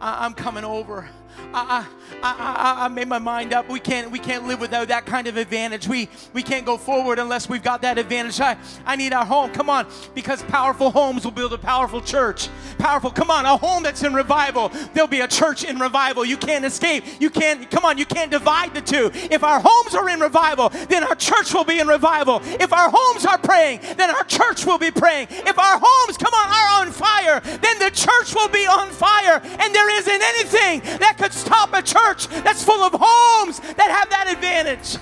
I, 0.00 0.24
I'm 0.24 0.34
coming 0.34 0.64
over. 0.64 1.08
I, 1.52 1.86
I, 2.22 2.76
I, 2.78 2.84
I 2.84 2.88
made 2.88 3.08
my 3.08 3.18
mind 3.18 3.52
up. 3.52 3.68
We 3.68 3.80
can't, 3.80 4.10
we 4.10 4.18
can't 4.18 4.46
live 4.46 4.60
without 4.60 4.88
that 4.88 5.06
kind 5.06 5.26
of 5.26 5.36
advantage. 5.36 5.86
We, 5.86 6.08
we 6.32 6.42
can't 6.42 6.64
go 6.64 6.76
forward 6.76 7.18
unless 7.18 7.48
we've 7.48 7.62
got 7.62 7.82
that 7.82 7.98
advantage. 7.98 8.40
I, 8.40 8.56
I 8.84 8.96
need 8.96 9.12
our 9.12 9.24
home. 9.24 9.52
Come 9.52 9.70
on, 9.70 9.86
because 10.14 10.42
powerful 10.44 10.90
homes 10.90 11.24
will 11.24 11.32
build 11.32 11.52
a 11.52 11.58
powerful 11.58 12.00
church. 12.00 12.48
Powerful, 12.78 13.10
come 13.10 13.30
on, 13.30 13.44
a 13.44 13.56
home 13.56 13.82
that's 13.82 14.02
in 14.02 14.14
revival. 14.14 14.70
There'll 14.94 15.08
be 15.08 15.20
a 15.20 15.28
church 15.28 15.64
in 15.64 15.78
revival. 15.78 16.24
You 16.24 16.36
can't 16.36 16.64
escape. 16.64 17.04
You 17.20 17.30
can't, 17.30 17.70
come 17.70 17.84
on, 17.84 17.98
you 17.98 18.06
can't 18.06 18.30
divide 18.30 18.74
the 18.74 18.80
two. 18.80 19.10
If 19.14 19.44
our 19.44 19.60
homes 19.62 19.94
are 19.94 20.08
in 20.08 20.20
revival, 20.20 20.70
then 20.88 21.04
our 21.04 21.14
church 21.14 21.52
will 21.54 21.64
be 21.64 21.78
in 21.78 21.86
revival. 21.86 22.40
If 22.44 22.72
our 22.72 22.90
homes 22.92 23.26
are 23.26 23.38
praying, 23.38 23.80
then 23.96 24.10
our 24.10 24.24
church 24.24 24.64
will 24.64 24.78
be 24.78 24.90
praying. 24.90 25.28
If 25.30 25.58
our 25.58 25.80
homes, 25.82 26.16
come 26.16 26.32
on, 26.32 26.48
are 26.48 26.86
on 26.86 26.92
fire, 26.92 27.40
then 27.40 27.78
the 27.78 27.90
church 27.90 28.34
will 28.34 28.48
be 28.48 28.66
on 28.66 28.90
fire. 28.90 29.40
And 29.42 29.74
there 29.74 29.85
isn't 29.88 30.22
anything 30.22 30.80
that 30.98 31.16
could 31.18 31.32
stop 31.32 31.72
a 31.72 31.82
church 31.82 32.28
that's 32.28 32.64
full 32.64 32.82
of 32.82 32.92
homes 32.94 33.60
that 33.60 33.90
have 33.90 34.10
that 34.10 34.28
advantage. 34.32 34.96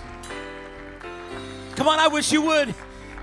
Come 1.76 1.88
on, 1.88 1.98
I 1.98 2.08
wish 2.08 2.32
you 2.32 2.42
would. 2.42 2.74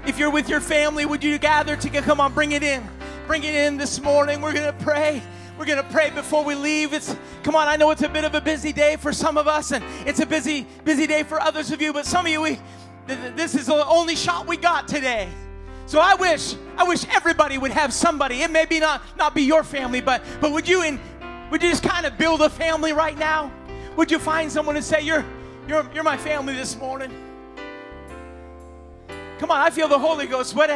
If 0.05 0.17
you're 0.17 0.31
with 0.31 0.49
your 0.49 0.61
family, 0.61 1.05
would 1.05 1.23
you 1.23 1.37
gather 1.37 1.75
to 1.75 1.89
get, 1.89 2.03
come 2.03 2.19
on, 2.19 2.33
bring 2.33 2.51
it 2.51 2.63
in. 2.63 2.83
Bring 3.27 3.43
it 3.43 3.53
in 3.53 3.77
this 3.77 4.01
morning. 4.01 4.41
We're 4.41 4.53
going 4.53 4.65
to 4.65 4.83
pray. 4.83 5.21
We're 5.57 5.65
going 5.65 5.77
to 5.77 5.89
pray 5.89 6.09
before 6.09 6.43
we 6.43 6.55
leave. 6.55 6.91
It's 6.91 7.15
come 7.43 7.55
on, 7.55 7.67
I 7.67 7.75
know 7.75 7.91
it's 7.91 8.01
a 8.01 8.09
bit 8.09 8.23
of 8.23 8.33
a 8.33 8.41
busy 8.41 8.73
day 8.73 8.95
for 8.95 9.13
some 9.13 9.37
of 9.37 9.47
us 9.47 9.71
and 9.71 9.83
it's 10.07 10.19
a 10.19 10.25
busy 10.25 10.65
busy 10.83 11.05
day 11.05 11.23
for 11.23 11.39
others 11.39 11.71
of 11.71 11.81
you, 11.81 11.93
but 11.93 12.05
some 12.05 12.25
of 12.25 12.31
you 12.31 12.41
we 12.41 12.59
this 13.07 13.55
is 13.55 13.67
the 13.67 13.85
only 13.85 14.15
shot 14.15 14.47
we 14.47 14.57
got 14.57 14.87
today. 14.87 15.29
So 15.85 15.99
I 15.99 16.15
wish, 16.15 16.55
I 16.77 16.83
wish 16.83 17.05
everybody 17.09 17.57
would 17.57 17.71
have 17.71 17.93
somebody. 17.93 18.41
It 18.41 18.49
may 18.49 18.65
be 18.65 18.79
not 18.79 19.01
not 19.17 19.35
be 19.35 19.43
your 19.43 19.63
family, 19.63 20.01
but 20.01 20.23
but 20.39 20.51
would 20.51 20.67
you 20.67 20.83
in 20.83 20.99
would 21.51 21.61
you 21.61 21.69
just 21.69 21.83
kind 21.83 22.05
of 22.05 22.17
build 22.17 22.41
a 22.41 22.49
family 22.49 22.93
right 22.93 23.17
now? 23.17 23.51
Would 23.97 24.09
you 24.09 24.17
find 24.17 24.51
someone 24.51 24.75
and 24.75 24.83
say, 24.83 25.01
You're 25.01 25.25
you're 25.67 25.87
you're 25.93 26.03
my 26.03 26.17
family 26.17 26.55
this 26.55 26.77
morning? 26.77 27.11
Come 29.37 29.51
on, 29.51 29.59
I 29.59 29.69
feel 29.69 29.87
the 29.87 29.99
Holy 29.99 30.27
Ghost. 30.27 30.55
What, 30.55 30.69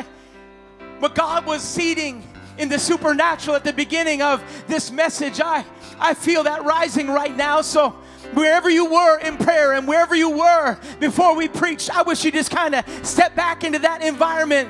what 0.99 1.13
God 1.13 1.45
was 1.45 1.61
seeding 1.61 2.27
in 2.57 2.67
the 2.69 2.79
supernatural 2.79 3.55
at 3.55 3.63
the 3.63 3.73
beginning 3.73 4.21
of 4.21 4.43
this 4.67 4.91
message, 4.91 5.39
I, 5.39 5.63
I 5.99 6.13
feel 6.13 6.43
that 6.43 6.63
rising 6.63 7.07
right 7.07 7.35
now. 7.35 7.61
So, 7.61 7.91
wherever 8.33 8.69
you 8.69 8.85
were 8.85 9.19
in 9.19 9.37
prayer 9.37 9.73
and 9.73 9.87
wherever 9.87 10.15
you 10.15 10.31
were 10.31 10.79
before 10.99 11.35
we 11.35 11.47
preached, 11.47 11.95
I 11.95 12.01
wish 12.01 12.25
you 12.25 12.31
just 12.31 12.49
kind 12.49 12.73
of 12.73 13.05
step 13.05 13.35
back 13.35 13.63
into 13.63 13.79
that 13.79 14.01
environment 14.01 14.69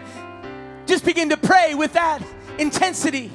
just 0.85 1.05
begin 1.05 1.29
to 1.29 1.37
pray 1.37 1.73
with 1.73 1.93
that 1.93 2.21
intensity. 2.59 3.31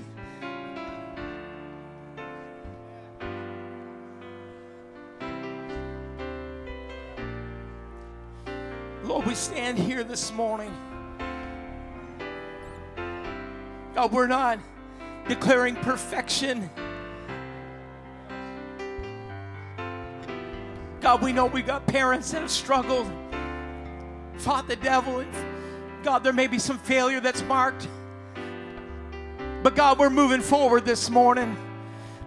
We 9.27 9.35
stand 9.35 9.79
here 9.79 10.03
this 10.03 10.33
morning. 10.33 10.75
God, 13.95 14.13
we're 14.13 14.27
not 14.27 14.59
declaring 15.29 15.77
perfection. 15.77 16.69
God, 21.01 21.23
we 21.23 21.33
know 21.33 21.47
we 21.47 21.63
got 21.63 21.87
parents 21.87 22.33
that 22.33 22.41
have 22.41 22.51
struggled, 22.51 23.11
fought 24.39 24.67
the 24.67 24.77
devil, 24.77 25.25
God, 26.03 26.25
there 26.25 26.33
may 26.33 26.47
be 26.47 26.59
some 26.59 26.79
failure 26.79 27.21
that's 27.21 27.43
marked. 27.43 27.89
But 29.63 29.77
God, 29.77 29.99
we're 29.99 30.09
moving 30.09 30.41
forward 30.41 30.87
this 30.87 31.11
morning. 31.11 31.57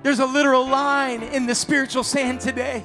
There's 0.04 0.20
a 0.20 0.26
literal 0.26 0.68
line 0.68 1.24
in 1.24 1.48
the 1.48 1.56
spiritual 1.56 2.04
sand 2.04 2.40
today. 2.40 2.84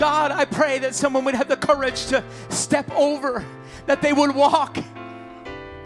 God, 0.00 0.32
I 0.32 0.46
pray 0.46 0.78
that 0.78 0.94
someone 0.94 1.26
would 1.26 1.34
have 1.34 1.48
the 1.48 1.58
courage 1.58 2.06
to 2.06 2.24
step 2.48 2.90
over, 2.92 3.44
that 3.84 4.00
they 4.00 4.14
would 4.14 4.34
walk, 4.34 4.78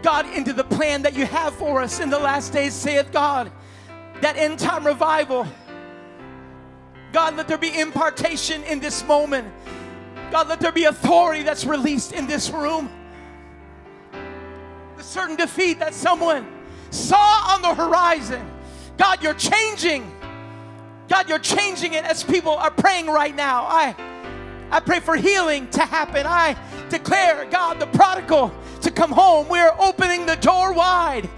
God, 0.01 0.25
into 0.33 0.53
the 0.53 0.63
plan 0.63 1.01
that 1.01 1.17
you 1.17 1.25
have 1.25 1.53
for 1.55 1.81
us 1.81 1.99
in 1.99 2.09
the 2.09 2.17
last 2.17 2.53
days, 2.53 2.73
saith 2.73 3.11
God. 3.11 3.51
That 4.21 4.37
end 4.37 4.57
time 4.57 4.87
revival. 4.87 5.45
God, 7.11 7.35
let 7.35 7.49
there 7.49 7.57
be 7.57 7.77
impartation 7.77 8.63
in 8.63 8.79
this 8.79 9.05
moment. 9.05 9.51
God, 10.31 10.47
let 10.47 10.61
there 10.61 10.71
be 10.71 10.85
authority 10.85 11.43
that's 11.43 11.65
released 11.65 12.13
in 12.13 12.25
this 12.25 12.49
room. 12.49 12.89
The 14.95 15.03
certain 15.03 15.35
defeat 15.35 15.79
that 15.79 15.93
someone 15.93 16.47
saw 16.89 17.53
on 17.53 17.61
the 17.61 17.73
horizon. 17.73 18.49
God, 18.97 19.21
you're 19.21 19.33
changing. 19.33 20.09
God, 21.07 21.29
you're 21.29 21.39
changing 21.39 21.93
it 21.93 22.03
as 22.03 22.23
people 22.23 22.51
are 22.51 22.71
praying 22.71 23.07
right 23.07 23.35
now. 23.35 23.65
I, 23.65 23.95
I 24.71 24.79
pray 24.79 24.99
for 24.99 25.15
healing 25.15 25.69
to 25.71 25.81
happen. 25.81 26.25
I 26.25 26.57
declare, 26.89 27.45
God, 27.45 27.79
the 27.79 27.87
prodigal 27.87 28.51
to 28.81 28.91
come 28.91 29.11
home. 29.11 29.47
We're 29.47 29.73
opening 29.79 30.25
the 30.25 30.35
door 30.35 30.73
wide. 30.73 31.29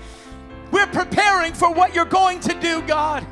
We're 0.72 0.88
preparing 0.88 1.54
for 1.54 1.72
what 1.74 1.94
you're 1.94 2.06
going 2.06 2.40
to 2.42 2.54
do, 2.60 2.82
God. 2.84 3.26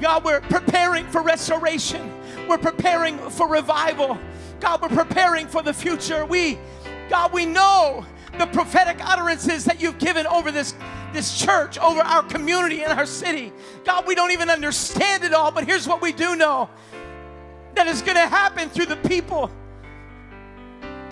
God, 0.00 0.24
we're 0.24 0.40
preparing 0.40 1.06
for 1.06 1.22
restoration. 1.22 2.12
We're 2.48 2.58
preparing 2.58 3.18
for 3.18 3.48
revival. 3.48 4.18
God, 4.60 4.82
we're 4.82 4.88
preparing 4.88 5.46
for 5.46 5.62
the 5.62 5.74
future. 5.74 6.24
We, 6.24 6.58
God, 7.08 7.32
we 7.32 7.44
know 7.44 8.06
the 8.38 8.46
prophetic 8.46 8.98
utterances 9.04 9.64
that 9.64 9.80
you've 9.80 9.98
given 9.98 10.26
over 10.26 10.50
this, 10.50 10.74
this 11.12 11.38
church, 11.38 11.78
over 11.78 12.00
our 12.00 12.22
community 12.22 12.82
and 12.82 12.92
our 12.92 13.06
city. 13.06 13.52
God, 13.84 14.06
we 14.06 14.14
don't 14.14 14.30
even 14.30 14.50
understand 14.50 15.24
it 15.24 15.34
all, 15.34 15.50
but 15.50 15.64
here's 15.64 15.86
what 15.86 16.00
we 16.00 16.12
do 16.12 16.36
know 16.36 16.70
that 17.74 17.86
is 17.86 18.02
going 18.02 18.16
to 18.16 18.26
happen 18.26 18.68
through 18.68 18.86
the 18.86 18.96
people 18.96 19.50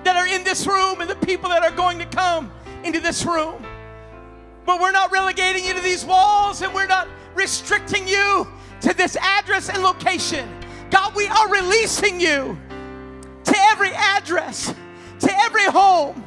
that 0.05 0.17
are 0.17 0.27
in 0.27 0.45
this 0.45 0.67
room 0.67 1.01
and 1.01 1.09
the 1.09 1.17
people 1.17 1.49
that 1.51 1.63
are 1.63 1.71
going 1.71 1.99
to 1.99 2.07
come 2.07 2.51
into 2.85 3.01
this 3.01 3.25
room. 3.25 3.65
But 4.65 4.81
we're 4.81 4.93
not 4.93 5.11
relegating 5.13 5.65
you 5.65 5.75
to 5.75 5.81
these 5.81 6.05
walls 6.05 6.63
and 6.63 6.73
we're 6.75 6.87
not 6.87 7.09
restricting 7.35 8.07
you 8.07 8.47
to 8.81 8.95
this 8.95 9.17
address 9.17 9.69
and 9.69 9.83
location. 9.83 10.49
God, 10.91 11.15
we 11.15 11.27
are 11.27 11.49
releasing 11.49 12.21
you 12.21 12.59
to 13.45 13.55
every 13.71 13.91
address, 13.93 14.75
to 15.21 15.39
every 15.41 15.65
home, 15.65 16.25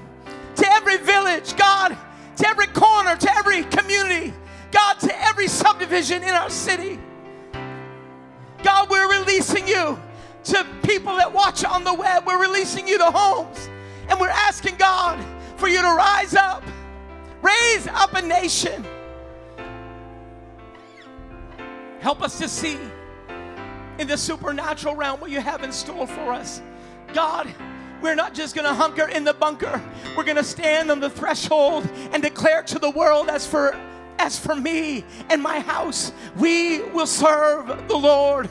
to 0.62 0.72
every 0.74 0.98
village, 0.98 1.56
God, 1.56 1.98
to 2.38 2.48
every 2.48 2.68
corner, 2.68 3.16
to 3.16 3.36
every 3.36 3.64
community, 3.64 4.32
God, 4.72 5.00
to 5.00 5.24
every 5.24 5.48
subdivision 5.48 6.22
in 6.22 6.30
our 6.30 6.52
city. 6.52 7.00
God, 8.64 8.90
we're 8.90 9.20
releasing 9.20 9.68
you 9.68 10.00
to 10.44 10.68
people 10.84 11.16
that 11.18 11.34
watch 11.34 11.66
on 11.66 11.84
the 11.84 11.94
web. 11.94 12.28
We're 12.28 12.42
releasing 12.42 12.88
you 12.88 13.00
to 13.00 13.06
homes. 13.06 13.70
And 14.08 14.20
we're 14.20 14.30
asking 14.30 14.76
God 14.76 15.24
for 15.58 15.68
you 15.68 15.82
to 15.82 15.88
rise 15.88 16.36
up, 16.36 16.64
raise 17.42 17.88
up 17.88 18.14
a 18.14 18.22
nation. 18.22 18.86
Help 22.02 22.22
us 22.22 22.38
to 22.38 22.48
see 22.48 22.78
in 23.98 24.08
the 24.08 24.18
supernatural 24.18 24.96
realm 24.96 25.20
what 25.20 25.32
you 25.32 25.42
have 25.42 25.64
in 25.64 25.72
store 25.72 26.06
for 26.06 26.34
us. 26.34 26.62
God, 27.14 27.48
we're 28.02 28.16
not 28.16 28.34
just 28.34 28.56
going 28.56 28.68
to 28.68 28.74
hunker 28.74 29.08
in 29.08 29.24
the 29.24 29.34
bunker. 29.34 29.82
We're 30.18 30.24
going 30.24 30.38
to 30.38 30.44
stand 30.44 30.92
on 30.92 31.00
the 31.00 31.10
threshold 31.10 31.88
and 32.12 32.22
declare 32.22 32.64
to 32.64 32.80
the 32.80 32.90
world 32.90 33.30
as 33.30 33.46
for 33.46 33.78
as 34.22 34.38
for 34.38 34.56
me 34.56 35.04
and 35.30 35.42
my 35.42 35.60
house, 35.60 36.12
we 36.38 36.80
will 36.92 37.08
serve 37.08 37.88
the 37.88 37.98
Lord. 37.98 38.50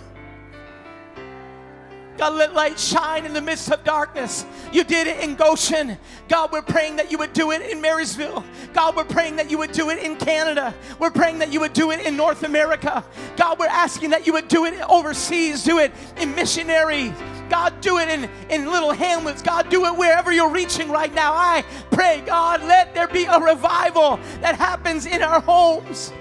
God, 2.21 2.35
let 2.35 2.53
light 2.53 2.79
shine 2.79 3.25
in 3.25 3.33
the 3.33 3.41
midst 3.41 3.73
of 3.73 3.83
darkness. 3.83 4.45
You 4.75 4.85
did 4.85 5.07
it 5.07 5.21
in 5.21 5.37
Goshen. 5.37 5.97
God, 6.29 6.53
we're 6.53 6.61
praying 6.61 6.97
that 6.97 7.11
you 7.11 7.17
would 7.17 7.33
do 7.33 7.51
it 7.51 7.63
in 7.63 7.81
Marysville. 7.81 8.45
God, 8.75 8.95
we're 8.95 9.05
praying 9.05 9.37
that 9.37 9.51
you 9.51 9.57
would 9.57 9.73
do 9.73 9.89
it 9.89 10.01
in 10.01 10.17
Canada. 10.17 10.75
We're 10.99 11.11
praying 11.11 11.39
that 11.39 11.51
you 11.51 11.61
would 11.61 11.73
do 11.73 11.93
it 11.93 12.01
in 12.05 12.19
North 12.19 12.43
America. 12.43 13.03
God, 13.39 13.59
we're 13.59 13.69
asking 13.69 14.11
that 14.11 14.27
you 14.27 14.35
would 14.35 14.49
do 14.49 14.67
it 14.67 14.79
overseas, 14.83 15.65
do 15.65 15.79
it 15.79 15.93
in 16.19 16.35
missionary. 16.35 17.15
God, 17.49 17.81
do 17.81 17.97
it 17.97 18.11
in, 18.11 18.29
in 18.51 18.71
little 18.71 18.93
hamlets. 18.93 19.41
God, 19.41 19.71
do 19.71 19.87
it 19.87 19.97
wherever 19.97 20.31
you're 20.31 20.53
reaching 20.53 20.91
right 20.91 21.15
now. 21.15 21.33
I 21.33 21.65
pray, 21.91 22.23
God, 22.27 22.63
let 22.65 22.95
there 22.95 23.09
be 23.09 23.25
a 23.25 23.41
revival 23.41 24.21
that 24.43 24.57
happens 24.57 25.07
in 25.07 25.23
our 25.23 25.41
homes. 25.41 26.13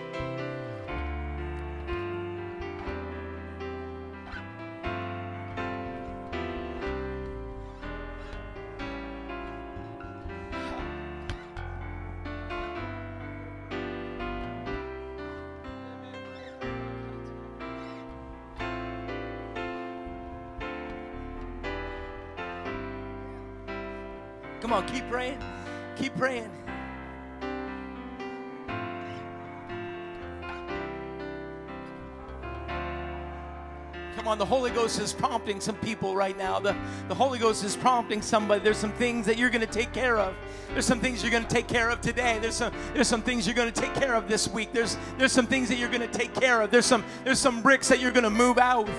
The 34.40 34.46
Holy 34.46 34.72
Ghost 34.72 35.02
is 35.02 35.12
prompting 35.12 35.60
some 35.60 35.76
people 35.76 36.16
right 36.16 36.38
now. 36.38 36.60
The, 36.60 36.74
the 37.10 37.14
Holy 37.14 37.38
Ghost 37.38 37.66
is 37.66 37.76
prompting 37.76 38.22
somebody. 38.22 38.64
There's 38.64 38.78
some 38.78 38.94
things 38.94 39.26
that 39.26 39.38
you're 39.38 39.50
going 39.50 39.66
to 39.66 39.72
take 39.72 39.92
care 39.92 40.18
of. 40.18 40.34
There's 40.72 40.86
some 40.86 41.02
things 41.02 41.22
you're 41.22 41.32
going 41.32 41.44
to 41.44 41.50
take 41.50 41.68
care 41.68 41.90
of 41.90 42.00
today. 42.00 42.40
There's 42.40 42.56
some 42.56 42.72
there's 42.94 43.10
some 43.10 43.22
things 43.22 43.46
you're 43.46 43.56
going 43.56 43.72
to 43.72 43.82
take 43.82 43.94
care 43.94 44.16
of 44.16 44.30
this 44.30 44.48
week. 44.48 44.72
There's 44.72 44.98
there's 45.18 45.34
some 45.34 45.46
things 45.46 45.68
that 45.68 45.78
you're 45.78 45.90
going 45.90 46.10
to 46.10 46.18
take 46.18 46.34
care 46.34 46.62
of. 46.62 46.72
There's 46.72 46.86
some 46.86 47.04
there's 47.26 47.38
some 47.38 47.62
bricks 47.62 47.90
that 47.90 48.00
you're 48.00 48.14
going 48.14 48.24
to 48.24 48.30
move 48.30 48.58
out. 48.58 48.90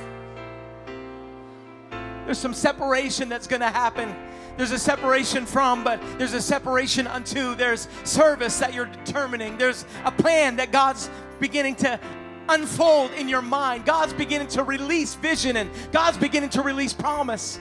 There's 2.26 2.38
some 2.38 2.54
separation 2.54 3.30
that's 3.30 3.46
going 3.46 3.60
to 3.60 3.70
happen. 3.70 4.14
There's 4.58 4.72
a 4.72 4.78
separation 4.78 5.46
from, 5.46 5.84
but 5.84 6.02
there's 6.18 6.34
a 6.34 6.42
separation 6.42 7.06
unto. 7.06 7.54
There's 7.54 7.88
service 8.04 8.58
that 8.58 8.74
you're 8.74 8.86
determining. 8.86 9.56
There's 9.56 9.86
a 10.04 10.12
plan 10.12 10.56
that 10.56 10.70
God's 10.70 11.08
beginning 11.38 11.76
to 11.76 11.98
unfold 12.50 13.12
in 13.12 13.28
your 13.28 13.42
mind. 13.42 13.84
God's 13.84 14.12
beginning 14.12 14.48
to 14.48 14.64
release 14.64 15.14
vision 15.14 15.56
and 15.56 15.70
God's 15.92 16.18
beginning 16.18 16.50
to 16.50 16.62
release 16.62 16.92
promise. 16.92 17.60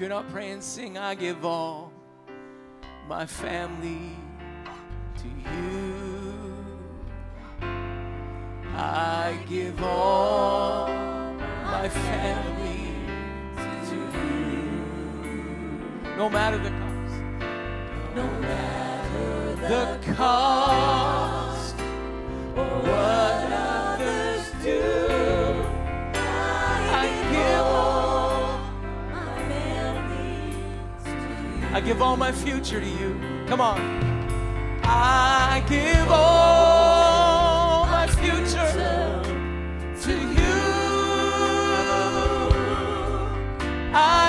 If 0.00 0.04
you're 0.04 0.16
not 0.16 0.30
praying, 0.30 0.62
sing, 0.62 0.96
I 0.96 1.14
give 1.14 1.44
all 1.44 1.92
my 3.06 3.26
family 3.26 4.16
to 5.18 5.28
you. 5.28 6.56
I 8.74 9.38
give 9.46 9.82
all 9.82 10.88
my 11.64 11.86
family 11.90 12.94
to 13.90 13.96
you. 14.16 15.36
No 16.16 16.30
matter 16.30 16.56
the 16.56 16.70
cost. 16.70 17.14
No 18.16 18.26
matter 18.40 19.54
the 19.56 20.14
cost 20.14 20.59
I 31.80 31.82
give 31.82 32.02
all 32.02 32.14
my 32.14 32.30
future 32.30 32.78
to 32.78 32.86
you. 32.86 33.18
Come 33.46 33.62
on. 33.62 33.80
I 34.84 35.64
give 35.66 36.10
all 36.10 37.86
my 37.86 38.06
future 38.06 39.22
to 40.02 40.12
you. 40.12 40.56
I 43.94 44.19